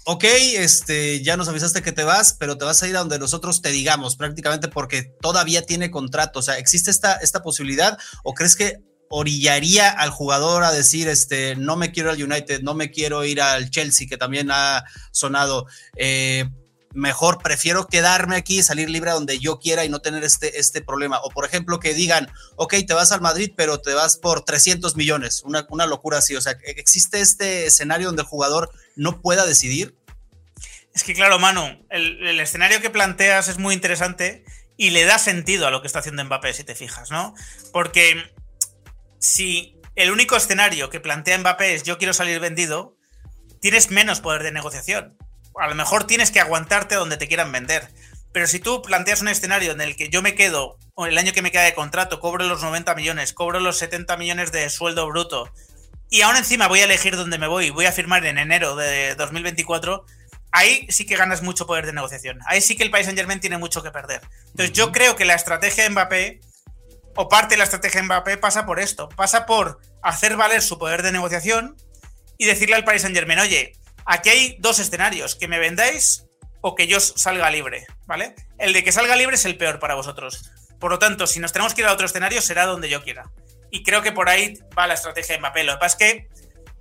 ok, 0.05 0.23
este, 0.23 1.21
ya 1.21 1.35
nos 1.35 1.49
avisaste 1.49 1.81
que 1.81 1.91
te 1.91 2.05
vas, 2.05 2.33
pero 2.39 2.57
te 2.57 2.63
vas 2.63 2.81
a 2.81 2.87
ir 2.87 2.95
a 2.95 2.99
donde 2.99 3.19
nosotros 3.19 3.61
te 3.61 3.71
digamos, 3.71 4.15
prácticamente 4.15 4.69
porque 4.69 5.03
todavía 5.21 5.65
tiene 5.65 5.91
contrato? 5.91 6.39
O 6.39 6.43
sea, 6.43 6.57
¿existe 6.57 6.89
esta, 6.89 7.15
esta 7.15 7.43
posibilidad? 7.43 7.97
¿O 8.23 8.33
crees 8.33 8.55
que 8.55 8.77
orillaría 9.09 9.89
al 9.89 10.11
jugador 10.11 10.63
a 10.63 10.71
decir, 10.71 11.09
este, 11.09 11.57
no 11.57 11.75
me 11.75 11.91
quiero 11.91 12.11
al 12.11 12.23
United, 12.23 12.61
no 12.61 12.73
me 12.73 12.89
quiero 12.89 13.25
ir 13.25 13.41
al 13.41 13.69
Chelsea, 13.69 14.07
que 14.07 14.15
también 14.15 14.49
ha 14.49 14.85
sonado? 15.11 15.65
Eh, 15.97 16.49
mejor 16.97 17.37
prefiero 17.37 17.87
quedarme 17.87 18.35
aquí, 18.35 18.63
salir 18.63 18.89
libre 18.89 19.11
a 19.11 19.13
donde 19.13 19.37
yo 19.37 19.59
quiera 19.59 19.85
y 19.85 19.89
no 19.89 19.99
tener 19.99 20.23
este, 20.23 20.59
este 20.59 20.81
problema. 20.81 21.19
O 21.21 21.29
por 21.29 21.45
ejemplo, 21.45 21.79
que 21.79 21.93
digan, 21.93 22.27
ok, 22.55 22.73
te 22.87 22.93
vas 22.93 23.11
al 23.11 23.21
Madrid, 23.21 23.53
pero 23.55 23.79
te 23.79 23.93
vas 23.93 24.17
por 24.17 24.43
300 24.43 24.95
millones, 24.95 25.43
una, 25.43 25.67
una 25.69 25.85
locura 25.85 26.17
así. 26.17 26.35
O 26.35 26.41
sea, 26.41 26.57
¿existe 26.63 27.21
este 27.21 27.67
escenario 27.67 28.07
donde 28.07 28.23
el 28.23 28.27
jugador 28.27 28.71
no 28.95 29.21
pueda 29.21 29.45
decidir? 29.45 29.95
Es 30.93 31.03
que 31.03 31.13
claro, 31.13 31.37
Manu, 31.37 31.85
el, 31.91 32.39
escenario 32.39 32.81
que 32.81 32.89
planteas 32.89 33.47
es 33.47 33.59
muy 33.59 33.75
interesante 33.75 34.43
y 34.75 34.89
le 34.89 35.05
da 35.05 35.19
sentido 35.19 35.67
a 35.67 35.71
lo 35.71 35.81
que 35.81 35.87
está 35.87 35.99
haciendo 35.99 36.25
Mbappé, 36.25 36.53
si 36.53 36.63
te 36.63 36.73
fijas, 36.73 37.11
¿no? 37.11 37.35
Porque 37.71 38.33
si 39.19 39.79
el 39.95 40.09
único 40.09 40.35
escenario 40.35 40.89
que 40.89 40.99
plantea 40.99 41.37
Mbappé 41.37 41.75
es 41.75 41.83
yo 41.83 41.99
quiero 41.99 42.13
salir 42.13 42.39
vendido, 42.39 42.97
tienes 43.61 43.91
menos 43.91 44.19
poder 44.19 44.41
de 44.41 44.51
negociación 44.51 45.15
a 45.59 45.67
lo 45.67 45.75
mejor 45.75 46.05
tienes 46.05 46.31
que 46.31 46.39
aguantarte 46.39 46.95
donde 46.95 47.17
te 47.17 47.27
quieran 47.27 47.51
vender. 47.51 47.89
Pero 48.31 48.47
si 48.47 48.59
tú 48.59 48.81
planteas 48.81 49.21
un 49.21 49.29
escenario 49.29 49.71
en 49.71 49.81
el 49.81 49.95
que 49.95 50.09
yo 50.09 50.21
me 50.21 50.35
quedo, 50.35 50.77
o 50.93 51.05
el 51.05 51.17
año 51.17 51.33
que 51.33 51.41
me 51.41 51.51
queda 51.51 51.63
de 51.63 51.73
contrato, 51.73 52.19
cobro 52.19 52.45
los 52.45 52.61
90 52.61 52.93
millones, 52.95 53.33
cobro 53.33 53.59
los 53.59 53.77
70 53.77 54.17
millones 54.17 54.51
de 54.51 54.69
sueldo 54.69 55.07
bruto, 55.07 55.51
y 56.09 56.21
aún 56.21 56.37
encima 56.37 56.67
voy 56.67 56.79
a 56.79 56.85
elegir 56.85 57.15
dónde 57.15 57.37
me 57.37 57.47
voy, 57.47 57.69
voy 57.69 57.85
a 57.85 57.91
firmar 57.91 58.25
en 58.25 58.37
enero 58.37 58.75
de 58.75 59.15
2024, 59.15 60.05
ahí 60.51 60.87
sí 60.89 61.05
que 61.05 61.15
ganas 61.15 61.41
mucho 61.41 61.67
poder 61.67 61.85
de 61.85 61.93
negociación. 61.93 62.39
Ahí 62.45 62.61
sí 62.61 62.77
que 62.77 62.83
el 62.83 62.91
país 62.91 63.05
Saint 63.05 63.17
Germain 63.17 63.39
tiene 63.39 63.57
mucho 63.57 63.83
que 63.83 63.91
perder. 63.91 64.21
Entonces 64.47 64.73
yo 64.73 64.91
creo 64.91 65.15
que 65.15 65.25
la 65.25 65.35
estrategia 65.35 65.83
de 65.83 65.89
Mbappé, 65.89 66.41
o 67.15 67.27
parte 67.27 67.55
de 67.55 67.57
la 67.57 67.63
estrategia 67.63 68.01
de 68.01 68.05
Mbappé, 68.05 68.37
pasa 68.37 68.65
por 68.65 68.79
esto. 68.79 69.09
Pasa 69.09 69.45
por 69.45 69.79
hacer 70.01 70.37
valer 70.37 70.61
su 70.61 70.77
poder 70.77 71.01
de 71.03 71.11
negociación 71.11 71.75
y 72.37 72.45
decirle 72.45 72.75
al 72.75 72.85
país 72.85 73.01
Saint 73.01 73.15
Germain, 73.15 73.39
oye, 73.39 73.73
Aquí 74.07 74.29
hay 74.29 74.57
dos 74.59 74.79
escenarios, 74.79 75.35
que 75.35 75.49
me 75.49 75.59
vendáis 75.59 76.25
o 76.61 76.75
que 76.75 76.87
yo 76.87 76.99
salga 76.99 77.51
libre, 77.51 77.85
¿vale? 78.05 78.35
El 78.57 78.71
de 78.71 78.83
que 78.83 78.93
salga 78.93 79.17
libre 79.17 79.35
es 79.35 79.45
el 79.45 79.57
peor 79.57 79.79
para 79.79 79.95
vosotros. 79.95 80.49
Por 80.79 80.91
lo 80.91 80.97
tanto, 80.97 81.27
si 81.27 81.41
nos 81.41 81.51
tenemos 81.51 81.73
que 81.73 81.81
ir 81.81 81.87
a 81.87 81.93
otro 81.93 82.05
escenario, 82.05 82.41
será 82.41 82.65
donde 82.65 82.89
yo 82.89 83.03
quiera. 83.03 83.29
Y 83.69 83.83
creo 83.83 84.01
que 84.01 84.13
por 84.13 84.29
ahí 84.29 84.57
va 84.77 84.87
la 84.87 84.93
estrategia 84.93 85.35
de 85.35 85.39
Mbappé. 85.39 85.65
Lo 85.65 85.73
que 85.73 85.79
pasa 85.79 85.97
es 85.99 86.13
que 86.13 86.27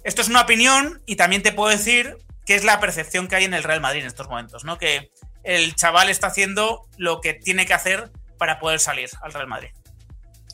esto 0.05 0.23
es 0.23 0.29
una 0.29 0.43
opinión 0.43 1.03
y 1.05 1.17
también 1.17 1.43
te 1.43 1.51
puedo 1.51 1.71
decir 1.71 2.17
que 2.47 2.55
es 2.55 2.63
la 2.63 2.79
percepción 2.79 3.27
que 3.27 3.35
hay 3.35 3.45
en 3.45 3.55
el 3.55 3.65
Real 3.65 3.81
Madrid 3.81 4.03
en 4.03 4.07
estos 4.07 4.29
momentos, 4.29 4.65
¿no? 4.65 4.79
Que 4.79 5.11
el 5.43 5.75
chaval 5.75 6.11
está 6.11 6.29
haciendo 6.29 6.87
lo 6.97 7.21
que 7.21 7.35
tiene 7.35 7.67
que 7.67 7.75
hacer 7.75 8.13
para 8.39 8.61
poder 8.61 8.79
salir 8.79 9.11
al 9.21 9.33
Real 9.33 9.49
Madrid. 9.49 9.71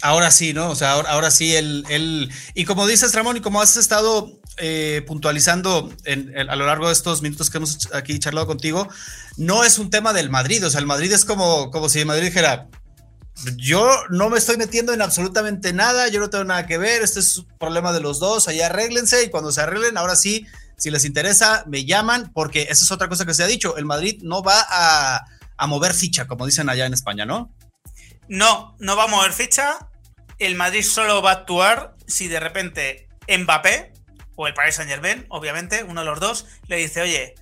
Ahora 0.02 0.32
sí, 0.32 0.52
¿no? 0.52 0.68
O 0.68 0.74
sea, 0.74 0.92
ahora, 0.92 1.30
sí, 1.30 1.54
el, 1.54 1.84
el, 1.88 2.28
Y 2.54 2.64
como 2.64 2.88
dices, 2.88 3.14
Ramón, 3.14 3.36
y 3.36 3.40
como 3.40 3.62
has 3.62 3.76
estado 3.76 4.40
eh, 4.58 5.04
puntualizando 5.06 5.92
a 6.48 6.56
lo 6.56 6.66
largo 6.66 6.88
de 6.88 6.92
estos 6.92 7.22
minutos 7.22 7.50
que 7.50 7.58
hemos 7.58 7.88
aquí 7.94 8.18
charlado 8.18 8.48
contigo, 8.48 8.88
no 9.36 9.62
es 9.62 9.78
un 9.78 9.90
tema 9.90 10.12
del 10.12 10.28
Madrid. 10.28 10.66
O 10.66 10.70
sea, 10.70 10.80
el 10.80 10.86
Madrid 10.86 11.12
es 11.12 11.24
como, 11.24 11.70
como 11.70 11.88
si 11.88 12.00
el 12.00 12.06
Madrid 12.06 12.24
dijera, 12.24 12.68
yo 13.56 13.88
no 14.10 14.28
me 14.28 14.38
estoy 14.38 14.56
metiendo 14.56 14.92
en 14.92 15.02
absolutamente 15.02 15.72
nada, 15.72 16.08
yo 16.08 16.18
no 16.20 16.30
tengo 16.30 16.44
nada 16.44 16.66
que 16.66 16.78
ver, 16.78 17.02
este 17.02 17.20
es 17.20 17.38
un 17.38 17.46
problema 17.58 17.92
de 17.92 18.00
los 18.00 18.18
dos, 18.18 18.48
allá 18.48 18.66
arréglense 18.66 19.24
y 19.24 19.30
cuando 19.30 19.52
se 19.52 19.60
arreglen, 19.60 19.96
ahora 19.96 20.16
sí, 20.16 20.46
si 20.76 20.90
les 20.90 21.04
interesa, 21.04 21.64
me 21.66 21.84
llaman, 21.84 22.32
porque 22.34 22.62
esa 22.62 22.84
es 22.84 22.90
otra 22.90 23.08
cosa 23.08 23.24
que 23.24 23.34
se 23.34 23.42
ha 23.42 23.46
dicho, 23.46 23.76
el 23.76 23.84
Madrid 23.84 24.20
no 24.22 24.42
va 24.42 24.64
a, 24.68 25.24
a 25.56 25.66
mover 25.66 25.94
ficha, 25.94 26.26
como 26.26 26.44
dicen 26.44 26.68
allá 26.68 26.86
en 26.86 26.92
España, 26.92 27.24
¿no? 27.24 27.54
No, 28.28 28.76
no 28.78 28.96
va 28.96 29.04
a 29.04 29.08
mover 29.08 29.32
ficha. 29.32 29.78
El 30.42 30.56
Madrid 30.56 30.82
solo 30.82 31.22
va 31.22 31.30
a 31.30 31.34
actuar 31.34 31.94
si 32.08 32.26
de 32.26 32.40
repente 32.40 33.06
Mbappé 33.28 33.92
o 34.34 34.48
el 34.48 34.54
Paris 34.54 34.74
Saint 34.74 34.90
Germain, 34.90 35.24
obviamente, 35.28 35.84
uno 35.84 36.00
de 36.00 36.06
los 36.06 36.18
dos, 36.18 36.46
le 36.66 36.78
dice, 36.78 37.00
oye, 37.00 37.36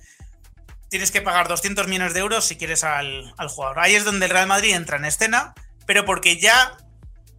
tienes 0.87 1.09
que 1.09 1.23
pagar 1.23 1.47
200 1.47 1.87
millones 1.87 2.13
de 2.13 2.19
euros 2.19 2.45
si 2.45 2.57
quieres 2.57 2.83
al, 2.83 3.33
jugador. 3.49 3.79
Ahí 3.79 3.95
es 3.95 4.05
donde 4.05 4.27
el 4.27 4.31
Real 4.31 4.45
Madrid 4.45 4.75
entra 4.75 4.97
en 4.97 5.05
escena, 5.05 5.55
pero 5.87 6.05
porque 6.05 6.37
ya 6.37 6.77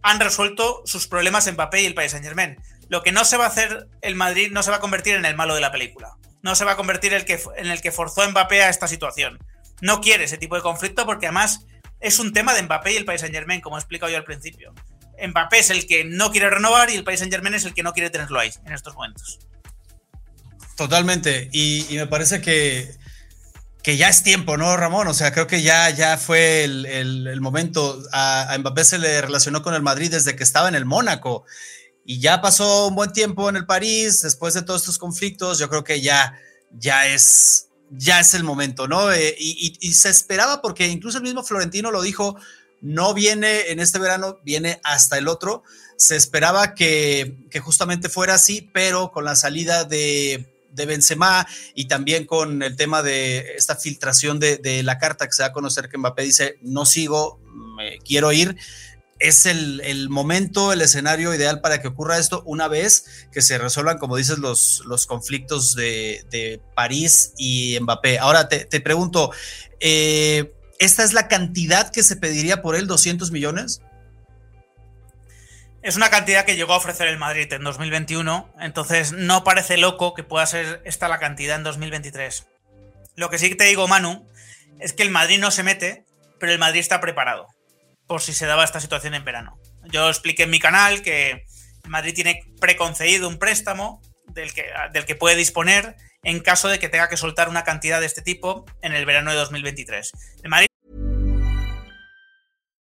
han 0.01 0.19
resuelto 0.19 0.81
sus 0.83 1.07
problemas 1.07 1.49
Mbappé 1.49 1.83
y 1.83 1.85
el 1.85 1.93
Paris 1.93 2.11
Saint 2.11 2.25
Germain. 2.25 2.57
Lo 2.89 3.01
que 3.01 3.13
no 3.13 3.23
se 3.23 3.37
va 3.37 3.45
a 3.45 3.47
hacer 3.47 3.87
el 4.01 4.15
Madrid 4.15 4.51
no 4.51 4.63
se 4.63 4.71
va 4.71 4.77
a 4.77 4.81
convertir 4.81 5.15
en 5.15 5.23
el 5.23 5.37
malo 5.37 5.55
de 5.55 5.61
la 5.61 5.71
película. 5.71 6.17
No 6.41 6.55
se 6.55 6.65
va 6.65 6.73
a 6.73 6.75
convertir 6.75 7.13
en 7.13 7.19
el 7.19 7.25
que, 7.25 7.41
en 7.55 7.67
el 7.67 7.81
que 7.81 7.93
forzó 7.93 8.29
Mbappé 8.29 8.63
a 8.63 8.69
esta 8.69 8.89
situación. 8.89 9.39
No 9.79 10.01
quiere 10.01 10.25
ese 10.25 10.37
tipo 10.37 10.57
de 10.57 10.61
conflicto 10.61 11.05
porque 11.05 11.27
además 11.27 11.65
es 12.01 12.19
un 12.19 12.33
tema 12.33 12.53
de 12.53 12.63
Mbappé 12.63 12.91
y 12.91 12.97
el 12.97 13.05
Paris 13.05 13.21
Saint 13.21 13.33
Germain, 13.33 13.61
como 13.61 13.77
he 13.77 13.79
explicado 13.79 14.11
yo 14.11 14.17
al 14.17 14.25
principio. 14.25 14.73
Mbappé 15.21 15.59
es 15.59 15.69
el 15.69 15.85
que 15.87 16.03
no 16.03 16.31
quiere 16.31 16.49
renovar 16.49 16.89
y 16.89 16.95
el 16.95 17.03
Paris 17.03 17.19
Saint 17.19 17.33
Germain 17.33 17.53
es 17.53 17.65
el 17.65 17.73
que 17.73 17.83
no 17.83 17.93
quiere 17.93 18.09
tenerlo 18.09 18.39
ahí 18.39 18.51
en 18.65 18.73
estos 18.73 18.93
momentos. 18.95 19.39
Totalmente. 20.75 21.49
Y, 21.51 21.87
me 21.91 22.07
parece 22.07 22.41
que, 22.41 22.95
que, 23.83 23.97
ya 23.97 24.09
es 24.09 24.23
tiempo, 24.23 24.57
¿no, 24.57 24.75
Ramón? 24.75 25.07
O 25.07 25.13
sea, 25.13 25.31
creo 25.31 25.47
que 25.47 25.61
ya, 25.61 25.89
ya 25.91 26.17
fue 26.17 26.63
el, 26.63 27.41
momento. 27.41 28.01
A, 28.11 28.55
Mbappé 28.59 28.83
se 28.83 28.97
le 28.97 29.21
relacionó 29.21 29.61
con 29.61 29.75
el 29.75 29.81
Madrid 29.81 30.11
desde 30.11 30.35
que 30.35 30.43
estaba 30.43 30.67
en 30.67 30.75
el 30.75 30.85
Mónaco. 30.85 31.45
Y 32.05 32.19
ya 32.19 32.41
pasó 32.41 32.87
un 32.87 32.95
buen 32.95 33.13
tiempo 33.13 33.49
en 33.49 33.55
el 33.55 33.65
París, 33.65 34.21
después 34.21 34.53
de 34.53 34.61
todos 34.61 34.81
estos 34.81 34.97
conflictos, 34.97 35.57
yo 35.57 35.69
creo 35.69 35.85
que 35.85 36.01
ya, 36.01 36.37
ya 36.71 37.07
es, 37.07 37.69
ya 37.91 38.19
es 38.19 38.33
el 38.33 38.43
momento, 38.43 38.87
¿no? 38.87 39.11
Eh, 39.11 39.35
y, 39.37 39.93
se 39.93 40.09
esperaba 40.09 40.61
porque 40.61 40.87
incluso 40.87 41.17
el 41.17 41.23
mismo 41.23 41.43
Florentino 41.43 41.91
lo 41.91 42.01
dijo, 42.01 42.35
no 42.83 43.13
viene 43.13 43.71
en 43.71 43.79
este 43.79 43.97
verano, 43.97 44.39
viene 44.43 44.81
hasta 44.83 45.17
el 45.17 45.29
otro. 45.29 45.63
Se 45.95 46.17
esperaba 46.17 46.75
que, 46.75 47.37
justamente 47.61 48.09
fuera 48.09 48.35
así, 48.35 48.69
pero 48.73 49.11
con 49.11 49.23
la 49.23 49.37
salida 49.37 49.85
de, 49.85 50.53
de, 50.69 50.85
Benzema 50.85 51.47
y 51.73 51.85
también 51.85 52.25
con 52.25 52.61
el 52.61 52.75
tema 52.75 53.01
de 53.01 53.53
esta 53.55 53.77
filtración 53.77 54.37
de, 54.37 54.81
la 54.83 54.97
carta 54.97 55.25
que 55.25 55.31
se 55.31 55.43
va 55.43 55.47
a 55.47 55.53
conocer 55.53 55.87
que 55.87 55.97
Mbappé 55.97 56.23
dice, 56.23 56.57
no 56.61 56.85
sigo, 56.85 57.39
me 57.77 57.99
quiero 57.99 58.33
ir. 58.33 58.57
Es 59.17 59.45
el, 59.45 60.09
momento, 60.09 60.73
el 60.73 60.81
escenario 60.81 61.33
ideal 61.33 61.61
para 61.61 61.81
que 61.81 61.87
ocurra 61.87 62.17
esto 62.17 62.43
una 62.45 62.67
vez 62.67 63.05
que 63.31 63.41
se 63.41 63.57
resuelvan, 63.57 63.97
como 63.97 64.17
dices, 64.17 64.39
los, 64.39 64.83
los 64.85 65.05
conflictos 65.05 65.73
de, 65.73 66.59
París 66.75 67.31
y 67.37 67.79
Mbappé. 67.79 68.19
Ahora 68.19 68.49
te, 68.49 68.65
te 68.65 68.81
pregunto, 68.81 69.31
eh, 69.79 70.51
¿Esta 70.83 71.05
es 71.05 71.13
la 71.13 71.29
cantidad 71.29 71.93
que 71.93 72.03
se 72.03 72.17
pediría 72.17 72.61
por 72.61 72.75
él, 72.75 72.87
200 72.87 73.31
millones? 73.31 73.81
Es 75.81 75.95
una 75.95 76.09
cantidad 76.09 76.43
que 76.43 76.57
llegó 76.57 76.73
a 76.73 76.77
ofrecer 76.77 77.07
el 77.07 77.17
Madrid 77.17 77.51
en 77.53 77.63
2021, 77.63 78.53
entonces 78.59 79.13
no 79.13 79.45
parece 79.45 79.77
loco 79.77 80.13
que 80.13 80.23
pueda 80.23 80.45
ser 80.45 80.81
esta 80.83 81.07
la 81.07 81.19
cantidad 81.19 81.55
en 81.55 81.63
2023. 81.63 82.47
Lo 83.15 83.29
que 83.29 83.37
sí 83.37 83.47
que 83.47 83.55
te 83.55 83.63
digo, 83.63 83.87
Manu, 83.87 84.27
es 84.81 84.91
que 84.91 85.03
el 85.03 85.09
Madrid 85.09 85.39
no 85.39 85.51
se 85.51 85.63
mete, 85.63 86.03
pero 86.37 86.51
el 86.51 86.59
Madrid 86.59 86.81
está 86.81 86.99
preparado 86.99 87.47
por 88.05 88.21
si 88.21 88.33
se 88.33 88.45
daba 88.45 88.65
esta 88.65 88.81
situación 88.81 89.13
en 89.13 89.23
verano. 89.23 89.57
Yo 89.85 90.09
expliqué 90.09 90.43
en 90.43 90.49
mi 90.49 90.59
canal 90.59 91.01
que 91.01 91.45
el 91.85 91.89
Madrid 91.89 92.13
tiene 92.13 92.43
preconcedido 92.59 93.29
un 93.29 93.39
préstamo 93.39 94.01
del 94.27 94.53
que, 94.53 94.65
del 94.91 95.05
que 95.05 95.15
puede 95.15 95.37
disponer 95.37 95.95
en 96.23 96.41
caso 96.41 96.67
de 96.67 96.79
que 96.79 96.89
tenga 96.89 97.07
que 97.07 97.15
soltar 97.15 97.47
una 97.47 97.63
cantidad 97.63 98.01
de 98.01 98.05
este 98.05 98.21
tipo 98.21 98.65
en 98.81 98.91
el 98.91 99.05
verano 99.05 99.31
de 99.31 99.37
2023. 99.37 100.11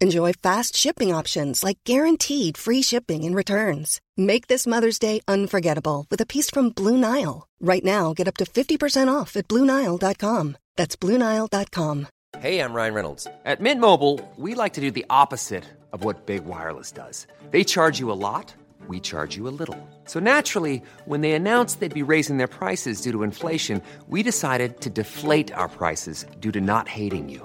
Enjoy 0.00 0.32
fast 0.32 0.76
shipping 0.76 1.12
options 1.12 1.64
like 1.64 1.78
guaranteed 1.82 2.56
free 2.56 2.82
shipping 2.82 3.24
and 3.24 3.34
returns. 3.34 4.00
Make 4.16 4.46
this 4.46 4.64
Mother's 4.64 5.00
Day 5.00 5.20
unforgettable 5.26 6.06
with 6.08 6.20
a 6.20 6.26
piece 6.26 6.48
from 6.50 6.68
Blue 6.68 6.96
Nile. 6.96 7.48
Right 7.60 7.82
now, 7.82 8.14
get 8.14 8.28
up 8.28 8.36
to 8.36 8.44
50% 8.44 9.12
off 9.12 9.36
at 9.36 9.48
BlueNile.com. 9.48 10.56
That's 10.76 10.94
BlueNile.com. 10.94 12.06
Hey, 12.38 12.60
I'm 12.60 12.72
Ryan 12.74 12.94
Reynolds. 12.94 13.26
At 13.44 13.60
Mint 13.60 13.80
Mobile, 13.80 14.20
we 14.36 14.54
like 14.54 14.74
to 14.74 14.80
do 14.80 14.92
the 14.92 15.06
opposite 15.10 15.64
of 15.92 16.04
what 16.04 16.26
Big 16.26 16.44
Wireless 16.44 16.92
does. 16.92 17.26
They 17.50 17.64
charge 17.64 17.98
you 17.98 18.12
a 18.12 18.20
lot, 18.20 18.54
we 18.86 19.00
charge 19.00 19.36
you 19.36 19.48
a 19.48 19.56
little. 19.62 19.76
So 20.04 20.20
naturally, 20.20 20.80
when 21.06 21.22
they 21.22 21.32
announced 21.32 21.80
they'd 21.80 21.92
be 21.92 22.12
raising 22.12 22.36
their 22.36 22.46
prices 22.46 23.00
due 23.00 23.10
to 23.12 23.24
inflation, 23.24 23.82
we 24.06 24.22
decided 24.22 24.80
to 24.82 24.90
deflate 24.90 25.52
our 25.52 25.68
prices 25.68 26.24
due 26.38 26.52
to 26.52 26.60
not 26.60 26.86
hating 26.86 27.28
you. 27.28 27.44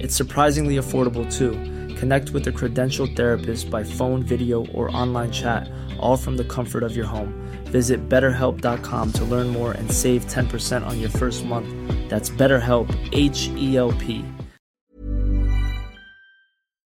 It's 0.00 0.16
surprisingly 0.16 0.76
affordable 0.76 1.24
too. 1.30 1.52
Connect 1.96 2.30
with 2.30 2.46
a 2.48 2.52
credentialed 2.52 3.16
therapist 3.16 3.70
by 3.70 3.84
phone, 3.84 4.22
video, 4.22 4.66
or 4.74 4.94
online 4.96 5.30
chat, 5.30 5.68
all 5.98 6.16
from 6.16 6.36
the 6.36 6.44
comfort 6.44 6.82
of 6.82 6.96
your 6.96 7.06
home. 7.06 7.32
Visit 7.70 8.08
betterhelp.com 8.08 9.12
to 9.12 9.24
learn 9.24 9.48
more 9.48 9.72
and 9.72 9.90
save 9.90 10.26
10% 10.26 10.86
on 10.86 11.00
your 11.00 11.10
first 11.10 11.44
month. 11.44 11.68
That's 12.08 12.30
BetterHelp, 12.30 12.88
H 13.12 13.50
E 13.56 13.76
L 13.76 13.92
P. 13.92 14.24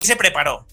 Se 0.00 0.16
preparó, 0.16 0.66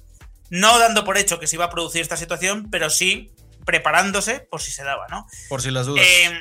no 0.50 0.78
dando 0.78 1.04
por 1.06 1.18
hecho 1.18 1.40
que 1.40 1.48
se 1.48 1.56
iba 1.56 1.66
a 1.66 1.70
producir 1.70 2.02
esta 2.02 2.18
situación, 2.18 2.70
pero 2.70 2.90
sí 2.90 3.32
preparándose 3.66 4.40
por 4.50 4.62
si 4.62 4.72
se 4.72 4.84
daba, 4.84 5.08
¿no? 5.10 5.26
Por 5.50 5.62
si 5.62 5.72
las 5.72 5.86
dudas. 5.86 6.06
Eh, 6.06 6.32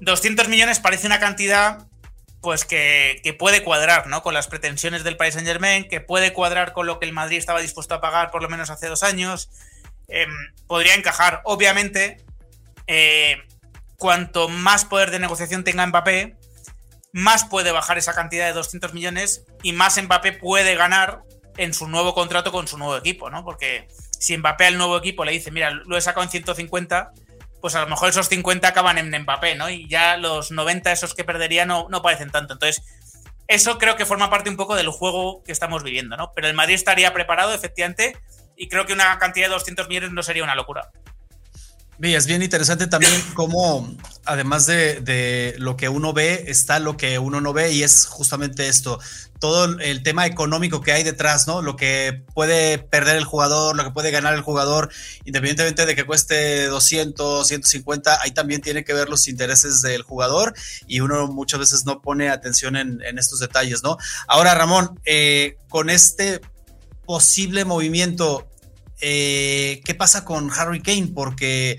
200 0.00 0.48
millones 0.48 0.78
parece 0.78 1.06
una 1.06 1.18
cantidad 1.18 1.86
pues 2.46 2.64
que, 2.64 3.20
que, 3.24 3.34
puede 3.34 3.64
cuadrar 3.64 4.06
¿no? 4.06 4.22
con 4.22 4.32
las 4.32 4.46
pretensiones 4.46 5.02
del 5.02 5.16
Paris 5.16 5.34
Saint 5.34 5.48
Germain, 5.48 5.88
que 5.88 6.00
puede 6.00 6.32
cuadrar 6.32 6.72
con 6.72 6.86
lo 6.86 7.00
que 7.00 7.04
el 7.04 7.12
Madrid 7.12 7.38
estaba 7.38 7.60
dispuesto 7.60 7.96
a 7.96 8.00
pagar 8.00 8.30
por 8.30 8.40
lo 8.40 8.48
menos 8.48 8.70
hace 8.70 8.86
dos 8.86 9.02
años. 9.02 9.50
Eh, 10.06 10.28
podría 10.68 10.94
encajar. 10.94 11.40
Obviamente, 11.42 12.18
eh, 12.86 13.38
cuanto 13.98 14.48
más 14.48 14.84
poder 14.84 15.10
de 15.10 15.18
negociación 15.18 15.64
tenga 15.64 15.84
Mbappé, 15.88 16.36
más 17.10 17.44
puede 17.44 17.72
bajar 17.72 17.98
esa 17.98 18.14
cantidad 18.14 18.46
de 18.46 18.52
200 18.52 18.94
millones 18.94 19.42
y 19.64 19.72
más 19.72 20.00
Mbappé 20.00 20.30
puede 20.30 20.76
ganar 20.76 21.22
en 21.56 21.74
su 21.74 21.88
nuevo 21.88 22.14
contrato 22.14 22.52
con 22.52 22.68
su 22.68 22.78
nuevo 22.78 22.96
equipo, 22.96 23.28
¿no? 23.28 23.44
Porque 23.44 23.88
si 24.20 24.38
Mbappé 24.38 24.66
al 24.66 24.78
nuevo 24.78 24.96
equipo 24.96 25.24
le 25.24 25.32
dice, 25.32 25.50
mira, 25.50 25.72
lo 25.72 25.96
he 25.96 26.00
sacado 26.00 26.22
en 26.22 26.30
150, 26.30 27.10
pues 27.66 27.74
a 27.74 27.80
lo 27.80 27.88
mejor 27.88 28.10
esos 28.10 28.28
50 28.28 28.68
acaban 28.68 28.96
en 28.96 29.10
Mbappé, 29.22 29.56
¿no? 29.56 29.68
Y 29.68 29.88
ya 29.88 30.16
los 30.16 30.52
90 30.52 30.92
esos 30.92 31.14
que 31.14 31.24
perdería 31.24 31.66
no, 31.66 31.88
no 31.90 32.00
parecen 32.00 32.30
tanto. 32.30 32.52
Entonces, 32.52 32.80
eso 33.48 33.76
creo 33.78 33.96
que 33.96 34.06
forma 34.06 34.30
parte 34.30 34.48
un 34.48 34.56
poco 34.56 34.76
del 34.76 34.88
juego 34.88 35.42
que 35.42 35.50
estamos 35.50 35.82
viviendo, 35.82 36.16
¿no? 36.16 36.30
Pero 36.32 36.46
el 36.46 36.54
Madrid 36.54 36.76
estaría 36.76 37.12
preparado, 37.12 37.52
efectivamente, 37.52 38.16
y 38.56 38.68
creo 38.68 38.86
que 38.86 38.92
una 38.92 39.18
cantidad 39.18 39.48
de 39.48 39.54
200 39.54 39.88
millones 39.88 40.12
no 40.12 40.22
sería 40.22 40.44
una 40.44 40.54
locura. 40.54 40.92
Y 41.98 42.14
es 42.14 42.26
bien 42.26 42.42
interesante 42.42 42.86
también 42.86 43.12
cómo, 43.34 43.96
además 44.26 44.66
de, 44.66 45.00
de, 45.00 45.54
lo 45.58 45.78
que 45.78 45.88
uno 45.88 46.12
ve, 46.12 46.44
está 46.48 46.78
lo 46.78 46.98
que 46.98 47.18
uno 47.18 47.40
no 47.40 47.54
ve 47.54 47.72
y 47.72 47.82
es 47.82 48.04
justamente 48.04 48.68
esto, 48.68 49.00
todo 49.38 49.64
el 49.78 50.02
tema 50.02 50.26
económico 50.26 50.82
que 50.82 50.92
hay 50.92 51.04
detrás, 51.04 51.46
¿no? 51.46 51.62
Lo 51.62 51.76
que 51.76 52.22
puede 52.34 52.78
perder 52.78 53.16
el 53.16 53.24
jugador, 53.24 53.76
lo 53.76 53.84
que 53.84 53.90
puede 53.92 54.10
ganar 54.10 54.34
el 54.34 54.42
jugador, 54.42 54.90
independientemente 55.24 55.86
de 55.86 55.94
que 55.94 56.04
cueste 56.04 56.66
200, 56.66 57.48
150, 57.48 58.20
ahí 58.22 58.32
también 58.32 58.60
tiene 58.60 58.84
que 58.84 58.92
ver 58.92 59.08
los 59.08 59.26
intereses 59.26 59.80
del 59.80 60.02
jugador 60.02 60.54
y 60.86 61.00
uno 61.00 61.26
muchas 61.28 61.60
veces 61.60 61.86
no 61.86 62.02
pone 62.02 62.28
atención 62.28 62.76
en, 62.76 63.00
en 63.02 63.18
estos 63.18 63.40
detalles, 63.40 63.82
¿no? 63.82 63.96
Ahora, 64.28 64.54
Ramón, 64.54 65.00
eh, 65.06 65.56
con 65.70 65.88
este 65.88 66.40
posible 67.06 67.64
movimiento 67.64 68.46
eh, 69.00 69.80
¿qué 69.84 69.94
pasa 69.94 70.24
con 70.24 70.50
Harry 70.50 70.80
Kane? 70.80 71.10
Porque 71.14 71.78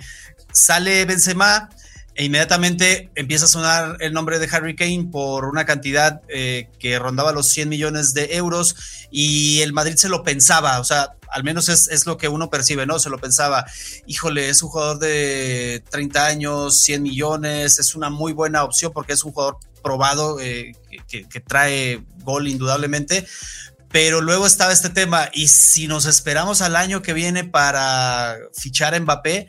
sale 0.51 1.05
Benzema 1.05 1.69
e 2.17 2.25
inmediatamente 2.25 3.11
empieza 3.13 3.45
a 3.45 3.47
sonar 3.47 3.97
el 3.99 4.11
nombre 4.11 4.39
de 4.39 4.49
Harry 4.51 4.75
Kane 4.75 5.07
por 5.11 5.45
una 5.45 5.65
cantidad 5.65 6.21
eh, 6.29 6.67
que 6.79 6.97
rondaba 6.97 7.31
los 7.31 7.47
100 7.47 7.69
millones 7.69 8.15
de 8.15 8.35
euros 8.35 8.75
y 9.11 9.61
el 9.61 9.71
Madrid 9.71 9.95
se 9.97 10.09
lo 10.09 10.23
pensaba, 10.23 10.79
o 10.79 10.83
sea, 10.83 11.13
al 11.29 11.43
menos 11.43 11.69
es, 11.69 11.87
es, 11.89 12.07
lo 12.07 12.17
que 12.17 12.27
uno 12.27 12.49
percibe, 12.49 12.87
¿no? 12.87 12.97
Se 12.97 13.11
lo 13.11 13.19
pensaba, 13.19 13.65
híjole, 14.07 14.49
es 14.49 14.63
un 14.63 14.69
jugador 14.69 14.97
de 14.97 15.83
30 15.91 16.25
años, 16.25 16.81
100 16.81 17.03
millones, 17.03 17.77
es 17.77 17.93
una 17.93 18.09
muy 18.09 18.33
buena 18.33 18.63
opción 18.63 18.91
porque 18.93 19.13
es 19.13 19.23
un 19.23 19.33
jugador 19.33 19.59
probado 19.83 20.39
eh, 20.39 20.75
que, 21.07 21.27
que 21.29 21.39
trae 21.39 22.01
gol 22.23 22.47
indudablemente, 22.47 23.27
pero 23.97 24.21
luego 24.21 24.45
estaba 24.45 24.71
este 24.71 24.91
tema, 24.91 25.27
y 25.33 25.47
si 25.47 25.87
nos 25.87 26.05
esperamos 26.05 26.61
al 26.61 26.75
año 26.75 27.01
que 27.01 27.13
viene 27.13 27.45
para 27.45 28.37
fichar 28.53 28.93
a 28.93 28.99
Mbappé, 28.99 29.47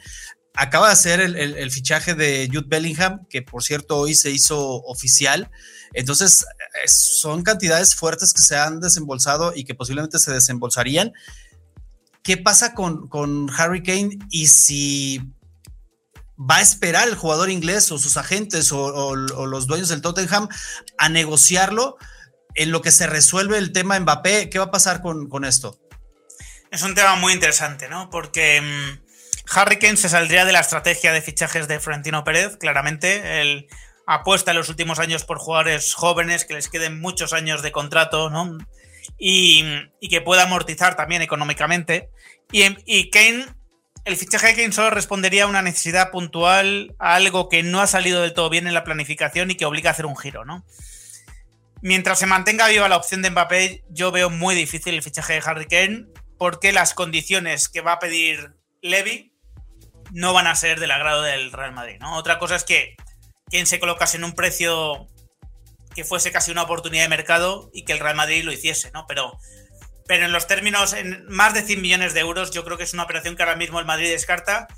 acaba 0.55 0.87
de 0.87 0.95
hacer 0.95 1.21
el, 1.21 1.71
fichaje 1.71 2.15
de 2.15 2.49
Jude 2.51 2.65
Bellingham, 2.67 3.27
que 3.29 3.43
por 3.43 3.63
cierto 3.63 3.99
hoy 3.99 4.15
se 4.15 4.31
hizo 4.31 4.59
oficial. 4.85 5.51
Entonces, 5.93 6.47
son 6.87 7.43
cantidades 7.43 7.95
fuertes 7.95 8.33
que 8.33 8.41
se 8.41 8.57
han 8.57 8.81
desembolsado 8.81 9.53
y 9.55 9.65
que 9.65 9.75
posiblemente 9.75 10.19
se 10.19 10.33
desembolsarían. 10.33 11.13
¿Qué 12.23 12.39
pasa 12.39 12.73
con, 12.73 13.07
con 13.07 13.51
Harry 13.55 13.83
Kane 13.83 14.19
y 14.31 14.47
si 14.47 15.21
va 16.39 16.57
a 16.57 16.63
esperar 16.63 17.07
el 17.07 17.17
jugador 17.17 17.51
inglés 17.51 17.93
o 17.93 17.99
sus 17.99 18.17
agentes 18.17 18.73
o 18.73 19.15
los 19.15 19.67
dueños 19.67 19.91
del 19.91 20.01
Tottenham 20.01 20.49
a 20.97 21.11
negociarlo? 21.11 21.99
En 22.55 22.71
lo 22.71 22.83
que 22.83 22.91
se 22.91 23.07
resuelve 23.07 23.59
el 23.59 23.73
tema 23.73 23.99
Mbappé, 23.99 24.51
¿qué 24.51 24.59
va 24.59 24.67
a 24.67 24.71
pasar 24.71 25.01
con, 25.01 25.29
con 25.29 25.45
esto? 25.45 25.79
Es 26.71 26.83
un 26.83 26.95
tema 26.95 27.17
muy 27.17 27.33
interesante, 27.33 27.89
¿no? 27.89 28.11
Porque 28.11 28.61
mmm, 28.61 29.09
Harry 29.51 29.79
Kane 29.79 29.97
se 29.97 30.09
saldría 30.09 30.45
de 30.45 30.53
la 30.53 30.61
estrategia 30.61 31.13
de 31.13 31.23
fichajes 31.23 31.69
de 31.69 31.81
Florentino 31.81 32.25
Pérez, 32.25 32.57
claramente. 32.59 33.41
Él 33.41 33.67
apuesta 34.07 34.51
en 34.51 34.59
los 34.59 34.69
últimos 34.69 34.99
años 34.99 35.25
por 35.25 35.39
jugadores 35.39 35.95
jóvenes 35.95 36.45
que 36.45 36.55
les 36.55 36.69
queden 36.69 37.01
muchos 37.01 37.33
años 37.33 37.63
de 37.63 37.73
contrato, 37.73 38.31
¿no? 38.31 38.59
Y, 39.19 39.65
y 40.01 40.09
que 40.09 40.21
pueda 40.21 40.43
amortizar 40.43 40.97
también 40.97 41.23
económicamente. 41.23 42.11
Y, 42.53 42.65
y 42.85 43.11
Kane, 43.11 43.47
el 44.05 44.17
fichaje 44.17 44.49
de 44.49 44.55
Kane 44.55 44.73
solo 44.73 44.91
respondería 44.91 45.45
a 45.45 45.49
una 45.49 45.63
necesidad 45.63 46.11
puntual, 46.11 46.95
a 46.99 47.15
algo 47.15 47.49
que 47.49 47.63
no 47.63 47.81
ha 47.81 47.87
salido 47.87 48.23
del 48.23 48.35
todo 48.35 48.51
bien 48.51 48.67
en 48.67 48.75
la 48.75 48.85
planificación 48.85 49.51
y 49.51 49.55
que 49.55 49.65
obliga 49.65 49.91
a 49.91 49.93
hacer 49.93 50.07
un 50.07 50.17
giro, 50.17 50.45
¿no? 50.45 50.65
Mientras 51.81 52.19
se 52.19 52.27
mantenga 52.27 52.69
viva 52.69 52.89
la 52.89 52.97
opción 52.97 53.23
de 53.23 53.31
Mbappé, 53.31 53.85
yo 53.91 54.11
veo 54.11 54.31
muy 54.31 54.55
difícil 54.55 54.95
el 54.95 55.03
fichaje 55.03 55.35
de 55.35 55.43
Harry 55.45 55.67
Kane 55.67 56.07
porque 56.37 56.73
las 56.73 56.95
condiciones 56.95 57.69
que 57.69 57.81
va 57.81 57.93
a 57.93 57.99
pedir 57.99 58.57
Levy 58.83 59.33
no 60.13 60.33
van 60.33 60.47
a 60.47 60.57
ser 60.57 60.81
del 60.81 60.91
agrado 60.91 61.23
del 61.23 61.53
Real 61.53 61.73
Madrid. 61.73 61.99
¿no? 62.01 62.17
Otra 62.17 62.39
cosa 62.39 62.57
es 62.57 62.65
que 62.65 62.97
Kane 63.51 63.67
se 63.67 63.79
colocase 63.79 64.17
en 64.17 64.25
un 64.25 64.33
precio 64.33 65.07
que 65.95 66.05
fuese 66.05 66.33
casi 66.33 66.51
una 66.51 66.63
oportunidad 66.63 67.05
de 67.05 67.09
mercado 67.09 67.71
y 67.73 67.85
que 67.85 67.93
el 67.93 68.01
Real 68.01 68.17
Madrid 68.17 68.45
lo 68.45 68.53
hiciese, 68.53 68.91
¿no? 68.93 69.07
Pero, 69.09 69.39
pero 70.07 70.27
en 70.27 70.33
los 70.33 70.47
términos, 70.47 70.93
en 70.93 71.27
más 71.27 71.55
de 71.55 71.63
100 71.63 71.83
millones 71.83 72.15
de 72.15 72.21
euros, 72.21 72.51
yo 72.53 72.65
creo 72.65 72.77
que 72.77 72.85
es 72.85 72.93
una 72.95 73.03
operación 73.03 73.35
que 73.35 73.43
ahora 73.43 73.57
mismo 73.57 73.81
el 73.81 73.87
Madrid 73.87 74.11
descarta. 74.11 74.69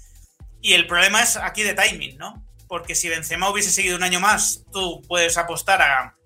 Y 0.62 0.74
el 0.74 0.86
problema 0.86 1.22
es 1.22 1.36
aquí 1.36 1.62
de 1.62 1.74
timing, 1.74 2.16
¿no? 2.16 2.46
Porque 2.68 2.94
si 2.94 3.08
Benzema 3.08 3.50
hubiese 3.50 3.70
seguido 3.70 3.96
un 3.96 4.02
año 4.02 4.20
más, 4.20 4.64
tú 4.72 5.02
puedes 5.08 5.36
apostar 5.36 5.82
a, 5.82 6.16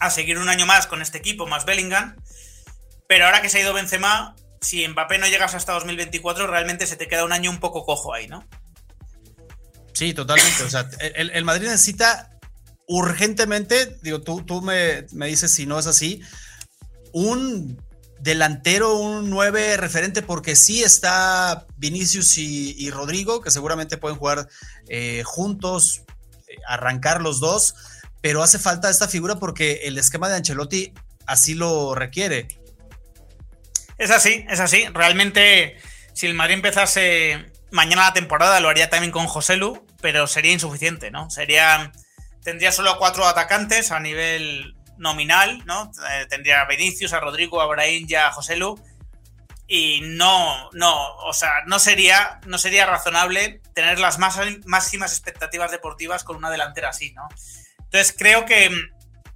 a 0.00 0.10
seguir 0.10 0.38
un 0.38 0.48
año 0.48 0.66
más 0.66 0.86
con 0.86 1.02
este 1.02 1.18
equipo, 1.18 1.46
más 1.46 1.64
Bellingham. 1.64 2.16
Pero 3.06 3.26
ahora 3.26 3.42
que 3.42 3.48
se 3.48 3.58
ha 3.58 3.62
ido 3.62 3.74
Benzema, 3.74 4.34
si 4.60 4.86
Mbappé 4.86 5.18
no 5.18 5.26
llegas 5.26 5.54
hasta 5.54 5.72
2024, 5.74 6.46
realmente 6.46 6.86
se 6.86 6.96
te 6.96 7.06
queda 7.06 7.24
un 7.24 7.32
año 7.32 7.50
un 7.50 7.60
poco 7.60 7.84
cojo 7.84 8.14
ahí, 8.14 8.26
¿no? 8.26 8.46
Sí, 9.92 10.14
totalmente. 10.14 10.62
O 10.64 10.70
sea, 10.70 10.88
el, 11.00 11.44
Madrid 11.44 11.68
necesita 11.68 12.30
urgentemente, 12.86 13.98
digo, 14.02 14.22
tú, 14.22 14.42
tú 14.42 14.62
me, 14.62 15.06
me, 15.12 15.26
dices 15.26 15.52
si 15.52 15.66
no 15.66 15.78
es 15.78 15.86
así, 15.86 16.22
un 17.12 17.78
delantero, 18.20 18.96
un 18.96 19.30
9 19.30 19.76
referente, 19.76 20.22
porque 20.22 20.56
sí 20.56 20.82
está 20.82 21.66
Vinicius 21.76 22.36
y, 22.38 22.90
Rodrigo, 22.90 23.40
que 23.40 23.50
seguramente 23.50 23.98
pueden 23.98 24.18
jugar 24.18 24.48
eh, 24.88 25.22
juntos, 25.24 26.02
eh, 26.48 26.56
arrancar 26.66 27.22
los 27.22 27.40
dos, 27.40 27.74
pero 28.20 28.42
hace 28.42 28.58
falta 28.58 28.90
esta 28.90 29.08
figura 29.08 29.36
porque 29.36 29.80
el 29.84 29.98
esquema 29.98 30.28
de 30.28 30.36
Ancelotti 30.36 30.92
así 31.26 31.54
lo 31.54 31.94
requiere. 31.94 32.48
Es 33.98 34.10
así, 34.10 34.46
es 34.48 34.60
así. 34.60 34.86
Realmente, 34.88 35.76
si 36.14 36.26
el 36.26 36.34
Madrid 36.34 36.54
empezase 36.54 37.52
mañana 37.70 38.06
la 38.06 38.12
temporada, 38.12 38.60
lo 38.60 38.68
haría 38.68 38.90
también 38.90 39.12
con 39.12 39.26
José 39.26 39.56
Lu, 39.56 39.86
pero 40.00 40.26
sería 40.26 40.52
insuficiente, 40.52 41.10
¿no? 41.10 41.30
Sería. 41.30 41.92
Tendría 42.42 42.72
solo 42.72 42.96
cuatro 42.98 43.26
atacantes 43.26 43.92
a 43.92 44.00
nivel 44.00 44.74
nominal, 44.96 45.62
¿no? 45.66 45.92
Eh, 46.10 46.26
tendría 46.30 46.62
a 46.62 46.66
Vinicius, 46.66 47.12
a 47.12 47.20
Rodrigo, 47.20 47.60
a 47.60 47.66
Brahim 47.66 48.06
y 48.08 48.14
a 48.14 48.32
José 48.32 48.56
Lu. 48.56 48.82
Y 49.66 50.00
no, 50.02 50.70
no, 50.72 51.16
o 51.16 51.32
sea, 51.32 51.62
no 51.66 51.78
sería, 51.78 52.40
no 52.46 52.58
sería 52.58 52.86
razonable 52.86 53.60
tener 53.74 54.00
las 54.00 54.18
más, 54.18 54.38
máximas 54.64 55.12
expectativas 55.12 55.70
deportivas 55.70 56.24
con 56.24 56.36
una 56.36 56.50
delantera 56.50 56.88
así, 56.88 57.12
¿no? 57.12 57.28
Entonces 57.92 58.14
creo 58.16 58.46
que 58.46 58.70
mm, 58.70 58.74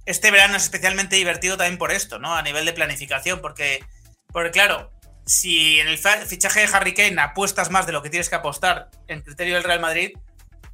este 0.05 0.31
verano 0.31 0.55
es 0.55 0.63
especialmente 0.63 1.15
divertido 1.15 1.57
también 1.57 1.77
por 1.77 1.91
esto, 1.91 2.19
¿no? 2.19 2.35
A 2.35 2.41
nivel 2.41 2.65
de 2.65 2.73
planificación, 2.73 3.41
porque, 3.41 3.83
porque 4.31 4.51
claro, 4.51 4.91
si 5.25 5.79
en 5.79 5.87
el 5.87 5.97
fichaje 5.97 6.61
de 6.61 6.73
Harry 6.73 6.93
Kane 6.93 7.19
apuestas 7.21 7.71
más 7.71 7.85
de 7.85 7.91
lo 7.91 8.01
que 8.01 8.09
tienes 8.09 8.29
que 8.29 8.35
apostar 8.35 8.89
en 9.07 9.21
criterio 9.21 9.55
del 9.55 9.63
Real 9.63 9.79
Madrid, 9.79 10.11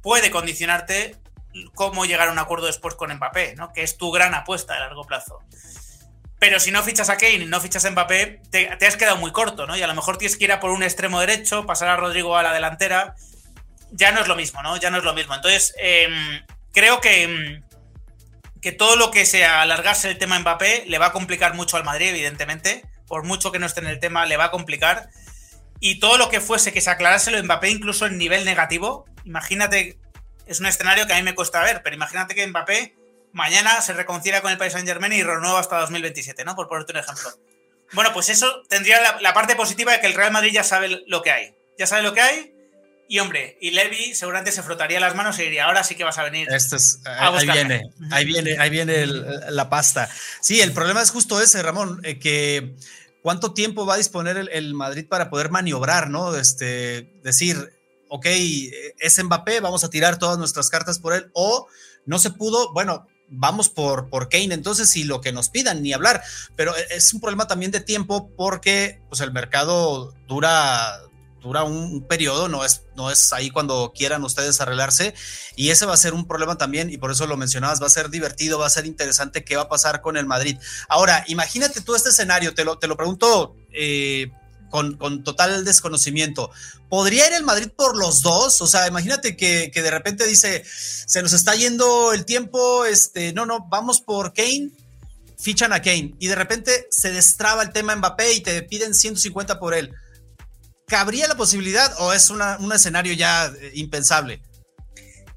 puede 0.02 0.30
condicionarte 0.30 1.16
cómo 1.74 2.04
llegar 2.04 2.28
a 2.28 2.32
un 2.32 2.38
acuerdo 2.38 2.66
después 2.66 2.94
con 2.94 3.12
Mbappé, 3.14 3.54
¿no? 3.56 3.72
que 3.72 3.82
es 3.82 3.96
tu 3.96 4.10
gran 4.10 4.34
apuesta 4.34 4.74
a 4.74 4.80
largo 4.80 5.04
plazo. 5.04 5.40
Pero 6.38 6.58
si 6.58 6.72
no 6.72 6.82
fichas 6.82 7.08
a 7.08 7.16
Kane 7.16 7.34
y 7.34 7.44
no 7.44 7.60
fichas 7.60 7.84
a 7.84 7.90
Mbappé, 7.90 8.42
te, 8.50 8.68
has 8.68 8.96
quedado 8.96 9.16
muy 9.16 9.30
corto, 9.30 9.66
¿no? 9.68 9.76
Y 9.76 9.82
a 9.82 9.86
lo 9.86 9.94
mejor 9.94 10.18
tienes 10.18 10.36
que 10.36 10.44
ir 10.44 10.50
a 10.50 10.58
por 10.58 10.70
un 10.70 10.82
extremo 10.82 11.20
derecho, 11.20 11.66
pasar 11.66 11.88
a 11.88 11.96
Rodrigo 11.96 12.36
a 12.36 12.42
la 12.42 12.52
delantera. 12.52 13.14
Ya 13.92 14.10
no 14.10 14.20
es 14.20 14.26
lo 14.26 14.34
mismo, 14.34 14.60
¿no? 14.60 14.76
Ya 14.76 14.90
no 14.90 14.98
es 14.98 15.04
lo 15.04 15.14
mismo. 15.14 15.36
Entonces, 15.36 15.72
em, 15.78 16.44
creo 16.72 17.00
que, 17.00 17.22
em, 17.22 17.62
que 18.62 18.72
todo 18.72 18.96
lo 18.96 19.10
que 19.10 19.26
sea 19.26 19.60
alargarse 19.60 20.08
el 20.08 20.18
tema 20.18 20.38
Mbappé 20.38 20.84
le 20.86 20.98
va 20.98 21.06
a 21.06 21.12
complicar 21.12 21.54
mucho 21.54 21.76
al 21.76 21.84
Madrid, 21.84 22.08
evidentemente. 22.08 22.84
Por 23.06 23.24
mucho 23.24 23.52
que 23.52 23.58
no 23.58 23.66
esté 23.66 23.80
en 23.80 23.88
el 23.88 24.00
tema, 24.00 24.24
le 24.24 24.38
va 24.38 24.44
a 24.44 24.50
complicar. 24.50 25.10
Y 25.80 25.98
todo 25.98 26.16
lo 26.16 26.30
que 26.30 26.40
fuese 26.40 26.72
que 26.72 26.80
se 26.80 26.88
aclarase 26.88 27.30
lo 27.30 27.42
Mbappé, 27.42 27.68
incluso 27.68 28.06
en 28.06 28.16
nivel 28.16 28.44
negativo. 28.44 29.04
Imagínate 29.24 29.98
es 30.46 30.60
un 30.60 30.66
escenario 30.66 31.06
que 31.06 31.12
a 31.12 31.16
mí 31.16 31.22
me 31.22 31.34
cuesta 31.34 31.62
ver, 31.62 31.82
pero 31.82 31.96
imagínate 31.96 32.34
que 32.34 32.46
Mbappé 32.46 32.96
mañana 33.32 33.80
se 33.80 33.92
reconcilia 33.92 34.42
con 34.42 34.50
el 34.50 34.58
Paris 34.58 34.74
Saint 34.74 34.86
Germain 34.86 35.12
y 35.12 35.22
renueva 35.22 35.60
hasta 35.60 35.80
2027, 35.80 36.44
¿no? 36.44 36.54
Por 36.54 36.68
ponerte 36.68 36.92
un 36.92 36.98
ejemplo. 36.98 37.30
Bueno, 37.92 38.12
pues 38.12 38.28
eso 38.28 38.62
tendría 38.68 39.18
la, 39.20 39.34
parte 39.34 39.54
positiva 39.54 39.92
de 39.92 40.00
que 40.00 40.06
el 40.06 40.14
Real 40.14 40.32
Madrid 40.32 40.52
ya 40.52 40.64
sabe 40.64 41.02
lo 41.06 41.22
que 41.22 41.30
hay. 41.30 41.54
Ya 41.78 41.86
sabe 41.86 42.02
lo 42.02 42.14
que 42.14 42.20
hay. 42.20 42.51
Y 43.12 43.18
hombre, 43.18 43.58
y 43.60 43.72
Levy 43.72 44.14
seguramente 44.14 44.52
se 44.52 44.62
frotaría 44.62 44.98
las 44.98 45.14
manos 45.14 45.38
y 45.38 45.42
diría, 45.42 45.66
ahora 45.66 45.84
sí 45.84 45.96
que 45.96 46.02
vas 46.02 46.16
a 46.16 46.22
venir. 46.22 46.48
Esto 46.50 46.76
es, 46.76 46.98
ahí 47.04 47.46
viene, 47.46 47.82
ahí 48.10 48.24
viene, 48.24 48.56
ahí 48.58 48.70
viene 48.70 49.06
la 49.06 49.68
pasta. 49.68 50.08
Sí, 50.40 50.62
el 50.62 50.72
problema 50.72 51.02
es 51.02 51.10
justo 51.10 51.38
ese, 51.38 51.62
Ramón, 51.62 52.00
eh, 52.04 52.18
que 52.18 52.74
cuánto 53.20 53.52
tiempo 53.52 53.84
va 53.84 53.94
a 53.94 53.96
disponer 53.98 54.38
el, 54.38 54.48
el, 54.48 54.72
Madrid 54.72 55.06
para 55.06 55.28
poder 55.28 55.50
maniobrar, 55.50 56.08
¿no? 56.08 56.34
Este, 56.36 57.12
decir, 57.22 57.74
ok, 58.08 58.24
es 58.98 59.22
Mbappé, 59.22 59.60
vamos 59.60 59.84
a 59.84 59.90
tirar 59.90 60.18
todas 60.18 60.38
nuestras 60.38 60.70
cartas 60.70 60.98
por 60.98 61.12
él, 61.12 61.30
o 61.34 61.68
no 62.06 62.18
se 62.18 62.30
pudo, 62.30 62.72
bueno, 62.72 63.06
vamos 63.28 63.68
por, 63.68 64.08
por 64.08 64.30
Kane 64.30 64.54
entonces 64.54 64.96
y 64.96 65.04
lo 65.04 65.20
que 65.20 65.32
nos 65.32 65.50
pidan, 65.50 65.82
ni 65.82 65.92
hablar, 65.92 66.22
pero 66.56 66.74
es 66.88 67.12
un 67.12 67.20
problema 67.20 67.46
también 67.46 67.72
de 67.72 67.80
tiempo 67.80 68.30
porque 68.38 69.02
pues 69.10 69.20
el 69.20 69.32
mercado 69.32 70.14
dura 70.26 70.98
dura 71.42 71.64
un, 71.64 72.02
periodo, 72.06 72.48
no 72.48 72.64
es, 72.64 72.82
no 72.96 73.10
es 73.10 73.32
ahí 73.32 73.50
cuando 73.50 73.92
quieran 73.94 74.24
ustedes 74.24 74.60
arreglarse 74.60 75.14
y 75.56 75.70
ese 75.70 75.86
va 75.86 75.94
a 75.94 75.96
ser 75.96 76.14
un 76.14 76.26
problema 76.26 76.56
también 76.56 76.90
y 76.90 76.98
por 76.98 77.10
eso 77.10 77.26
lo 77.26 77.36
mencionabas, 77.36 77.82
va 77.82 77.86
a 77.86 77.90
ser 77.90 78.10
divertido, 78.10 78.58
va 78.58 78.66
a 78.66 78.70
ser 78.70 78.86
interesante 78.86 79.44
qué 79.44 79.56
va 79.56 79.62
a 79.62 79.68
pasar 79.68 80.00
con 80.00 80.16
el 80.16 80.26
Madrid. 80.26 80.56
Ahora, 80.88 81.24
imagínate 81.26 81.80
tú 81.80 81.94
este 81.94 82.10
escenario, 82.10 82.54
te 82.54 82.64
lo, 82.64 82.78
te 82.78 82.86
lo 82.86 82.96
pregunto 82.96 83.56
eh, 83.72 84.30
con, 84.72 85.22
total 85.22 85.64
desconocimiento. 85.64 86.50
¿Podría 86.88 87.26
ir 87.26 87.34
el 87.34 87.44
Madrid 87.44 87.68
por 87.76 87.96
los 87.96 88.22
dos? 88.22 88.60
O 88.62 88.66
sea, 88.66 88.86
imagínate 88.88 89.36
que, 89.36 89.70
de 89.72 89.90
repente 89.90 90.26
dice, 90.26 90.64
se 90.64 91.22
nos 91.22 91.34
está 91.34 91.54
yendo 91.54 92.12
el 92.12 92.24
tiempo, 92.24 92.86
este, 92.86 93.32
no, 93.32 93.44
no, 93.44 93.66
vamos 93.68 94.00
por 94.00 94.32
Kane, 94.32 94.70
fichan 95.38 95.72
a 95.72 95.82
Kane 95.82 96.14
y 96.18 96.28
de 96.28 96.34
repente 96.34 96.86
se 96.90 97.10
destraba 97.10 97.62
el 97.62 97.72
tema 97.72 97.94
Mbappé 97.94 98.32
y 98.32 98.40
te 98.40 98.62
piden 98.62 98.94
150 98.94 99.58
por 99.58 99.74
él. 99.74 99.94
¿Cabría 100.92 101.26
la 101.26 101.36
posibilidad 101.36 101.90
o 102.00 102.12
es 102.12 102.28
un 102.28 102.70
escenario 102.70 103.14
ya 103.14 103.46
eh, 103.46 103.70
impensable? 103.72 104.42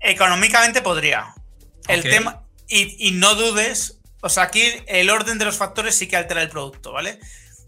Económicamente 0.02 0.82
podría. 0.82 1.34
El 1.88 2.04
tema, 2.04 2.44
y, 2.68 3.08
y 3.08 3.12
no 3.12 3.36
dudes, 3.36 4.00
o 4.20 4.28
sea, 4.28 4.44
aquí 4.44 4.62
el 4.86 5.10
orden 5.10 5.38
de 5.38 5.46
los 5.46 5.56
factores 5.56 5.96
sí 5.96 6.08
que 6.08 6.18
altera 6.18 6.42
el 6.42 6.50
producto, 6.50 6.92
¿vale? 6.92 7.22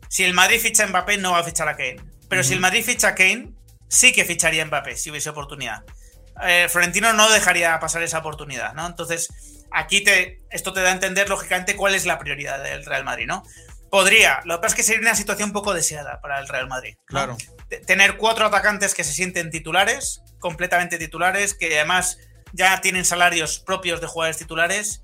Si 0.09 0.25
el 0.25 0.33
Madrid 0.33 0.59
ficha 0.59 0.83
a 0.83 0.87
Mbappé, 0.87 1.17
no 1.17 1.31
va 1.31 1.39
a 1.39 1.43
fichar 1.45 1.69
a 1.69 1.77
Kane. 1.77 2.01
Pero 2.27 2.43
si 2.43 2.51
el 2.51 2.59
Madrid 2.59 2.83
ficha 2.83 3.07
a 3.07 3.15
Kane, 3.15 3.53
sí 3.87 4.11
que 4.11 4.25
ficharía 4.25 4.63
a 4.63 4.65
Mbappé 4.65 4.97
si 4.97 5.09
hubiese 5.09 5.29
oportunidad. 5.29 5.85
Eh, 6.43 6.67
Florentino 6.69 7.13
no 7.13 7.31
dejaría 7.31 7.79
pasar 7.79 8.03
esa 8.03 8.17
oportunidad, 8.17 8.73
¿no? 8.73 8.85
Entonces, 8.85 9.29
aquí 9.71 10.03
te, 10.03 10.41
esto 10.51 10.73
te 10.73 10.81
da 10.81 10.89
a 10.89 10.91
entender, 10.91 11.29
lógicamente, 11.29 11.77
cuál 11.77 11.95
es 11.95 12.05
la 12.05 12.19
prioridad 12.19 12.61
del 12.61 12.85
Real 12.85 13.05
Madrid, 13.05 13.27
¿no? 13.27 13.43
Podría, 13.89 14.41
lo 14.43 14.57
que 14.57 14.63
pasa 14.63 14.73
es 14.73 14.75
que 14.75 14.83
sería 14.83 15.01
una 15.03 15.15
situación 15.15 15.53
poco 15.53 15.73
deseada 15.73 16.19
para 16.19 16.37
el 16.39 16.49
Real 16.49 16.67
Madrid. 16.67 16.97
Claro. 17.05 17.37
Tener 17.85 18.17
cuatro 18.17 18.45
atacantes 18.45 18.93
que 18.93 19.03
se 19.03 19.13
sienten 19.13 19.49
titulares, 19.49 20.21
completamente 20.39 20.97
titulares, 20.97 21.53
que 21.53 21.75
además 21.75 22.17
ya 22.53 22.79
tienen 22.81 23.05
salarios 23.05 23.59
propios 23.59 23.99
de 24.01 24.07
jugadores 24.07 24.37
titulares 24.37 25.01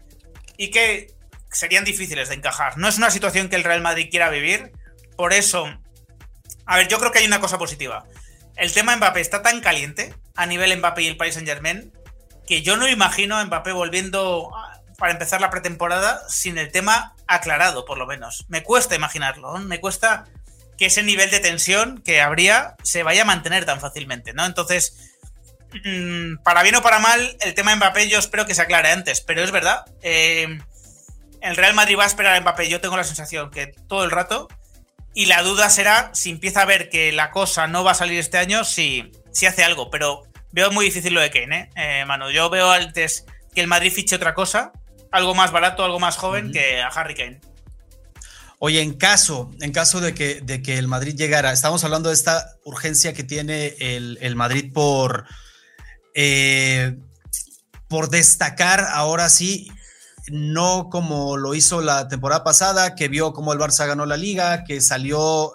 y 0.58 0.72
que 0.72 1.14
serían 1.52 1.84
difíciles 1.84 2.30
de 2.30 2.36
encajar. 2.36 2.78
No 2.78 2.88
es 2.88 2.98
una 2.98 3.12
situación 3.12 3.50
que 3.50 3.56
el 3.56 3.64
Real 3.64 3.82
Madrid 3.82 4.08
quiera 4.10 4.30
vivir 4.30 4.72
por 5.16 5.34
eso, 5.34 5.68
a 6.66 6.78
ver, 6.78 6.88
yo 6.88 7.00
creo 7.00 7.12
que 7.12 7.20
hay 7.20 7.26
una 7.26 7.40
cosa 7.40 7.58
positiva. 7.58 8.06
El 8.56 8.74
tema 8.74 8.96
Mbappé 8.96 9.22
está 9.22 9.42
tan 9.42 9.62
caliente 9.62 10.16
a 10.36 10.46
nivel 10.46 10.76
Mbappé 10.78 11.04
y 11.04 11.08
el 11.08 11.18
Paris 11.18 11.36
Saint 11.36 11.48
Germain 11.48 11.92
que 12.48 12.62
yo 12.62 12.78
no 12.78 12.88
imagino 12.88 13.38
a 13.38 13.46
Mbappé 13.46 13.72
volviendo 13.72 14.52
para 14.98 15.14
empezar 15.14 15.42
la 15.42 15.50
pretemporada 15.50 16.22
sin 16.30 16.58
el 16.58 16.72
tema 16.72 17.16
aclarado, 17.28 17.86
por 17.86 17.98
lo 17.98 18.06
menos. 18.06 18.46
Me 18.50 18.64
cuesta 18.64 18.96
imaginarlo, 18.96 19.58
me 19.60 19.80
cuesta 19.80 20.26
que 20.78 20.88
ese 20.88 21.04
nivel 21.04 21.30
de 21.32 21.40
tensión 21.40 22.02
que 22.04 22.22
habría 22.22 22.76
se 22.84 23.04
vaya 23.04 23.24
a 23.24 23.26
mantener 23.26 23.66
tan 23.66 23.80
fácilmente, 23.80 24.34
¿no? 24.34 24.46
Entonces, 24.46 25.14
mm, 25.86 26.44
para 26.44 26.64
bien 26.64 26.76
o 26.76 26.82
para 26.82 27.00
mal, 27.00 27.38
el 27.42 27.54
tema 27.54 27.76
Mbappé 27.76 28.10
yo 28.10 28.20
espero 28.20 28.46
que 28.46 28.56
se 28.56 28.62
aclare 28.62 28.92
antes, 28.92 29.22
pero 29.22 29.44
es 29.44 29.52
verdad. 29.52 29.86
Eh, 30.02 30.60
el 31.42 31.56
Real 31.56 31.74
Madrid 31.74 31.98
va 31.98 32.04
a 32.04 32.08
esperar 32.08 32.36
a 32.36 32.42
Mbappé, 32.42 32.70
yo 32.70 32.82
tengo 32.82 32.98
la 32.98 33.04
sensación 33.04 33.52
que 33.52 33.68
todo 33.88 34.04
el 34.04 34.12
rato. 34.12 34.48
Y 35.16 35.28
la 35.28 35.44
duda 35.44 35.70
será 35.70 36.10
si 36.14 36.32
empieza 36.32 36.62
a 36.62 36.66
ver 36.66 36.90
que 36.90 37.12
la 37.12 37.30
cosa 37.30 37.68
no 37.68 37.84
va 37.84 37.92
a 37.92 37.96
salir 37.96 38.18
este 38.18 38.40
año, 38.40 38.64
si, 38.64 39.12
si 39.32 39.46
hace 39.46 39.64
algo. 39.64 39.92
Pero 39.92 40.24
veo 40.52 40.72
muy 40.72 40.86
difícil 40.86 41.14
lo 41.14 41.22
de 41.22 41.30
Kane, 41.30 41.70
¿eh? 41.76 42.02
¿eh? 42.02 42.06
Manu, 42.06 42.32
yo 42.32 42.50
veo 42.50 42.72
antes 42.72 43.26
que 43.54 43.62
el 43.62 43.68
Madrid 43.68 43.92
fiche 43.92 44.16
otra 44.16 44.34
cosa, 44.34 44.72
algo 45.12 45.36
más 45.36 45.52
barato, 45.52 45.84
algo 45.84 46.00
más 46.00 46.18
joven 46.18 46.52
que 46.52 46.82
a 46.82 46.88
Harry 46.88 47.14
Kane. 47.14 47.42
Oye, 48.66 48.80
en 48.80 48.94
caso, 48.94 49.52
en 49.60 49.74
caso 49.74 50.00
de 50.00 50.14
que, 50.14 50.40
de 50.40 50.62
que 50.62 50.78
el 50.78 50.88
Madrid 50.88 51.16
llegara, 51.18 51.52
estamos 51.52 51.84
hablando 51.84 52.08
de 52.08 52.16
esta 52.16 52.56
urgencia 52.64 53.12
que 53.12 53.26
tiene 53.26 53.76
el, 53.78 54.38
Madrid 54.38 54.72
por, 54.72 55.26
eh, 56.16 56.98
por 57.90 58.10
destacar 58.10 58.88
ahora 58.90 59.28
sí 59.28 59.70
no 60.30 60.88
como 60.90 61.36
lo 61.36 61.56
hizo 61.56 61.82
la 61.82 62.08
temporada 62.08 62.46
pasada, 62.46 62.96
que 62.96 63.10
vio 63.10 63.34
cómo 63.34 63.52
el 63.52 63.60
Barça 63.60 63.86
ganó 63.86 64.06
la 64.06 64.16
liga, 64.16 64.64
que 64.64 64.80
salió 64.80 65.52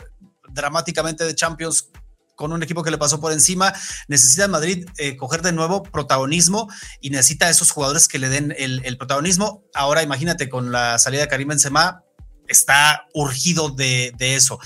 dramáticamente 0.50 1.24
de 1.24 1.34
Champions 1.34 1.88
con 2.36 2.52
un 2.52 2.62
equipo 2.62 2.82
que 2.82 2.90
le 2.90 2.98
pasó 2.98 3.20
por 3.20 3.32
encima, 3.32 3.72
necesita 4.06 4.48
Madrid 4.48 4.86
eh, 4.98 5.16
coger 5.16 5.40
de 5.40 5.52
nuevo 5.52 5.82
protagonismo 5.82 6.68
y 7.00 7.08
necesita 7.08 7.46
a 7.46 7.50
esos 7.50 7.70
jugadores 7.70 8.06
que 8.06 8.18
le 8.18 8.28
den 8.28 8.54
el, 8.58 8.98
protagonismo. 8.98 9.64
Ahora 9.72 10.02
imagínate 10.02 10.50
con 10.50 10.72
la 10.72 10.98
salida 10.98 11.22
de 11.22 11.28
Karim 11.28 11.48
Benzema, 11.48 12.04
está 12.48 13.06
urgido 13.14 13.70
de, 13.70 14.12
eso. 14.18 14.58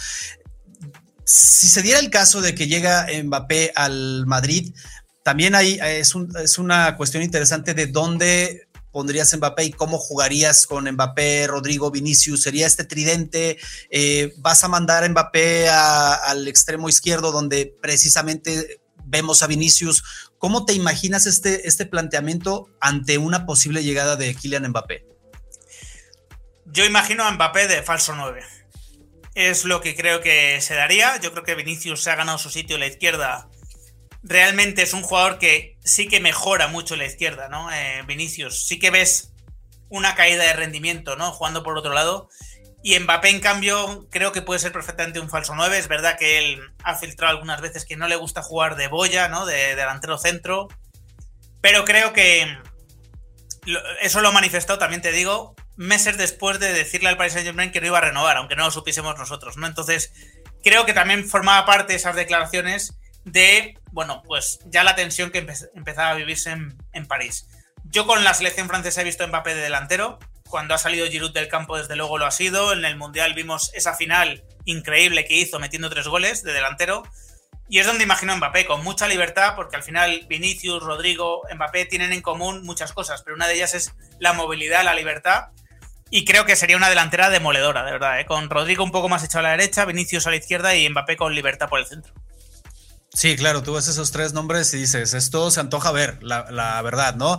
Si 1.24 1.68
se 1.68 1.82
diera 1.82 1.98
el 1.98 2.10
caso 2.10 2.40
de 2.40 2.54
que 2.54 2.66
llega 2.66 3.06
Mbappé 3.24 3.72
al 3.74 4.26
Madrid, 4.26 4.72
también 5.22 5.54
hay, 5.54 5.78
es, 5.82 6.14
una 6.58 6.96
cuestión 6.96 7.22
interesante 7.22 7.74
de 7.74 7.86
dónde 7.86 8.68
pondrías 8.90 9.34
Mbappé 9.34 9.64
y 9.64 9.72
cómo 9.72 9.98
jugarías 9.98 10.66
con 10.66 10.90
Mbappé, 10.90 11.46
Rodrigo, 11.46 11.90
Vinicius? 11.90 12.42
¿Sería 12.42 12.66
este 12.66 12.84
tridente? 12.84 13.58
Eh, 13.90 14.34
¿Vas 14.38 14.62
a 14.64 14.68
mandar 14.68 15.02
a 15.02 15.08
Mbappé 15.08 15.68
al 15.68 16.46
extremo 16.46 16.88
izquierdo 16.88 17.32
donde 17.32 17.74
precisamente 17.80 18.82
vemos 19.04 19.42
a 19.42 19.46
Vinicius? 19.46 20.04
¿Cómo 20.38 20.64
te 20.64 20.74
imaginas 20.74 21.26
este, 21.26 21.66
este 21.66 21.86
planteamiento 21.86 22.68
ante 22.80 23.18
una 23.18 23.46
posible 23.46 23.82
llegada 23.82 24.16
de 24.16 24.34
Kylian 24.34 24.68
Mbappé? 24.68 25.11
Yo 26.72 26.86
imagino 26.86 27.24
a 27.24 27.30
Mbappé 27.30 27.68
de 27.68 27.82
falso 27.82 28.14
9. 28.14 28.42
es 29.34 29.66
lo 29.66 29.82
que 29.82 29.94
creo 29.94 30.22
que 30.22 30.58
se 30.62 30.74
daría. 30.74 31.18
Yo 31.20 31.30
creo 31.32 31.44
que 31.44 31.54
Vinicius 31.54 32.02
se 32.02 32.10
ha 32.10 32.16
ganado 32.16 32.38
su 32.38 32.48
sitio 32.48 32.76
en 32.76 32.80
la 32.80 32.86
izquierda. 32.86 33.50
Realmente 34.22 34.80
es 34.80 34.94
un 34.94 35.02
jugador 35.02 35.38
que 35.38 35.76
sí 35.84 36.08
que 36.08 36.18
mejora 36.18 36.68
mucho 36.68 36.94
en 36.94 37.00
la 37.00 37.06
izquierda, 37.06 37.50
¿no? 37.50 37.70
Eh, 37.70 38.02
Vinicius, 38.06 38.66
sí 38.66 38.78
que 38.78 38.90
ves 38.90 39.34
una 39.90 40.14
caída 40.14 40.44
de 40.44 40.54
rendimiento, 40.54 41.14
¿no? 41.14 41.32
Jugando 41.32 41.62
por 41.62 41.76
otro 41.76 41.92
lado. 41.92 42.30
Y 42.82 42.98
Mbappé, 42.98 43.28
en 43.28 43.40
cambio, 43.40 44.08
creo 44.10 44.32
que 44.32 44.40
puede 44.40 44.58
ser 44.58 44.72
perfectamente 44.72 45.20
un 45.20 45.28
falso 45.28 45.54
9. 45.54 45.76
Es 45.76 45.88
verdad 45.88 46.16
que 46.18 46.38
él 46.38 46.62
ha 46.84 46.94
filtrado 46.94 47.34
algunas 47.34 47.60
veces 47.60 47.84
que 47.84 47.98
no 47.98 48.08
le 48.08 48.16
gusta 48.16 48.42
jugar 48.42 48.76
de 48.76 48.88
boya, 48.88 49.28
¿no? 49.28 49.44
De, 49.44 49.76
delantero 49.76 50.16
centro. 50.16 50.68
Pero 51.60 51.84
creo 51.84 52.14
que 52.14 52.46
eso 54.00 54.22
lo 54.22 54.28
ha 54.28 54.32
manifestado, 54.32 54.78
también 54.78 55.02
te 55.02 55.12
digo, 55.12 55.54
meses 55.76 56.16
después 56.16 56.58
de 56.60 56.72
decirle 56.72 57.08
al 57.08 57.16
Paris 57.16 57.32
Saint 57.32 57.46
Germain 57.46 57.72
que 57.72 57.80
no 57.80 57.86
iba 57.86 57.98
a 57.98 58.02
renovar, 58.02 58.36
aunque 58.36 58.56
no 58.56 58.64
lo 58.64 58.70
supiésemos 58.70 59.18
nosotros, 59.18 59.56
¿no? 59.56 59.66
Entonces, 59.66 60.12
creo 60.62 60.86
que 60.86 60.92
también 60.92 61.28
formaba 61.28 61.66
parte 61.66 61.92
de 61.92 61.98
esas 61.98 62.16
declaraciones 62.16 62.98
de, 63.24 63.78
bueno, 63.92 64.22
pues 64.26 64.58
ya 64.66 64.84
la 64.84 64.94
tensión 64.94 65.30
que 65.30 65.46
empezaba 65.74 66.10
a 66.10 66.14
vivirse 66.14 66.50
en, 66.50 66.76
en, 66.92 67.06
París. 67.06 67.46
Yo 67.84 68.06
con 68.06 68.24
la 68.24 68.34
selección 68.34 68.68
francesa 68.68 69.00
he 69.00 69.04
visto 69.04 69.24
a 69.24 69.26
Mbappé 69.26 69.54
de 69.54 69.62
delantero, 69.62 70.18
cuando 70.52 70.74
ha 70.74 70.78
salido 70.78 71.06
Giroud 71.06 71.32
del 71.32 71.48
campo, 71.48 71.78
desde 71.78 71.96
luego 71.96 72.18
lo 72.18 72.26
ha 72.26 72.30
sido. 72.30 72.74
En 72.74 72.84
el 72.84 72.96
Mundial 72.96 73.32
vimos 73.32 73.70
esa 73.72 73.94
final 73.94 74.44
increíble 74.66 75.24
que 75.24 75.34
hizo 75.34 75.58
metiendo 75.58 75.88
tres 75.88 76.08
goles 76.08 76.42
de 76.42 76.52
delantero. 76.52 77.04
Y 77.70 77.78
es 77.78 77.86
donde 77.86 78.04
imagino 78.04 78.34
a 78.34 78.36
Mbappé, 78.36 78.66
con 78.66 78.84
mucha 78.84 79.08
libertad, 79.08 79.54
porque 79.56 79.76
al 79.76 79.82
final 79.82 80.26
Vinicius, 80.28 80.82
Rodrigo, 80.82 81.40
Mbappé 81.54 81.86
tienen 81.86 82.12
en 82.12 82.20
común 82.20 82.64
muchas 82.64 82.92
cosas, 82.92 83.22
pero 83.22 83.34
una 83.34 83.48
de 83.48 83.54
ellas 83.54 83.72
es 83.72 83.94
la 84.18 84.34
movilidad, 84.34 84.84
la 84.84 84.94
libertad. 84.94 85.44
Y 86.14 86.26
creo 86.26 86.44
que 86.44 86.56
sería 86.56 86.76
una 86.76 86.90
delantera 86.90 87.30
demoledora, 87.30 87.84
de 87.84 87.92
verdad, 87.92 88.20
¿eh? 88.20 88.26
con 88.26 88.50
Rodrigo 88.50 88.84
un 88.84 88.92
poco 88.92 89.08
más 89.08 89.24
echado 89.24 89.40
a 89.40 89.42
la 89.44 89.50
derecha, 89.52 89.86
Vinicius 89.86 90.26
a 90.26 90.30
la 90.30 90.36
izquierda 90.36 90.76
y 90.76 90.86
Mbappé 90.86 91.16
con 91.16 91.34
libertad 91.34 91.70
por 91.70 91.80
el 91.80 91.86
centro. 91.86 92.12
Sí, 93.14 93.34
claro, 93.34 93.62
tú 93.62 93.72
ves 93.72 93.88
esos 93.88 94.12
tres 94.12 94.34
nombres 94.34 94.74
y 94.74 94.78
dices, 94.78 95.14
esto 95.14 95.50
se 95.50 95.60
antoja 95.60 95.90
ver, 95.90 96.22
la, 96.22 96.50
la 96.50 96.82
verdad, 96.82 97.16
¿no? 97.16 97.38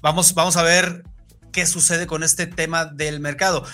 Vamos, 0.00 0.34
vamos 0.34 0.56
a 0.56 0.64
ver 0.64 1.04
qué 1.52 1.64
sucede 1.64 2.08
con 2.08 2.24
este 2.24 2.48
tema 2.48 2.86
del 2.86 3.20
mercado. 3.20 3.64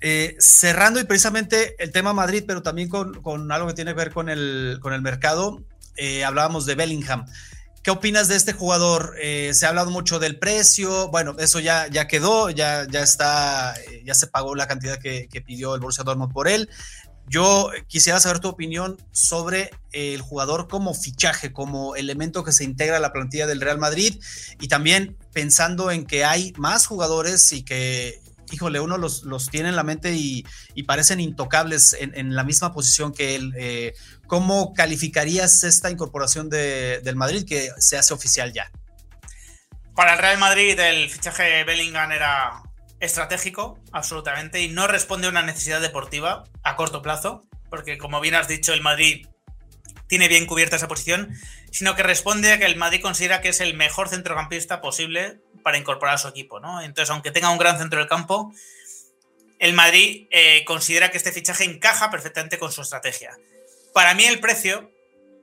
Eh, 0.00 0.36
cerrando 0.38 0.98
y 0.98 1.04
precisamente 1.04 1.76
el 1.78 1.92
tema 1.92 2.14
Madrid, 2.14 2.44
pero 2.46 2.62
también 2.62 2.88
con, 2.88 3.52
algo 3.52 3.68
que 3.68 3.74
tiene 3.74 3.92
que 3.92 3.98
ver 3.98 4.10
con 4.10 4.30
el, 4.30 4.78
con 4.80 4.94
el 4.94 5.02
mercado, 5.02 5.62
eh, 5.96 6.24
hablábamos 6.24 6.64
de 6.64 6.74
Bellingham. 6.74 7.26
¿Qué 7.82 7.90
opinas 7.90 8.28
de 8.28 8.36
este 8.36 8.52
jugador? 8.52 9.16
Eh, 9.20 9.50
se 9.54 9.66
ha 9.66 9.70
hablado 9.70 9.90
mucho 9.90 10.20
del 10.20 10.38
precio, 10.38 11.08
bueno, 11.08 11.34
eso 11.40 11.58
ya, 11.58 11.88
ya 11.88 12.06
quedó, 12.06 12.48
ya, 12.48 12.86
ya 12.88 13.02
está, 13.02 13.74
ya 14.04 14.14
se 14.14 14.28
pagó 14.28 14.54
la 14.54 14.68
cantidad 14.68 14.98
que, 14.98 15.28
pidió 15.44 15.74
el 15.74 15.80
Borussia 15.80 16.04
Dortmund 16.04 16.32
por 16.32 16.46
él. 16.46 16.70
Yo 17.26 17.70
quisiera 17.88 18.20
saber 18.20 18.38
tu 18.38 18.48
opinión 18.48 18.98
sobre 19.10 19.72
el 19.90 20.20
jugador 20.20 20.68
como 20.68 20.94
fichaje, 20.94 21.52
como 21.52 21.96
elemento 21.96 22.44
que 22.44 22.52
se 22.52 22.62
integra 22.62 22.98
a 22.98 23.00
la 23.00 23.12
plantilla 23.12 23.48
del 23.48 23.60
Real 23.60 23.78
Madrid 23.78 24.20
y 24.60 24.68
también 24.68 25.16
pensando 25.32 25.90
en 25.90 26.06
que 26.06 26.24
hay 26.24 26.52
más 26.58 26.86
jugadores 26.86 27.50
y 27.52 27.64
que, 27.64 28.20
híjole, 28.52 28.78
uno 28.78 28.96
los, 28.96 29.24
los 29.24 29.50
tiene 29.50 29.70
en 29.70 29.76
la 29.76 29.82
mente 29.82 30.14
y, 30.14 30.44
parecen 30.86 31.18
intocables 31.18 31.96
en, 31.98 32.36
la 32.36 32.44
misma 32.44 32.72
posición 32.72 33.12
que 33.12 33.34
él. 33.34 33.52
Eh, 33.56 33.94
¿Cómo 34.32 34.72
calificarías 34.72 35.62
esta 35.62 35.90
incorporación 35.90 36.48
del 36.48 37.16
Madrid 37.16 37.44
que 37.46 37.68
se 37.76 37.98
hace 37.98 38.14
oficial 38.14 38.50
ya? 38.50 38.72
Para 39.94 40.14
el 40.14 40.18
Real 40.20 40.38
Madrid 40.38 40.80
el 40.80 41.10
fichaje 41.10 41.42
de 41.42 41.64
Bellingham 41.64 42.10
era 42.12 42.62
estratégico, 42.98 43.78
absolutamente, 43.92 44.62
y 44.62 44.68
no 44.68 44.86
responde 44.86 45.26
a 45.26 45.30
una 45.30 45.42
necesidad 45.42 45.82
deportiva 45.82 46.44
a 46.62 46.76
corto 46.76 47.02
plazo, 47.02 47.42
porque 47.68 47.98
como 47.98 48.22
bien 48.22 48.34
has 48.34 48.48
dicho, 48.48 48.72
el 48.72 48.80
Madrid 48.80 49.26
tiene 50.06 50.28
bien 50.28 50.46
cubierta 50.46 50.76
esa 50.76 50.88
posición, 50.88 51.36
sino 51.70 51.94
que 51.94 52.02
responde 52.02 52.52
a 52.52 52.58
que 52.58 52.64
el 52.64 52.76
Madrid 52.76 53.02
considera 53.02 53.42
que 53.42 53.50
es 53.50 53.60
el 53.60 53.74
mejor 53.74 54.08
centrocampista 54.08 54.80
posible 54.80 55.42
para 55.62 55.76
incorporar 55.76 56.14
a 56.14 56.18
su 56.18 56.28
equipo, 56.28 56.58
¿no? 56.58 56.80
Entonces, 56.80 57.10
aunque 57.10 57.32
tenga 57.32 57.50
un 57.50 57.58
gran 57.58 57.76
centro 57.76 57.98
del 57.98 58.08
campo, 58.08 58.50
el 59.58 59.74
Madrid 59.74 60.26
eh, 60.30 60.64
considera 60.64 61.10
que 61.10 61.18
este 61.18 61.32
fichaje 61.32 61.64
encaja 61.64 62.10
perfectamente 62.10 62.58
con 62.58 62.72
su 62.72 62.80
estrategia. 62.80 63.36
Para 63.94 64.14
mí 64.14 64.24
el 64.24 64.40
precio, 64.40 64.90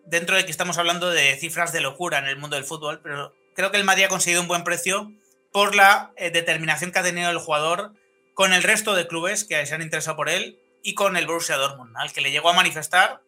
dentro 0.05 0.35
de 0.35 0.43
que 0.43 0.51
estamos 0.51 0.77
hablando 0.77 1.11
de 1.11 1.35
cifras 1.35 1.71
de 1.71 1.81
locura 1.81 2.17
en 2.17 2.25
el 2.25 2.37
mundo 2.37 2.55
del 2.55 2.65
fútbol, 2.65 2.99
pero 3.01 3.33
creo 3.55 3.71
que 3.71 3.77
el 3.77 3.83
Madrid 3.83 4.05
ha 4.05 4.09
conseguido 4.09 4.41
un 4.41 4.47
buen 4.47 4.63
precio 4.63 5.11
por 5.51 5.75
la 5.75 6.13
eh, 6.15 6.31
determinación 6.31 6.91
que 6.91 6.99
ha 6.99 7.03
tenido 7.03 7.29
el 7.29 7.37
jugador 7.37 7.93
con 8.33 8.53
el 8.53 8.63
resto 8.63 8.95
de 8.95 9.07
clubes 9.07 9.43
que 9.43 9.63
se 9.65 9.75
han 9.75 9.81
interesado 9.81 10.15
por 10.15 10.29
él 10.29 10.59
y 10.81 10.95
con 10.95 11.17
el 11.17 11.27
Borussia 11.27 11.57
Dortmund, 11.57 11.95
al 11.97 12.11
que 12.11 12.21
le 12.21 12.31
llegó 12.31 12.49
a 12.49 12.53
manifestar 12.53 13.21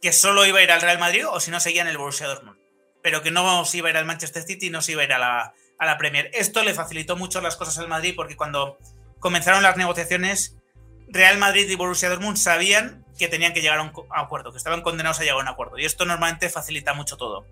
que 0.00 0.12
solo 0.12 0.46
iba 0.46 0.58
a 0.58 0.62
ir 0.62 0.70
al 0.70 0.80
Real 0.80 0.98
Madrid 0.98 1.26
o 1.26 1.40
si 1.40 1.50
no 1.50 1.60
seguía 1.60 1.82
en 1.82 1.88
el 1.88 1.98
Borussia 1.98 2.26
Dortmund, 2.26 2.58
pero 3.02 3.22
que 3.22 3.30
no 3.30 3.64
se 3.64 3.78
iba 3.78 3.88
a 3.88 3.90
ir 3.90 3.96
al 3.96 4.04
Manchester 4.04 4.42
City 4.42 4.66
y 4.66 4.70
no 4.70 4.82
se 4.82 4.92
iba 4.92 5.02
a 5.02 5.04
ir 5.04 5.12
a 5.12 5.18
la, 5.18 5.54
a 5.78 5.86
la 5.86 5.98
Premier. 5.98 6.30
Esto 6.32 6.62
le 6.62 6.74
facilitó 6.74 7.16
mucho 7.16 7.40
las 7.40 7.56
cosas 7.56 7.78
al 7.78 7.88
Madrid 7.88 8.14
porque 8.14 8.36
cuando 8.36 8.78
comenzaron 9.18 9.62
las 9.62 9.76
negociaciones, 9.76 10.56
Real 11.08 11.38
Madrid 11.38 11.68
y 11.68 11.74
Borussia 11.74 12.08
Dortmund 12.08 12.36
sabían 12.36 13.01
que 13.22 13.28
tenían 13.28 13.52
que 13.52 13.62
llegar 13.62 13.78
a 13.78 13.82
un 13.82 13.92
acuerdo, 14.10 14.52
que 14.52 14.58
estaban 14.58 14.82
condenados 14.82 15.20
a 15.20 15.22
llegar 15.22 15.38
a 15.38 15.42
un 15.42 15.48
acuerdo. 15.48 15.78
Y 15.78 15.84
esto 15.84 16.04
normalmente 16.04 16.50
facilita 16.50 16.92
mucho 16.92 17.16
todo. 17.16 17.46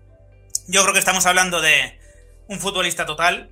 Yo 0.67 0.81
creo 0.83 0.93
que 0.93 0.99
estamos 0.99 1.25
hablando 1.25 1.61
de 1.61 1.99
un 2.47 2.59
futbolista 2.59 3.05
total, 3.05 3.49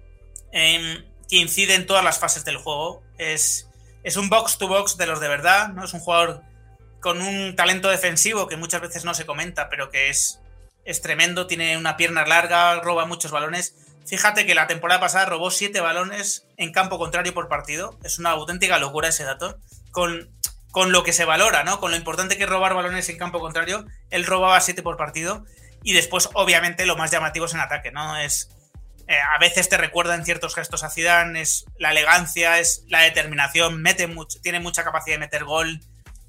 Em, 0.52 1.06
que 1.28 1.38
incide 1.38 1.76
en 1.76 1.86
todas 1.86 2.04
las 2.04 2.20
fases 2.20 2.44
del 2.46 2.58
juego. 2.58 3.04
Es, 3.18 3.70
es 4.04 4.18
un 4.18 4.30
box 4.30 4.58
to 4.58 4.68
box 4.68 4.98
de 4.98 5.06
los 5.06 5.20
de 5.20 5.28
verdad, 5.28 5.70
¿no? 5.70 5.86
Es 5.86 5.94
un 5.94 6.00
jugador 6.00 6.42
con 7.00 7.22
un 7.22 7.56
talento 7.56 7.90
defensivo 7.90 8.48
que 8.48 8.58
muchas 8.58 8.82
veces 8.82 9.06
no 9.06 9.14
se 9.14 9.26
comenta, 9.26 9.70
pero 9.70 9.90
que 9.90 10.10
es, 10.10 10.40
es 10.86 11.02
tremendo, 11.02 11.48
tiene 11.48 11.78
una 11.78 11.98
pierna 11.98 12.26
larga, 12.26 12.80
roba 12.82 13.06
muchos 13.06 13.32
balones. 13.32 13.76
Fíjate 14.06 14.46
que 14.46 14.56
la 14.56 14.66
temporada 14.66 15.00
pasada 15.00 15.26
robó 15.26 15.52
siete 15.52 15.82
balones 15.82 16.48
en 16.58 16.72
campo 16.72 16.98
contrario 16.98 17.34
por 17.34 17.48
partido. 17.48 17.98
Es 18.04 18.18
una 18.18 18.32
auténtica 18.32 18.80
locura 18.80 19.10
ese 19.10 19.24
dato. 19.24 19.60
Con, 19.92 20.32
con 20.72 20.92
lo 20.92 21.04
que 21.04 21.14
se 21.14 21.26
valora, 21.26 21.64
¿no? 21.64 21.80
Con 21.80 21.92
lo 21.92 21.98
importante 21.98 22.38
que 22.38 22.44
es 22.44 22.50
robar 22.50 22.74
balones 22.74 23.10
en 23.10 23.18
campo 23.18 23.40
contrario, 23.40 23.86
él 24.10 24.26
robaba 24.26 24.60
siete 24.62 24.84
por 24.84 24.98
partido. 24.98 25.46
Y 25.84 25.94
después, 25.94 26.30
obviamente, 26.34 26.86
lo 26.86 26.98
más 26.98 27.12
llamativo 27.12 27.46
es 27.46 27.54
en 27.54 27.62
ataque, 27.62 27.92
¿no? 27.92 28.18
Es 28.18 28.50
eh, 29.10 29.18
a 29.20 29.40
veces 29.40 29.68
te 29.70 29.76
recuerda 29.76 30.14
en 30.14 30.24
ciertos 30.24 30.54
gestos 30.54 30.84
a 30.84 30.92
Zidane, 30.92 31.42
es 31.42 31.66
la 31.80 31.90
elegancia, 31.90 32.60
es 32.60 32.84
la 32.90 33.00
determinación, 33.00 33.82
mete 33.82 34.06
mucho, 34.06 34.40
tiene 34.40 34.60
mucha 34.60 34.84
capacidad 34.84 35.16
de 35.16 35.22
meter 35.22 35.46
gol, 35.46 35.80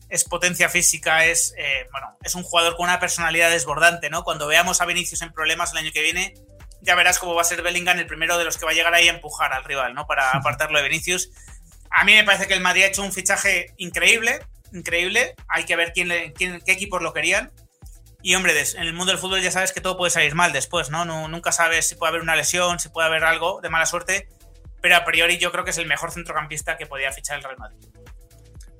es 0.09 0.25
potencia 0.25 0.71
física, 0.71 1.27
es, 1.27 1.53
eh, 1.59 1.87
bueno, 1.93 2.17
es 2.23 2.35
un 2.35 2.43
jugador 2.43 2.77
con 2.77 2.85
una 2.85 2.99
personalidad 2.99 3.51
desbordante, 3.51 4.09
¿no? 4.09 4.25
Cuando 4.25 4.47
veamos 4.47 4.81
a 4.81 4.87
Vinicius 4.87 5.21
en 5.21 5.31
problemas 5.31 5.73
el 5.73 5.79
año 5.79 5.91
que 5.93 6.01
viene, 6.01 6.33
ya 6.81 6.95
verás 6.95 7.19
cómo 7.19 7.35
va 7.35 7.43
a 7.43 7.45
ser 7.45 7.61
Bellingham 7.61 7.99
el 7.99 8.07
primero 8.07 8.39
de 8.39 8.45
los 8.45 8.57
que 8.57 8.65
va 8.65 8.71
a 8.71 8.75
llegar 8.75 8.95
ahí 8.95 9.09
a 9.09 9.13
empujar 9.13 9.53
al 9.53 9.65
rival, 9.65 9.93
¿no? 9.93 10.07
Para 10.07 10.31
apartarlo 10.33 10.79
de 10.79 10.89
Vinicius. 10.89 11.31
A 11.91 12.05
mí 12.05 12.15
me 12.15 12.25
parece 12.25 12.47
que 12.47 12.55
el 12.55 12.61
Madrid 12.61 12.85
ha 12.85 12.87
hecho 12.87 13.03
un 13.03 13.13
fichaje 13.13 13.75
increíble, 13.77 14.41
increíble. 14.73 15.35
Hay 15.49 15.65
que 15.65 15.77
ver 15.77 15.93
quién, 15.93 16.33
quién 16.33 16.61
qué 16.61 16.73
equipos 16.73 17.03
lo 17.03 17.13
querían. 17.13 17.53
Y 18.23 18.35
hombre, 18.35 18.53
en 18.59 18.83
el 18.83 18.93
mundo 18.93 19.13
del 19.13 19.21
fútbol 19.21 19.41
ya 19.41 19.51
sabes 19.51 19.73
que 19.73 19.81
todo 19.81 19.97
puede 19.97 20.11
salir 20.11 20.35
mal 20.35 20.53
después, 20.53 20.91
¿no? 20.91 21.05
Nunca 21.29 21.53
sabes 21.53 21.89
si 21.89 21.95
puede 21.95 22.11
haber 22.11 22.23
una 22.23 22.37
lesión, 22.37 22.79
si 22.79 22.91
puede 22.91 23.09
haber 23.09 23.25
algo 23.25 23.61
de 23.63 23.71
mala 23.71 23.87
suerte, 23.87 24.29
pero 24.83 24.97
a 24.97 25.05
priori 25.05 25.39
yo 25.39 25.51
creo 25.53 25.65
que 25.65 25.71
es 25.71 25.79
el 25.79 25.87
mejor 25.87 26.13
centrocampista 26.13 26.77
que 26.77 26.87
podía 26.87 27.13
fichar 27.13 27.39
el 27.39 27.45
Real 27.45 27.59
Madrid. 27.59 27.90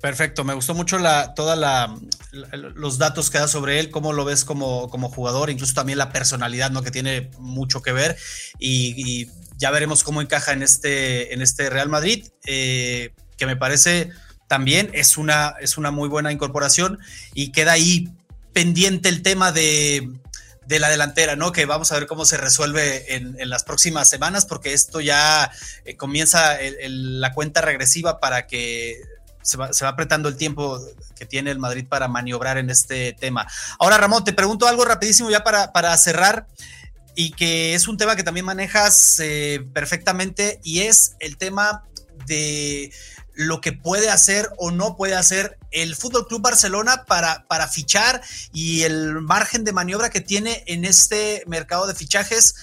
Perfecto, 0.01 0.43
me 0.43 0.55
gustó 0.55 0.73
mucho 0.73 0.97
la, 0.97 1.35
toda 1.35 1.55
la, 1.55 1.95
los 2.31 2.97
datos 2.97 3.29
que 3.29 3.37
da 3.37 3.47
sobre 3.47 3.79
él, 3.79 3.91
cómo 3.91 4.13
lo 4.13 4.25
ves 4.25 4.43
como, 4.45 4.87
jugador, 4.89 5.51
incluso 5.51 5.75
también 5.75 5.99
la 5.99 6.11
personalidad, 6.11 6.71
¿no? 6.71 6.81
Que 6.81 6.89
tiene 6.89 7.29
mucho 7.37 7.83
que 7.83 7.91
ver 7.91 8.17
y, 8.57 9.29
ya 9.57 9.69
veremos 9.69 10.03
cómo 10.03 10.23
encaja 10.23 10.53
en 10.53 10.63
este, 10.63 11.35
en 11.35 11.43
este 11.43 11.69
Real 11.69 11.87
Madrid, 11.87 12.25
eh, 12.47 13.13
que 13.37 13.45
me 13.45 13.55
parece 13.55 14.09
también 14.47 14.89
es 14.93 15.17
una, 15.17 15.53
es 15.61 15.77
una 15.77 15.91
muy 15.91 16.09
buena 16.09 16.31
incorporación 16.31 16.97
y 17.35 17.51
queda 17.51 17.73
ahí 17.73 18.09
pendiente 18.53 19.07
el 19.07 19.21
tema 19.21 19.51
de, 19.51 20.09
la 20.67 20.89
delantera, 20.89 21.35
¿no? 21.35 21.51
Que 21.51 21.67
vamos 21.67 21.91
a 21.91 21.99
ver 21.99 22.07
cómo 22.07 22.25
se 22.25 22.37
resuelve 22.37 23.13
en, 23.13 23.37
las 23.51 23.63
próximas 23.63 24.09
semanas, 24.09 24.47
porque 24.47 24.73
esto 24.73 24.99
ya 24.99 25.51
eh, 25.85 25.95
comienza 25.95 26.57
la 26.87 27.33
cuenta 27.33 27.61
regresiva 27.61 28.19
para 28.19 28.47
que 28.47 28.99
se 29.41 29.57
va, 29.57 29.69
apretando 29.87 30.29
el 30.29 30.37
tiempo 30.37 30.79
que 31.15 31.25
tiene 31.25 31.51
el 31.51 31.59
Madrid 31.59 31.85
para 31.87 32.07
maniobrar 32.07 32.57
en 32.57 32.69
este 32.69 33.13
tema. 33.13 33.47
Ahora, 33.79 33.97
Ramón, 33.97 34.23
te 34.23 34.33
pregunto 34.33 34.67
algo 34.67 34.85
rapidísimo 34.85 35.29
ya 35.29 35.43
para, 35.43 35.71
para 35.71 35.95
cerrar 35.97 36.47
y 37.15 37.31
que 37.31 37.75
es 37.75 37.87
un 37.87 37.97
tema 37.97 38.15
que 38.15 38.23
también 38.23 38.45
manejas 38.45 39.19
eh, 39.19 39.65
perfectamente 39.73 40.59
y 40.63 40.81
es 40.81 41.15
el 41.19 41.37
tema 41.37 41.83
de 42.25 42.91
lo 43.33 43.61
que 43.61 43.73
puede 43.73 44.09
hacer 44.09 44.49
o 44.57 44.71
no 44.71 44.95
puede 44.95 45.15
hacer 45.15 45.57
el 45.71 45.95
Fútbol 45.95 46.27
Club 46.27 46.41
Barcelona 46.41 47.05
para, 47.05 47.47
para 47.47 47.67
fichar 47.67 48.21
y 48.53 48.83
el 48.83 49.21
margen 49.21 49.63
de 49.63 49.73
maniobra 49.73 50.09
que 50.09 50.21
tiene 50.21 50.63
en 50.67 50.85
este 50.85 51.43
mercado 51.47 51.87
de 51.87 51.95
fichajes. 51.95 52.55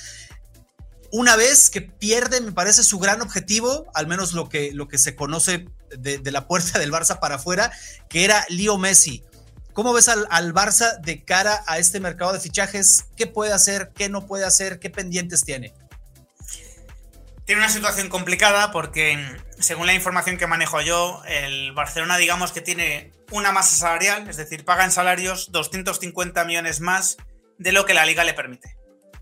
Una 1.10 1.36
vez 1.36 1.70
que 1.70 1.80
pierde, 1.80 2.40
me 2.40 2.52
parece 2.52 2.84
su 2.84 2.98
gran 2.98 3.22
objetivo, 3.22 3.86
al 3.94 4.06
menos 4.06 4.34
lo 4.34 4.48
que, 4.48 4.72
lo 4.72 4.88
que 4.88 4.98
se 4.98 5.16
conoce 5.16 5.66
de, 5.96 6.20
la 6.30 6.46
puerta 6.46 6.78
del 6.78 6.92
Barça 6.92 7.18
para 7.18 7.36
afuera, 7.36 7.72
que 8.08 8.24
era 8.24 8.44
Leo 8.48 8.78
Messi. 8.78 9.24
¿Cómo 9.72 9.92
ves 9.92 10.08
al, 10.08 10.26
al, 10.30 10.52
Barça 10.52 10.98
de 11.00 11.24
cara 11.24 11.62
a 11.66 11.78
este 11.78 12.00
mercado 12.00 12.32
de 12.32 12.40
fichajes? 12.40 13.06
¿Qué 13.16 13.26
puede 13.26 13.52
hacer? 13.52 13.92
¿Qué 13.94 14.08
no 14.08 14.26
puede 14.26 14.44
hacer? 14.44 14.80
¿Qué 14.80 14.90
pendientes 14.90 15.44
tiene? 15.44 15.72
Tiene 17.48 17.62
una 17.62 17.70
situación 17.70 18.10
complicada 18.10 18.72
porque, 18.72 19.18
según 19.58 19.86
la 19.86 19.94
información 19.94 20.36
que 20.36 20.46
manejo 20.46 20.82
yo, 20.82 21.22
el 21.26 21.72
Barcelona, 21.72 22.18
digamos 22.18 22.52
que 22.52 22.60
tiene 22.60 23.12
una 23.30 23.52
masa 23.52 23.74
salarial, 23.74 24.28
es 24.28 24.36
decir, 24.36 24.66
paga 24.66 24.84
en 24.84 24.90
salarios 24.90 25.50
250 25.50 26.44
millones 26.44 26.80
más 26.80 27.16
de 27.56 27.72
lo 27.72 27.86
que 27.86 27.94
la 27.94 28.04
liga 28.04 28.24
le 28.24 28.34
permite. 28.34 28.76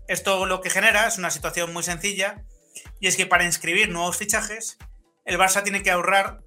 Esto 0.07 0.45
lo 0.45 0.59
que 0.59 0.69
genera 0.69 1.07
es 1.07 1.17
una 1.17 1.31
situación 1.31 1.71
muy 1.71 1.83
sencilla 1.83 2.43
y 2.99 3.07
es 3.07 3.15
que 3.15 3.25
para 3.25 3.45
inscribir 3.45 3.89
nuevos 3.89 4.17
fichajes, 4.17 4.77
el 5.25 5.37
Barça 5.37 5.63
tiene 5.63 5.83
que 5.83 5.91
ahorrar 5.91 6.41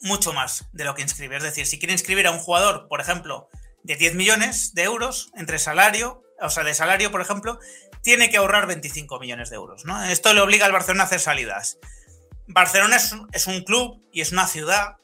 mucho 0.00 0.32
más 0.32 0.66
de 0.72 0.84
lo 0.84 0.94
que 0.94 1.02
inscribe. 1.02 1.36
Es 1.36 1.42
decir, 1.42 1.66
si 1.66 1.78
quiere 1.78 1.92
inscribir 1.92 2.26
a 2.26 2.30
un 2.30 2.38
jugador, 2.38 2.88
por 2.88 3.00
ejemplo, 3.00 3.48
de 3.82 3.96
10 3.96 4.14
millones 4.14 4.74
de 4.74 4.82
euros 4.82 5.30
entre 5.36 5.58
salario, 5.58 6.22
o 6.40 6.50
sea, 6.50 6.64
de 6.64 6.74
salario, 6.74 7.10
por 7.10 7.20
ejemplo, 7.20 7.58
tiene 8.02 8.30
que 8.30 8.36
ahorrar 8.36 8.66
25 8.66 9.18
millones 9.18 9.50
de 9.50 9.56
euros. 9.56 9.84
¿no? 9.84 10.02
Esto 10.04 10.32
le 10.34 10.40
obliga 10.40 10.66
al 10.66 10.72
Barcelona 10.72 11.04
a 11.04 11.06
hacer 11.06 11.20
salidas. 11.20 11.78
Barcelona 12.48 12.96
es, 13.32 13.46
un 13.46 13.62
club 13.62 14.02
y 14.12 14.20
es 14.20 14.32
una 14.32 14.46
ciudad 14.46 14.96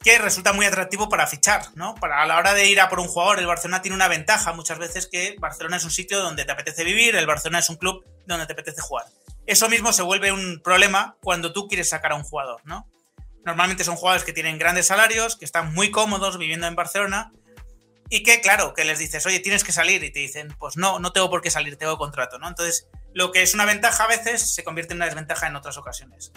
que 0.00 0.18
resulta 0.18 0.52
muy 0.52 0.66
atractivo 0.66 1.08
para 1.08 1.26
fichar, 1.26 1.62
¿no? 1.76 1.94
Para 1.94 2.22
a 2.22 2.26
la 2.26 2.36
hora 2.36 2.52
de 2.52 2.68
ir 2.68 2.80
a 2.80 2.88
por 2.88 3.00
un 3.00 3.06
jugador, 3.06 3.38
el 3.38 3.46
Barcelona 3.46 3.80
tiene 3.80 3.94
una 3.94 4.08
ventaja 4.08 4.52
muchas 4.52 4.78
veces 4.78 5.06
que 5.06 5.36
Barcelona 5.38 5.76
es 5.76 5.84
un 5.84 5.90
sitio 5.90 6.20
donde 6.20 6.44
te 6.44 6.52
apetece 6.52 6.84
vivir, 6.84 7.16
el 7.16 7.26
Barcelona 7.26 7.60
es 7.60 7.70
un 7.70 7.76
club 7.76 8.04
donde 8.26 8.46
te 8.46 8.52
apetece 8.52 8.82
jugar. 8.82 9.06
Eso 9.46 9.68
mismo 9.68 9.92
se 9.92 10.02
vuelve 10.02 10.32
un 10.32 10.60
problema 10.62 11.16
cuando 11.22 11.52
tú 11.52 11.68
quieres 11.68 11.88
sacar 11.88 12.12
a 12.12 12.16
un 12.16 12.24
jugador, 12.24 12.60
¿no? 12.64 12.86
Normalmente 13.44 13.84
son 13.84 13.96
jugadores 13.96 14.24
que 14.24 14.32
tienen 14.32 14.58
grandes 14.58 14.86
salarios, 14.86 15.36
que 15.36 15.44
están 15.44 15.74
muy 15.74 15.90
cómodos 15.90 16.38
viviendo 16.38 16.66
en 16.66 16.74
Barcelona 16.74 17.32
y 18.08 18.22
que, 18.22 18.40
claro, 18.40 18.74
que 18.74 18.84
les 18.84 18.98
dices, 18.98 19.24
oye, 19.26 19.40
tienes 19.40 19.64
que 19.64 19.72
salir 19.72 20.02
y 20.04 20.10
te 20.10 20.20
dicen, 20.20 20.54
pues 20.58 20.76
no, 20.76 20.98
no 20.98 21.12
tengo 21.12 21.30
por 21.30 21.42
qué 21.42 21.50
salir, 21.50 21.76
tengo 21.76 21.98
contrato, 21.98 22.38
¿no? 22.38 22.48
Entonces, 22.48 22.88
lo 23.12 23.32
que 23.32 23.42
es 23.42 23.54
una 23.54 23.64
ventaja 23.64 24.04
a 24.04 24.08
veces 24.08 24.54
se 24.54 24.64
convierte 24.64 24.92
en 24.92 24.98
una 24.98 25.06
desventaja 25.06 25.46
en 25.46 25.56
otras 25.56 25.76
ocasiones. 25.76 26.32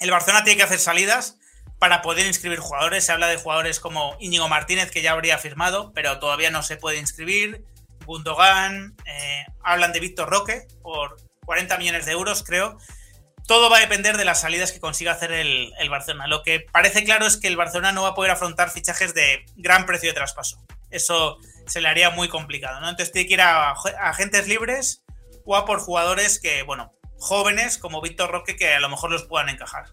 El 0.00 0.10
Barcelona 0.10 0.44
tiene 0.44 0.58
que 0.58 0.64
hacer 0.64 0.78
salidas 0.78 1.38
para 1.78 2.02
poder 2.02 2.26
inscribir 2.26 2.60
jugadores. 2.60 3.04
Se 3.04 3.12
habla 3.12 3.28
de 3.28 3.36
jugadores 3.36 3.80
como 3.80 4.16
Íñigo 4.20 4.48
Martínez, 4.48 4.90
que 4.90 5.02
ya 5.02 5.12
habría 5.12 5.38
firmado, 5.38 5.92
pero 5.94 6.18
todavía 6.18 6.50
no 6.50 6.62
se 6.62 6.76
puede 6.76 6.98
inscribir. 6.98 7.64
Gundogan, 8.04 8.96
eh, 9.04 9.44
hablan 9.62 9.92
de 9.92 10.00
Víctor 10.00 10.28
Roque 10.28 10.66
por 10.82 11.16
40 11.44 11.78
millones 11.78 12.06
de 12.06 12.12
euros, 12.12 12.42
creo. 12.42 12.78
Todo 13.52 13.68
va 13.68 13.76
a 13.76 13.80
depender 13.80 14.16
de 14.16 14.24
las 14.24 14.40
salidas 14.40 14.72
que 14.72 14.80
consiga 14.80 15.12
hacer 15.12 15.30
el, 15.32 15.72
el 15.78 15.90
Barcelona. 15.90 16.26
Lo 16.26 16.42
que 16.42 16.60
parece 16.60 17.04
claro 17.04 17.26
es 17.26 17.36
que 17.36 17.48
el 17.48 17.56
Barcelona 17.56 17.92
no 17.92 18.02
va 18.02 18.08
a 18.08 18.14
poder 18.14 18.30
afrontar 18.30 18.70
fichajes 18.70 19.12
de 19.12 19.44
gran 19.56 19.84
precio 19.84 20.08
de 20.08 20.14
traspaso 20.14 20.64
eso 20.92 21.38
se 21.66 21.80
le 21.80 21.88
haría 21.88 22.10
muy 22.10 22.28
complicado, 22.28 22.80
¿no? 22.80 22.88
Entonces 22.88 23.12
tiene 23.12 23.26
que 23.26 23.34
ir 23.34 23.40
a, 23.40 23.72
agentes 23.72 24.46
libres 24.46 25.02
o 25.44 25.56
a 25.56 25.64
por 25.64 25.80
jugadores 25.80 26.38
que, 26.38 26.62
bueno, 26.62 26.92
jóvenes 27.18 27.78
como 27.78 28.00
Víctor 28.00 28.30
Roque 28.30 28.56
que 28.56 28.74
a 28.74 28.80
lo 28.80 28.88
mejor 28.88 29.10
los 29.10 29.24
puedan 29.24 29.48
encajar. 29.48 29.86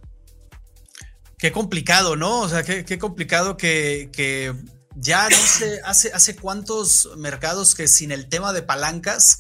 Qué 1.38 1.52
complicado, 1.52 2.16
¿no? 2.16 2.42
O 2.42 2.50
sea, 2.50 2.64
qué, 2.64 3.00
complicado 3.00 3.56
que, 3.56 4.54
ya 4.96 5.30
no 5.30 5.38
sé, 5.38 5.80
hace 5.84 6.36
cuántos 6.36 7.10
mercados 7.16 7.76
que 7.76 7.88
sin 7.88 8.12
el 8.12 8.28
tema 8.28 8.52
de 8.52 8.62
palancas, 8.62 9.40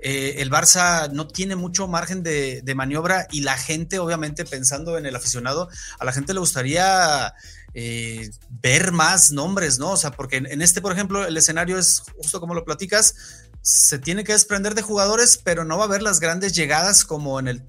eh, 0.00 0.36
el 0.38 0.50
Barça 0.50 1.10
no 1.10 1.26
tiene 1.26 1.56
mucho 1.56 1.88
margen 1.88 2.22
de, 2.22 2.62
maniobra 2.76 3.26
y 3.30 3.40
la 3.40 3.56
gente, 3.56 3.98
obviamente, 3.98 4.44
pensando 4.44 4.96
en 4.96 5.06
el 5.06 5.16
aficionado, 5.16 5.68
a 5.98 6.04
la 6.04 6.12
gente 6.12 6.34
le 6.34 6.40
gustaría 6.40 7.34
eh, 7.74 8.30
ver 8.48 8.92
más 8.92 9.32
nombres, 9.32 9.78
¿no? 9.78 9.92
O 9.92 9.96
sea, 9.96 10.12
porque 10.12 10.36
en, 10.36 10.62
este, 10.62 10.80
por 10.80 10.92
ejemplo, 10.92 11.26
el 11.26 11.36
escenario 11.36 11.78
es 11.78 12.02
justo 12.16 12.40
como 12.40 12.54
lo 12.54 12.64
platicas, 12.64 13.14
se 13.62 13.98
tiene 13.98 14.24
que 14.24 14.32
desprender 14.32 14.74
de 14.74 14.82
jugadores, 14.82 15.38
pero 15.42 15.64
no 15.64 15.76
va 15.76 15.84
a 15.84 15.86
haber 15.88 16.02
las 16.02 16.20
grandes 16.20 16.54
llegadas 16.54 17.04
como 17.04 17.40
en 17.40 17.48
el 17.48 17.62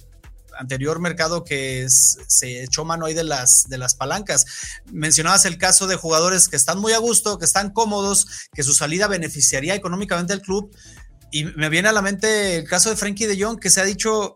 anterior 0.60 1.00
mercado 1.00 1.44
que 1.44 1.88
se 1.90 2.64
echó 2.64 2.84
mano 2.84 3.06
ahí 3.06 3.14
de 3.14 3.24
las, 3.24 3.70
de 3.70 3.78
las 3.78 3.96
palancas. 3.96 4.46
Mencionabas 4.92 5.46
el 5.46 5.58
caso 5.58 5.88
de 5.88 5.96
jugadores 5.96 6.50
que 6.50 6.58
están 6.58 6.80
muy 6.80 6.92
a 6.94 6.98
gusto, 6.98 7.40
que 7.40 7.46
están 7.46 7.72
cómodos, 7.72 8.28
que 8.54 8.64
su 8.64 8.74
salida 8.74 9.08
beneficiaría 9.08 9.74
económicamente 9.74 10.34
al 10.34 10.42
club. 10.42 10.76
Y 11.32 11.46
me 11.46 11.70
viene 11.70 11.90
a 11.90 11.92
la 11.92 12.02
mente 12.02 12.58
el 12.58 12.68
caso 12.68 12.90
de 12.90 12.96
Frankie 12.96 13.26
de 13.26 13.42
Jong, 13.42 13.60
que 13.60 13.70
se 13.70 13.82
ha 13.82 13.86
dicho 13.86 14.36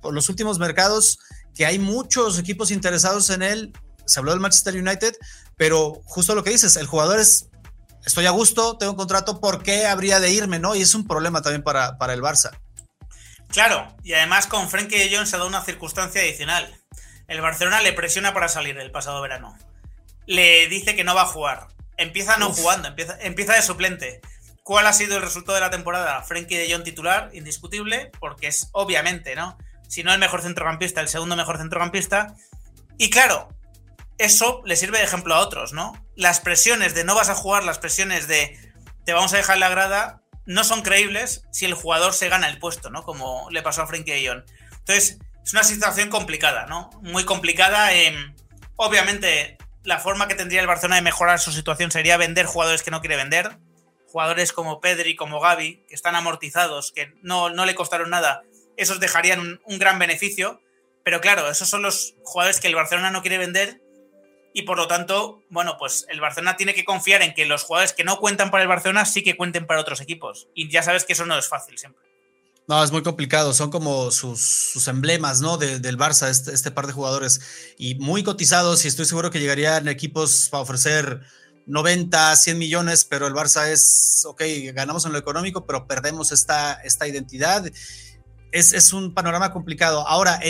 por 0.00 0.12
los 0.12 0.28
últimos 0.28 0.58
mercados 0.58 1.18
que 1.54 1.66
hay 1.66 1.78
muchos 1.78 2.38
equipos 2.38 2.70
interesados 2.70 3.30
en 3.30 3.42
él 3.42 3.72
se 4.06 4.20
habló 4.20 4.30
del 4.30 4.40
Manchester 4.40 4.74
United, 4.74 5.14
pero 5.56 6.00
justo 6.04 6.34
lo 6.34 6.42
que 6.42 6.50
dices, 6.50 6.76
el 6.76 6.86
jugador 6.86 7.20
es, 7.20 7.50
estoy 8.04 8.26
a 8.26 8.30
gusto, 8.30 8.78
tengo 8.78 8.92
un 8.92 8.98
contrato, 8.98 9.40
¿por 9.40 9.62
qué 9.62 9.86
habría 9.86 10.20
de 10.20 10.30
irme? 10.30 10.58
¿no? 10.58 10.74
Y 10.74 10.82
es 10.82 10.94
un 10.94 11.06
problema 11.06 11.42
también 11.42 11.62
para, 11.62 11.98
para 11.98 12.14
el 12.14 12.22
Barça. 12.22 12.58
Claro, 13.48 13.94
y 14.02 14.12
además 14.14 14.46
con 14.46 14.68
Frenkie 14.68 14.98
de 14.98 15.16
Jong 15.16 15.26
se 15.26 15.38
da 15.38 15.44
una 15.44 15.64
circunstancia 15.64 16.20
adicional. 16.20 16.80
El 17.28 17.40
Barcelona 17.40 17.80
le 17.80 17.92
presiona 17.92 18.32
para 18.32 18.48
salir 18.48 18.78
el 18.78 18.90
pasado 18.90 19.20
verano. 19.20 19.56
Le 20.26 20.68
dice 20.68 20.96
que 20.96 21.04
no 21.04 21.14
va 21.14 21.22
a 21.22 21.26
jugar. 21.26 21.68
Empieza 21.96 22.36
no 22.36 22.52
jugando, 22.52 22.88
empieza, 22.88 23.16
empieza 23.20 23.54
de 23.54 23.62
suplente. 23.62 24.20
¿Cuál 24.66 24.88
ha 24.88 24.92
sido 24.92 25.16
el 25.16 25.22
resultado 25.22 25.54
de 25.54 25.60
la 25.60 25.70
temporada? 25.70 26.20
Frenkie 26.24 26.56
de 26.56 26.68
Jong 26.68 26.82
titular, 26.82 27.30
indiscutible, 27.32 28.10
porque 28.18 28.48
es 28.48 28.68
obviamente, 28.72 29.36
¿no? 29.36 29.56
Si 29.86 30.02
no 30.02 30.12
el 30.12 30.18
mejor 30.18 30.42
centrocampista, 30.42 31.00
el 31.00 31.06
segundo 31.06 31.36
mejor 31.36 31.58
centrocampista. 31.58 32.34
Y 32.98 33.08
claro, 33.08 33.48
eso 34.18 34.62
le 34.64 34.74
sirve 34.74 34.98
de 34.98 35.04
ejemplo 35.04 35.36
a 35.36 35.38
otros, 35.38 35.72
¿no? 35.72 35.92
Las 36.16 36.40
presiones 36.40 36.96
de 36.96 37.04
no 37.04 37.14
vas 37.14 37.28
a 37.28 37.36
jugar, 37.36 37.62
las 37.62 37.78
presiones 37.78 38.26
de 38.26 38.58
te 39.04 39.12
vamos 39.12 39.32
a 39.34 39.36
dejar 39.36 39.58
la 39.58 39.68
grada, 39.68 40.22
no 40.46 40.64
son 40.64 40.82
creíbles 40.82 41.44
si 41.52 41.64
el 41.64 41.74
jugador 41.74 42.12
se 42.12 42.28
gana 42.28 42.48
el 42.48 42.58
puesto, 42.58 42.90
¿no? 42.90 43.04
Como 43.04 43.48
le 43.52 43.62
pasó 43.62 43.82
a 43.82 43.86
Frenkie 43.86 44.20
de 44.20 44.26
Jong. 44.26 44.42
Entonces, 44.78 45.18
es 45.44 45.52
una 45.52 45.62
situación 45.62 46.10
complicada, 46.10 46.66
¿no? 46.66 46.90
Muy 47.02 47.24
complicada. 47.24 47.90
obviamente, 48.74 49.58
la 49.84 50.00
forma 50.00 50.26
que 50.26 50.34
tendría 50.34 50.60
el 50.60 50.66
Barcelona 50.66 50.96
de 50.96 51.02
mejorar 51.02 51.38
su 51.38 51.52
situación 51.52 51.92
sería 51.92 52.16
vender 52.16 52.46
jugadores 52.46 52.82
que 52.82 52.90
no 52.90 53.00
quiere 53.00 53.14
vender. 53.14 53.60
Jugadores 54.16 54.54
como 54.54 54.80
Pedri, 54.80 55.14
como 55.14 55.40
Gaby, 55.40 55.84
que 55.86 55.94
están 55.94 56.16
amortizados, 56.16 56.90
que 56.90 57.12
no, 57.20 57.50
no 57.50 57.66
le 57.66 57.74
costaron 57.74 58.08
nada, 58.08 58.44
esos 58.78 58.98
dejarían 58.98 59.40
un, 59.40 59.60
un 59.66 59.78
gran 59.78 59.98
beneficio. 59.98 60.62
Pero 61.04 61.20
claro, 61.20 61.50
esos 61.50 61.68
son 61.68 61.82
los 61.82 62.14
jugadores 62.24 62.58
que 62.58 62.68
el 62.68 62.74
Barcelona 62.74 63.10
no 63.10 63.20
quiere 63.20 63.36
vender 63.36 63.82
y 64.54 64.62
por 64.62 64.78
lo 64.78 64.88
tanto, 64.88 65.42
bueno, 65.50 65.76
pues 65.78 66.06
el 66.08 66.18
Barcelona 66.18 66.56
tiene 66.56 66.72
que 66.72 66.82
confiar 66.82 67.20
en 67.20 67.34
que 67.34 67.44
los 67.44 67.62
jugadores 67.62 67.92
que 67.92 68.04
no 68.04 68.16
cuentan 68.16 68.50
para 68.50 68.62
el 68.62 68.68
Barcelona 68.70 69.04
sí 69.04 69.22
que 69.22 69.36
cuenten 69.36 69.66
para 69.66 69.82
otros 69.82 70.00
equipos. 70.00 70.48
Y 70.54 70.70
ya 70.70 70.82
sabes 70.82 71.04
que 71.04 71.12
eso 71.12 71.26
no 71.26 71.38
es 71.38 71.46
fácil 71.46 71.76
siempre. 71.76 72.02
No, 72.66 72.82
es 72.82 72.90
muy 72.90 73.02
complicado. 73.02 73.52
Son 73.52 73.70
como 73.70 74.10
sus, 74.10 74.88
emblemas, 74.88 75.42
¿no? 75.42 75.58
del 75.58 75.98
Barça, 75.98 76.30
este, 76.30 76.54
este, 76.54 76.70
par 76.70 76.86
de 76.86 76.94
jugadores. 76.94 77.74
Y 77.76 77.96
muy 77.96 78.24
cotizados, 78.24 78.86
y 78.86 78.88
estoy 78.88 79.04
seguro 79.04 79.30
que 79.30 79.40
llegarían 79.40 79.88
equipos 79.88 80.48
para 80.50 80.62
ofrecer 80.62 81.20
90, 81.66 82.36
100 82.36 82.58
millones, 82.58 83.04
pero 83.04 83.26
el 83.26 83.34
Barça 83.34 83.68
es, 83.68 84.22
ok, 84.26 84.42
ganamos 84.72 85.04
en 85.04 85.12
lo 85.12 85.18
económico, 85.18 85.66
pero 85.66 85.86
perdemos 85.86 86.32
esta, 86.32 86.74
esta 86.74 87.06
identidad. 87.08 87.66
Es, 88.52 88.72
es 88.72 88.92
un 88.92 89.12
panorama 89.12 89.52
complicado. 89.52 90.06
Ahora, 90.06 90.40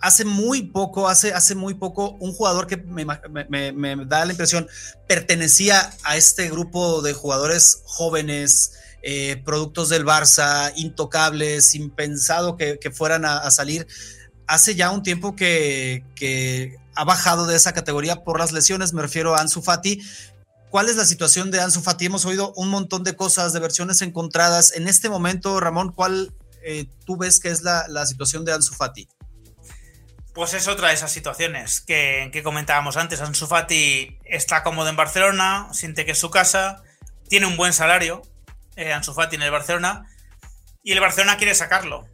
hace 0.00 0.24
muy 0.24 0.62
poco, 0.62 1.08
hace, 1.08 1.32
hace 1.32 1.54
muy 1.54 1.74
poco, 1.74 2.10
un 2.20 2.32
jugador 2.32 2.66
que 2.66 2.76
me, 2.76 3.04
da 4.06 4.24
la 4.24 4.32
impresión 4.32 4.68
pertenecía 5.08 5.90
a 6.04 6.16
este 6.16 6.50
grupo 6.50 7.02
de 7.02 7.14
jugadores 7.14 7.82
jóvenes, 7.86 8.74
eh, 9.02 9.42
productos 9.44 9.88
del 9.88 10.04
Barça, 10.04 10.72
intocables, 10.76 11.74
impensado 11.74 12.56
que, 12.56 12.78
que 12.78 12.90
fueran 12.90 13.24
a, 13.24 13.50
salir. 13.50 13.86
Hace 14.46 14.74
ya 14.74 14.90
un 14.90 15.02
tiempo 15.02 15.34
que, 15.34 16.04
que, 16.14 16.76
ha 16.96 17.04
bajado 17.04 17.46
de 17.46 17.56
esa 17.56 17.72
categoría 17.72 18.22
por 18.22 18.38
las 18.38 18.52
lesiones, 18.52 18.92
me 18.92 19.02
refiero 19.02 19.34
a 19.34 19.40
Ansu 19.40 19.62
Fati. 19.62 20.00
¿Cuál 20.74 20.88
es 20.88 20.96
la 20.96 21.04
situación 21.04 21.52
de 21.52 21.60
Ansu 21.60 21.82
Fati? 21.82 22.06
Hemos 22.06 22.24
oído 22.24 22.52
un 22.56 22.68
montón 22.68 23.04
de 23.04 23.14
cosas, 23.14 23.52
de 23.52 23.60
versiones 23.60 24.02
encontradas. 24.02 24.72
En 24.72 24.88
este 24.88 25.08
momento, 25.08 25.60
Ramón, 25.60 25.92
¿cuál 25.92 26.34
eh, 26.64 26.86
tú 27.06 27.16
ves 27.16 27.38
que 27.38 27.50
es 27.50 27.62
la, 27.62 27.86
situación 28.06 28.44
de 28.44 28.54
Ansu 28.54 28.74
Fati? 28.74 29.06
Pues 30.32 30.52
es 30.52 30.66
otra 30.66 30.88
de 30.88 30.94
esas 30.94 31.12
situaciones 31.12 31.80
que, 31.80 32.40
comentábamos 32.42 32.96
antes. 32.96 33.20
Ansu 33.20 33.46
Fati 33.46 34.18
está 34.24 34.64
cómodo 34.64 34.88
en 34.88 34.96
Barcelona, 34.96 35.68
siente 35.72 36.04
que 36.04 36.10
es 36.10 36.18
su 36.18 36.30
casa, 36.30 36.82
tiene 37.28 37.46
un 37.46 37.56
buen 37.56 37.72
salario, 37.72 38.22
eh, 38.74 38.92
Ansu 38.92 39.14
Fati 39.14 39.36
en 39.36 39.42
el 39.42 39.52
Barcelona, 39.52 40.08
y 40.82 40.90
el 40.90 40.98
Barcelona 40.98 41.36
quiere 41.36 41.54
sacarlo. 41.54 42.04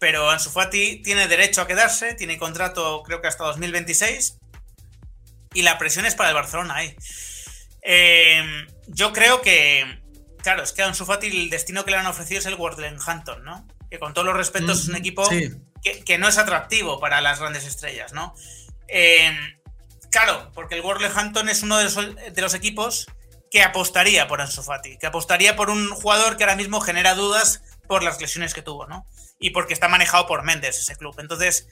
Pero 0.00 0.28
Ansu 0.28 0.50
Fati 0.50 1.02
tiene 1.04 1.28
derecho 1.28 1.60
a 1.60 1.68
quedarse, 1.68 2.14
tiene 2.14 2.36
contrato 2.36 3.04
creo 3.04 3.22
que 3.22 3.28
hasta 3.28 3.44
2026, 3.44 4.38
y 5.54 5.62
la 5.62 5.78
presión 5.78 6.04
es 6.04 6.16
para 6.16 6.30
el 6.30 6.34
Barcelona 6.34 6.74
ahí. 6.74 6.96
Em, 7.82 8.66
yo 8.86 9.12
creo 9.12 9.42
que, 9.42 10.00
claro, 10.38 10.62
es 10.62 10.72
que 10.72 10.82
a 10.82 10.86
Ansu 10.86 11.04
Fati 11.04 11.26
el 11.26 11.50
destino 11.50 11.84
que 11.84 11.90
le 11.90 11.98
han 11.98 12.06
ofrecido 12.06 12.40
es 12.40 12.46
el 12.46 12.56
Hampton, 13.06 13.44
¿no? 13.44 13.66
Que 13.90 13.98
con 13.98 14.14
todos 14.14 14.26
los 14.26 14.36
respetos 14.36 14.80
es 14.80 14.88
un 14.88 14.96
equipo 14.96 15.28
que, 15.28 16.18
no 16.18 16.28
es 16.28 16.38
atractivo 16.38 17.00
para 17.00 17.20
las 17.20 17.40
grandes 17.40 17.66
estrellas, 17.66 18.12
¿no? 18.12 18.34
Em, 18.88 19.36
Claro, 20.12 20.52
porque 20.54 20.74
el 20.74 20.82
Wolverhampton 20.82 21.48
es 21.48 21.62
uno 21.62 21.78
de 21.78 21.84
los, 21.84 21.96
de 21.96 22.42
los 22.42 22.52
equipos 22.52 23.06
que 23.50 23.62
apostaría 23.62 24.28
por 24.28 24.42
Ansu 24.42 24.62
Fati, 24.62 24.98
que 24.98 25.06
apostaría 25.06 25.56
por 25.56 25.70
un 25.70 25.88
jugador 25.88 26.36
que 26.36 26.44
ahora 26.44 26.54
mismo 26.54 26.80
genera 26.80 27.14
dudas 27.14 27.62
por 27.88 28.02
las 28.02 28.20
lesiones 28.20 28.52
que 28.52 28.60
tuvo, 28.60 28.86
¿no? 28.86 29.06
Y 29.38 29.50
porque 29.50 29.72
está 29.72 29.88
manejado 29.88 30.26
por 30.26 30.42
Méndez 30.42 30.78
ese 30.78 30.96
club. 30.96 31.18
Entonces, 31.18 31.66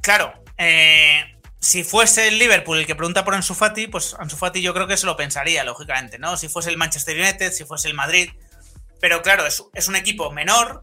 claro, 0.00 0.32
eh, 0.56 1.36
si 1.60 1.82
fuese 1.82 2.28
el 2.28 2.38
Liverpool 2.38 2.78
el 2.78 2.86
que 2.86 2.94
pregunta 2.94 3.24
por 3.24 3.34
Ansu 3.34 3.54
Fati, 3.54 3.88
pues 3.88 4.14
Ansu 4.18 4.36
Fati 4.36 4.62
yo 4.62 4.72
creo 4.74 4.86
que 4.86 4.96
se 4.96 5.06
lo 5.06 5.16
pensaría, 5.16 5.64
lógicamente, 5.64 6.18
¿no? 6.18 6.36
Si 6.36 6.48
fuese 6.48 6.70
el 6.70 6.76
Manchester 6.76 7.18
United, 7.18 7.52
si 7.52 7.64
fuese 7.64 7.88
el 7.88 7.94
Madrid. 7.94 8.30
Pero 9.00 9.22
claro, 9.22 9.44
es, 9.46 9.88
un 9.88 9.96
equipo 9.96 10.30
menor, 10.30 10.82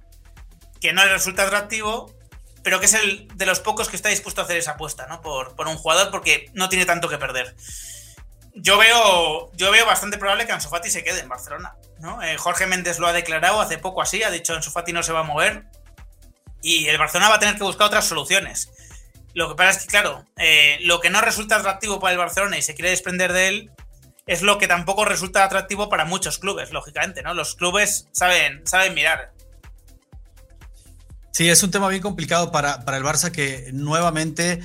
que 0.81 0.93
no 0.93 1.05
le 1.05 1.11
resulta 1.11 1.43
atractivo, 1.43 2.13
pero 2.63 2.79
que 2.79 2.87
es 2.87 2.93
el 2.93 3.27
de 3.35 3.45
los 3.45 3.59
pocos 3.59 3.89
que 3.89 3.95
está 3.95 4.09
dispuesto 4.09 4.41
a 4.41 4.43
hacer 4.43 4.57
esa 4.57 4.71
apuesta, 4.71 5.07
¿no? 5.07 5.21
Por, 5.21 5.55
por 5.55 5.67
un 5.67 5.77
jugador, 5.77 6.11
porque 6.11 6.49
no 6.53 6.67
tiene 6.67 6.85
tanto 6.85 7.07
que 7.07 7.17
perder. 7.17 7.55
Yo 8.53 8.77
veo, 8.77 9.51
yo 9.53 9.71
veo 9.71 9.85
bastante 9.85 10.17
probable 10.17 10.45
que 10.45 10.51
Ansu 10.53 10.69
Fati 10.69 10.89
se 10.89 11.03
quede 11.03 11.19
en 11.21 11.29
Barcelona, 11.29 11.75
¿no? 11.99 12.21
Eh, 12.21 12.37
Jorge 12.37 12.67
Méndez 12.67 12.99
lo 12.99 13.07
ha 13.07 13.13
declarado 13.13 13.61
hace 13.61 13.77
poco 13.77 14.01
así, 14.01 14.23
ha 14.23 14.31
dicho 14.31 14.53
Ansu 14.53 14.71
Fati 14.71 14.93
no 14.93 15.03
se 15.03 15.13
va 15.13 15.21
a 15.21 15.23
mover 15.23 15.65
y 16.61 16.87
el 16.87 16.97
Barcelona 16.97 17.29
va 17.29 17.35
a 17.35 17.39
tener 17.39 17.55
que 17.55 17.63
buscar 17.63 17.87
otras 17.87 18.07
soluciones. 18.07 18.71
Lo 19.35 19.49
que 19.49 19.55
pasa 19.55 19.71
es 19.71 19.85
que, 19.85 19.89
claro, 19.89 20.25
eh, 20.37 20.77
lo 20.83 21.01
que 21.01 21.09
no 21.09 21.19
resulta 21.19 21.57
atractivo 21.57 21.99
para 21.99 22.13
el 22.13 22.17
Barcelona 22.17 22.57
y 22.57 22.61
se 22.61 22.73
quiere 22.73 22.89
desprender 22.89 23.33
de 23.33 23.49
él 23.49 23.71
es 24.25 24.41
lo 24.41 24.57
que 24.57 24.67
tampoco 24.67 25.03
resulta 25.03 25.43
atractivo 25.43 25.89
para 25.89 26.05
muchos 26.05 26.39
clubes, 26.39 26.71
lógicamente, 26.71 27.21
¿no? 27.21 27.33
Los 27.33 27.55
clubes 27.55 28.07
saben, 28.13 28.65
saben 28.65 28.93
mirar. 28.93 29.33
Sí, 31.31 31.49
es 31.49 31.61
un 31.63 31.69
tema 31.69 31.89
bien 31.89 32.01
complicado 32.01 32.49
para, 32.49 32.85
para 32.85 32.95
el 32.95 33.03
Barça 33.03 33.29
que 33.29 33.69
nuevamente 33.73 34.61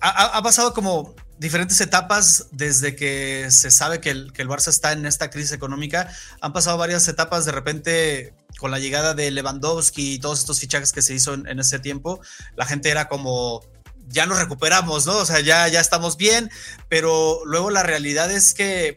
ha, 0.00 0.38
ha, 0.38 0.42
pasado 0.42 0.72
como 0.72 1.16
diferentes 1.38 1.80
etapas 1.80 2.46
desde 2.52 2.94
que 2.94 3.48
se 3.50 3.72
sabe 3.72 4.00
que 4.00 4.10
el, 4.10 4.32
que 4.32 4.42
el 4.42 4.48
Barça 4.48 4.68
está 4.68 4.92
en 4.92 5.04
esta 5.04 5.30
crisis 5.30 5.50
económica. 5.50 6.08
Han 6.40 6.52
pasado 6.52 6.78
varias 6.78 7.08
etapas 7.08 7.44
de 7.44 7.50
repente 7.50 8.34
con 8.58 8.70
la 8.70 8.78
llegada 8.78 9.14
de 9.14 9.32
Lewandowski 9.32 10.14
y 10.14 10.18
todos 10.20 10.38
estos 10.38 10.60
fichajes 10.60 10.92
que 10.92 11.02
se 11.02 11.12
hizo 11.12 11.34
en, 11.34 11.48
en 11.48 11.58
ese 11.58 11.80
tiempo. 11.80 12.20
La 12.54 12.66
gente 12.66 12.88
era 12.88 13.08
como 13.08 13.62
ya 14.08 14.26
nos 14.26 14.38
recuperamos, 14.38 15.06
¿no? 15.06 15.16
O 15.18 15.26
sea, 15.26 15.40
ya, 15.40 15.68
ya 15.68 15.80
estamos 15.80 16.16
bien, 16.16 16.50
pero 16.88 17.40
luego 17.44 17.70
la 17.70 17.82
realidad 17.82 18.30
es 18.30 18.54
que 18.54 18.96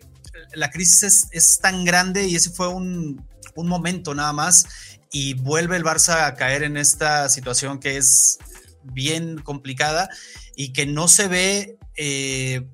la 0.53 0.69
crisis 0.69 1.03
es, 1.03 1.27
es 1.31 1.59
tan 1.59 1.85
grande 1.85 2.27
y 2.27 2.35
ese 2.35 2.51
fue 2.51 2.67
un, 2.67 3.25
un, 3.55 3.67
momento 3.67 4.15
nada 4.15 4.33
más 4.33 4.65
y 5.11 5.33
vuelve 5.33 5.75
el 5.75 5.83
Barça 5.83 6.25
a 6.25 6.35
caer 6.35 6.63
en 6.63 6.77
esta 6.77 7.29
situación 7.29 7.79
que 7.79 7.97
es 7.97 8.37
bien 8.83 9.39
complicada 9.39 10.09
y 10.55 10.73
que 10.73 10.85
no 10.85 11.07
se 11.07 11.27
ve, 11.27 11.77
eh, 11.97 12.67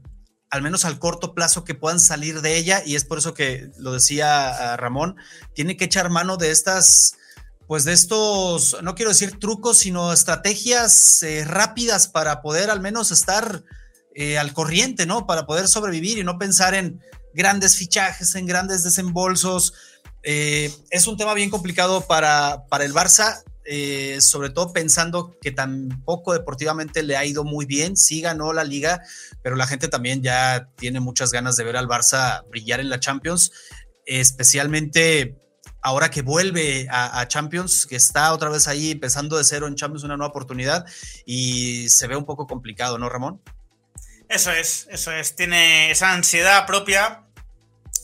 al 0.50 0.62
menos 0.62 0.86
al 0.86 1.00
corto 1.00 1.34
plazo, 1.34 1.64
que 1.64 1.76
puedan 1.76 2.00
salir 2.00 2.42
de 2.42 2.58
ella 2.58 2.84
y 2.86 2.96
es 2.96 3.06
por 3.06 3.18
eso 3.18 3.34
que 3.34 3.70
lo 3.78 3.94
decía 3.94 4.76
Ramón, 4.78 5.16
tiene 5.54 5.78
que 5.78 5.86
echar 5.86 6.10
mano 6.10 6.38
de 6.38 6.52
estas 6.52 7.18
pues 7.68 7.84
de 7.84 7.94
estos, 7.94 8.78
no 8.84 8.96
quiero 8.96 9.10
decir 9.10 9.40
trucos, 9.40 9.80
sino 9.80 10.14
estrategias 10.14 11.24
eh, 11.24 11.44
rápidas 11.46 12.08
para 12.08 12.42
poder 12.42 12.70
al 12.70 12.80
menos 12.80 13.12
estar 13.12 13.64
eh, 14.14 14.38
al 14.38 14.54
corriente, 14.54 15.06
¿no? 15.06 15.26
Para 15.26 15.46
poder 15.46 15.68
sobrevivir 15.68 16.18
y 16.18 16.24
no 16.24 16.38
pensar 16.38 16.76
en 16.76 17.02
grandes 17.34 17.76
fichajes, 17.76 18.36
en 18.36 18.46
grandes 18.46 18.84
desembolsos. 18.84 19.74
Eh, 20.22 20.72
es 20.92 21.08
un 21.08 21.18
tema 21.18 21.34
bien 21.34 21.50
complicado 21.50 22.06
para, 22.06 22.66
para 22.70 22.86
el 22.86 22.94
Barça, 22.94 23.44
sobre 24.20 24.52
todo 24.52 24.72
pensando 24.72 25.36
que 25.42 25.52
tampoco 25.52 26.34
deportivamente 26.34 27.02
le 27.02 27.18
ha 27.18 27.26
ido 27.26 27.44
muy 27.44 27.66
bien, 27.66 27.98
sí 27.98 28.22
ganó 28.22 28.54
la 28.54 28.64
liga, 28.64 29.02
pero 29.42 29.56
la 29.56 29.66
gente 29.66 29.88
también 29.88 30.22
ya 30.22 30.70
tiene 30.76 31.00
muchas 31.00 31.32
ganas 31.32 31.56
de 31.56 31.64
ver 31.64 31.76
al 31.76 31.88
Barça 31.88 32.48
brillar 32.48 32.80
en 32.80 32.92
la 32.92 33.00
Champions, 33.00 33.52
especialmente 34.06 35.36
ahora 35.86 36.10
que 36.10 36.24
vuelve 36.24 36.88
a, 36.90 37.28
Champions, 37.28 37.86
que 37.86 37.96
está 37.96 38.34
otra 38.34 38.50
vez 38.50 38.68
ahí 38.68 38.90
empezando 38.90 39.38
de 39.38 39.44
cero 39.44 39.68
en 39.68 39.76
Champions, 39.76 40.04
una 40.04 40.18
nueva 40.18 40.32
oportunidad 40.32 40.84
y 41.28 41.88
se 41.90 42.08
ve 42.08 42.16
un 42.16 42.26
poco 42.26 42.48
complicado, 42.48 42.98
¿no, 42.98 43.08
Ramón? 43.08 43.40
Eso 44.28 44.52
es, 44.52 44.88
eso 44.90 45.12
es. 45.12 45.36
Tiene 45.36 45.92
esa 45.92 46.12
ansiedad 46.14 46.66
propia 46.66 47.28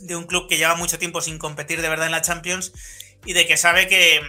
de 0.01 0.15
un 0.15 0.25
club 0.25 0.47
que 0.47 0.59
lleva 0.59 0.75
mucho 0.75 0.99
tiempo 0.99 1.21
sin 1.21 1.39
competir 1.39 1.81
de 1.81 1.89
verdad 1.89 2.05
en 2.05 2.11
la 2.11 2.21
Champions 2.21 2.71
y 3.25 3.33
de 3.33 3.47
que 3.47 3.57
sabe 3.57 3.87
que 3.87 4.21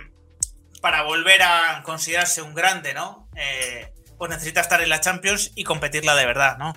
para 0.80 1.02
volver 1.02 1.42
a 1.42 1.82
considerarse 1.84 2.40
un 2.40 2.54
grande, 2.54 2.94
¿no? 2.94 3.28
Eh, 3.36 3.92
pues 4.22 4.30
necesita 4.30 4.60
estar 4.60 4.80
en 4.80 4.88
la 4.88 5.00
Champions 5.00 5.50
y 5.56 5.64
competirla 5.64 6.14
de 6.14 6.24
verdad, 6.26 6.56
¿no? 6.56 6.74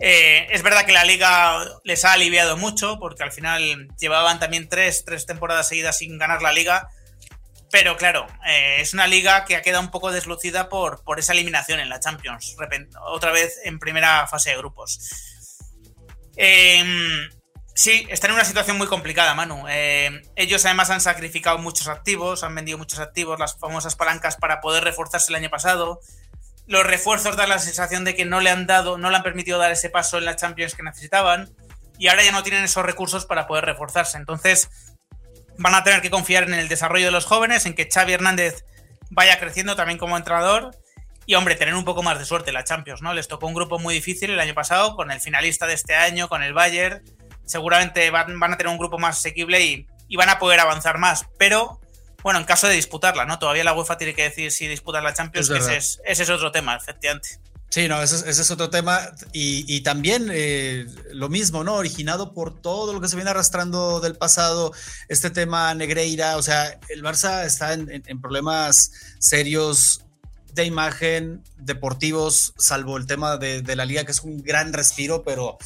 Eh, 0.00 0.48
es 0.50 0.64
verdad 0.64 0.84
que 0.84 0.90
la 0.90 1.04
liga 1.04 1.64
les 1.84 2.04
ha 2.04 2.12
aliviado 2.12 2.56
mucho, 2.56 2.98
porque 2.98 3.22
al 3.22 3.30
final 3.30 3.86
llevaban 4.00 4.40
también 4.40 4.68
tres, 4.68 5.04
tres 5.04 5.24
temporadas 5.24 5.68
seguidas 5.68 5.96
sin 5.96 6.18
ganar 6.18 6.42
la 6.42 6.50
liga, 6.50 6.88
pero 7.70 7.96
claro, 7.96 8.26
eh, 8.48 8.78
es 8.80 8.94
una 8.94 9.06
liga 9.06 9.44
que 9.44 9.54
ha 9.54 9.62
quedado 9.62 9.84
un 9.84 9.92
poco 9.92 10.10
deslucida 10.10 10.68
por, 10.68 11.04
por 11.04 11.20
esa 11.20 11.34
eliminación 11.34 11.78
en 11.78 11.88
la 11.88 12.00
Champions, 12.00 12.56
otra 13.06 13.30
vez 13.30 13.60
en 13.62 13.78
primera 13.78 14.26
fase 14.26 14.50
de 14.50 14.56
grupos. 14.56 14.98
Eh, 16.36 16.82
sí, 17.76 18.08
están 18.10 18.30
en 18.30 18.38
una 18.38 18.44
situación 18.44 18.76
muy 18.76 18.88
complicada, 18.88 19.36
Manu. 19.36 19.66
Eh, 19.68 20.20
ellos 20.34 20.64
además 20.64 20.90
han 20.90 21.00
sacrificado 21.00 21.58
muchos 21.58 21.86
activos, 21.86 22.42
han 22.42 22.56
vendido 22.56 22.76
muchos 22.76 22.98
activos, 22.98 23.38
las 23.38 23.56
famosas 23.56 23.94
palancas 23.94 24.34
para 24.34 24.60
poder 24.60 24.82
reforzarse 24.82 25.30
el 25.30 25.36
año 25.36 25.48
pasado 25.48 26.00
los 26.68 26.84
refuerzos 26.84 27.36
dan 27.36 27.48
la 27.48 27.58
sensación 27.58 28.04
de 28.04 28.14
que 28.14 28.26
no 28.26 28.40
le 28.40 28.50
han 28.50 28.66
dado, 28.66 28.98
no 28.98 29.10
le 29.10 29.16
han 29.16 29.22
permitido 29.22 29.58
dar 29.58 29.72
ese 29.72 29.88
paso 29.88 30.18
en 30.18 30.26
la 30.26 30.36
Champions 30.36 30.74
que 30.74 30.82
necesitaban 30.82 31.50
y 31.98 32.08
ahora 32.08 32.22
ya 32.22 32.30
no 32.30 32.42
tienen 32.42 32.62
esos 32.62 32.84
recursos 32.84 33.24
para 33.26 33.46
poder 33.46 33.64
reforzarse. 33.64 34.18
Entonces 34.18 34.68
van 35.56 35.74
a 35.74 35.82
tener 35.82 36.02
que 36.02 36.10
confiar 36.10 36.44
en 36.44 36.54
el 36.54 36.68
desarrollo 36.68 37.06
de 37.06 37.10
los 37.10 37.24
jóvenes, 37.24 37.64
en 37.66 37.74
que 37.74 37.88
Xavi 37.90 38.12
Hernández 38.12 38.64
vaya 39.10 39.40
creciendo 39.40 39.76
también 39.76 39.98
como 39.98 40.16
entrenador 40.16 40.76
y 41.24 41.34
hombre, 41.34 41.56
tener 41.56 41.74
un 41.74 41.84
poco 41.84 42.02
más 42.02 42.18
de 42.18 42.24
suerte 42.24 42.52
la 42.52 42.64
Champions, 42.64 43.02
¿no? 43.02 43.12
Les 43.12 43.28
tocó 43.28 43.46
un 43.46 43.54
grupo 43.54 43.78
muy 43.78 43.94
difícil 43.94 44.30
el 44.30 44.40
año 44.40 44.54
pasado 44.54 44.94
con 44.94 45.10
el 45.10 45.20
finalista 45.20 45.66
de 45.66 45.74
este 45.74 45.94
año, 45.94 46.28
con 46.28 46.42
el 46.42 46.54
Bayern. 46.54 47.02
Seguramente 47.44 48.10
van, 48.10 48.38
van 48.38 48.52
a 48.52 48.56
tener 48.56 48.70
un 48.70 48.78
grupo 48.78 48.98
más 48.98 49.18
asequible 49.18 49.60
y, 49.62 49.86
y 50.06 50.16
van 50.16 50.28
a 50.28 50.38
poder 50.38 50.60
avanzar 50.60 50.98
más, 50.98 51.26
pero 51.38 51.80
bueno, 52.22 52.40
en 52.40 52.44
caso 52.44 52.66
de 52.66 52.74
disputarla, 52.74 53.24
¿no? 53.24 53.38
Todavía 53.38 53.64
la 53.64 53.74
UEFA 53.74 53.96
tiene 53.96 54.14
que 54.14 54.24
decir 54.24 54.50
si 54.50 54.66
disputar 54.66 55.02
la 55.02 55.14
Champions, 55.14 55.50
es 55.50 55.64
ese, 55.64 55.76
es, 55.76 56.00
ese, 56.04 56.22
es, 56.24 56.30
otro 56.30 56.50
tema, 56.50 56.76
efectivamente. 56.76 57.40
Sí, 57.70 57.86
no, 57.86 58.02
ese, 58.02 58.28
ese 58.28 58.42
es 58.42 58.50
otro 58.50 58.70
tema. 58.70 59.12
Y, 59.32 59.64
y 59.72 59.82
también 59.82 60.28
eh, 60.32 60.86
lo 61.12 61.28
mismo, 61.28 61.64
¿no? 61.64 61.74
Originado 61.74 62.32
por 62.32 62.60
todo 62.60 62.92
lo 62.92 63.00
que 63.00 63.08
se 63.08 63.16
viene 63.16 63.30
arrastrando 63.30 64.00
del 64.00 64.16
pasado, 64.16 64.72
este 65.08 65.30
tema 65.30 65.74
Negreira, 65.74 66.36
o 66.36 66.42
sea, 66.42 66.78
el 66.88 67.02
Barça 67.02 67.44
está 67.44 67.74
en, 67.74 67.90
en, 67.90 68.02
en 68.06 68.20
problemas 68.20 68.90
serios 69.18 70.04
de 70.54 70.64
imagen, 70.64 71.44
deportivos, 71.56 72.52
salvo 72.56 72.96
el 72.96 73.06
tema 73.06 73.36
de, 73.36 73.62
de, 73.62 73.76
la 73.76 73.84
liga, 73.84 74.04
que 74.04 74.12
es 74.12 74.20
un 74.20 74.42
gran 74.42 74.72
respiro, 74.72 75.22
pero 75.22 75.56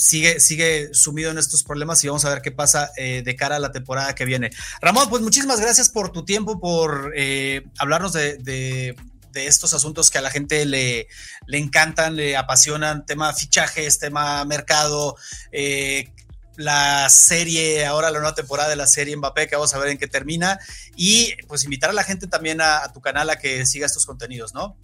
sigue, 0.00 0.40
sigue 0.40 0.94
sumido 0.94 1.30
en 1.30 1.36
estos 1.36 1.62
problemas 1.62 2.02
y 2.02 2.08
vamos 2.08 2.24
a 2.24 2.30
ver 2.30 2.40
qué 2.40 2.50
pasa 2.50 2.90
eh, 2.96 3.22
de 3.22 3.36
cara 3.36 3.56
a 3.56 3.58
la 3.58 3.70
temporada 3.70 4.14
que 4.14 4.24
viene. 4.24 4.50
Ramón, 4.80 5.10
pues 5.10 5.22
muchísimas 5.22 5.60
gracias 5.60 5.90
por 5.90 6.10
tu 6.10 6.24
tiempo, 6.24 6.58
por 6.58 7.12
eh, 7.14 7.66
hablarnos 7.78 8.14
de, 8.14 8.38
de, 8.38 8.96
de, 9.32 9.46
estos 9.46 9.74
asuntos 9.74 10.10
que 10.10 10.16
a 10.16 10.22
la 10.22 10.30
gente 10.30 10.64
le, 10.64 11.06
le 11.46 11.58
encantan, 11.58 12.16
le 12.16 12.34
apasionan, 12.34 13.04
tema 13.04 13.34
fichajes, 13.34 13.98
tema 13.98 14.42
mercado, 14.46 15.16
eh, 15.52 16.10
la 16.56 17.06
serie, 17.10 17.84
ahora 17.84 18.10
la 18.10 18.20
nueva 18.20 18.34
temporada 18.34 18.70
de 18.70 18.76
la 18.76 18.86
serie 18.86 19.14
Mbappé, 19.16 19.48
que 19.48 19.56
vamos 19.56 19.74
a 19.74 19.78
ver 19.78 19.90
en 19.90 19.98
qué 19.98 20.06
termina, 20.06 20.58
y 20.96 21.34
pues 21.46 21.64
invitar 21.64 21.90
a 21.90 21.94
la 21.94 22.04
gente 22.04 22.26
también 22.26 22.62
a, 22.62 22.84
a 22.84 22.92
tu 22.92 23.02
canal 23.02 23.28
a 23.28 23.38
que 23.38 23.66
siga 23.66 23.84
estos 23.84 24.06
contenidos, 24.06 24.54
¿no? 24.54 24.78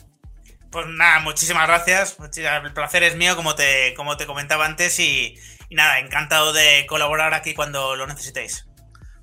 Pues 0.77 0.89
nada, 0.89 1.21
muchísimas 1.21 1.67
gracias. 1.67 2.19
El 2.37 2.73
placer 2.75 3.03
es 3.03 3.17
mío, 3.17 3.35
como 3.35 3.55
te, 3.55 3.95
como 3.95 4.19
te 4.19 4.27
comentaba 4.27 4.67
antes, 4.67 5.01
y, 5.01 5.35
nada, 5.71 6.01
encantado 6.01 6.53
de 6.53 6.85
colaborar 6.87 7.33
aquí 7.33 7.55
cuando 7.55 7.97
lo 7.97 8.07
necesitéis. 8.07 8.67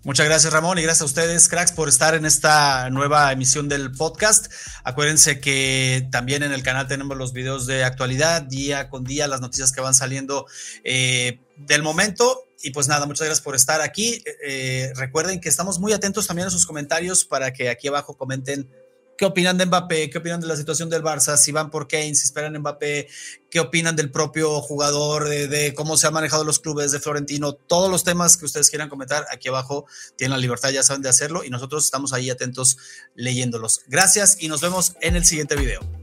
Muchas 0.04 0.26
gracias 0.26 0.52
Ramón 0.52 0.80
y 0.80 0.82
gracias 0.82 1.04
a 1.04 1.06
ustedes, 1.06 1.48
cracks, 1.48 1.72
por 1.72 1.90
estar 1.90 2.16
en 2.16 2.26
esta 2.26 2.90
nueva 2.90 3.32
emisión 3.32 3.70
del 3.70 3.92
podcast. 3.92 4.52
Acuérdense 4.84 5.40
que 5.40 6.08
también 6.12 6.42
en 6.42 6.54
el 6.54 6.64
canal 6.64 6.88
tenemos 6.88 7.16
los 7.18 7.34
videos 7.34 7.68
de 7.68 7.84
actualidad, 7.84 8.42
día 8.42 8.90
con 8.90 9.04
día, 9.04 9.28
las 9.28 9.40
noticias 9.40 9.72
que 9.72 9.82
van 9.82 9.94
saliendo 9.94 10.48
eh, 10.84 11.40
del 11.56 11.84
momento. 11.84 12.50
Y 12.64 12.72
pues 12.72 12.88
nada, 12.88 13.06
muchas 13.06 13.28
gracias 13.28 13.44
por 13.44 13.54
estar 13.54 13.82
aquí. 13.82 14.24
Eh, 14.44 14.92
recuerden 14.96 15.40
que 15.40 15.50
estamos 15.50 15.80
muy 15.80 15.94
atentos 15.94 16.26
también 16.26 16.48
a 16.48 16.52
sus 16.52 16.66
comentarios 16.66 17.26
para 17.26 17.54
que 17.54 17.70
aquí 17.70 17.90
abajo 17.90 18.18
comenten 18.18 18.72
¿Qué 19.18 19.26
opinan 19.26 19.58
de 19.58 19.66
Mbappé? 19.66 20.10
¿Qué 20.10 20.18
opinan 20.18 20.42
de 20.42 20.48
la 20.48 20.56
situación 20.56 20.90
del 20.90 21.04
Barça? 21.04 21.38
Si 21.38 21.52
van 21.52 21.70
por 21.70 21.88
Kane, 21.88 22.16
si 22.16 22.26
esperan 22.26 22.58
Mbappé, 22.58 23.08
¿qué 23.50 23.60
opinan 23.60 23.96
del 23.96 24.12
propio 24.12 24.62
jugador, 24.62 25.30
de, 25.30 25.48
de, 25.48 25.74
cómo 25.74 25.98
se 25.98 26.08
han 26.08 26.14
manejado 26.14 26.44
los 26.44 26.60
clubes 26.60 26.92
de 26.92 27.00
Florentino? 27.00 27.54
Todos 27.54 27.90
los 27.92 28.04
temas 28.04 28.38
que 28.38 28.46
ustedes 28.46 28.70
quieran 28.70 28.90
comentar 28.90 29.26
aquí 29.32 29.50
abajo 29.50 29.86
tienen 30.16 30.32
la 30.32 30.40
libertad, 30.40 30.70
ya 30.70 30.84
saben 30.84 31.02
de 31.02 31.10
hacerlo 31.10 31.44
y 31.44 31.50
nosotros 31.50 31.86
estamos 31.86 32.14
ahí 32.14 32.30
atentos 32.30 32.78
leyéndolos. 33.16 33.82
Gracias 33.88 34.38
y 34.40 34.48
nos 34.48 34.62
vemos 34.62 34.94
en 35.02 35.16
el 35.16 35.26
siguiente 35.26 35.56
video. 35.56 36.03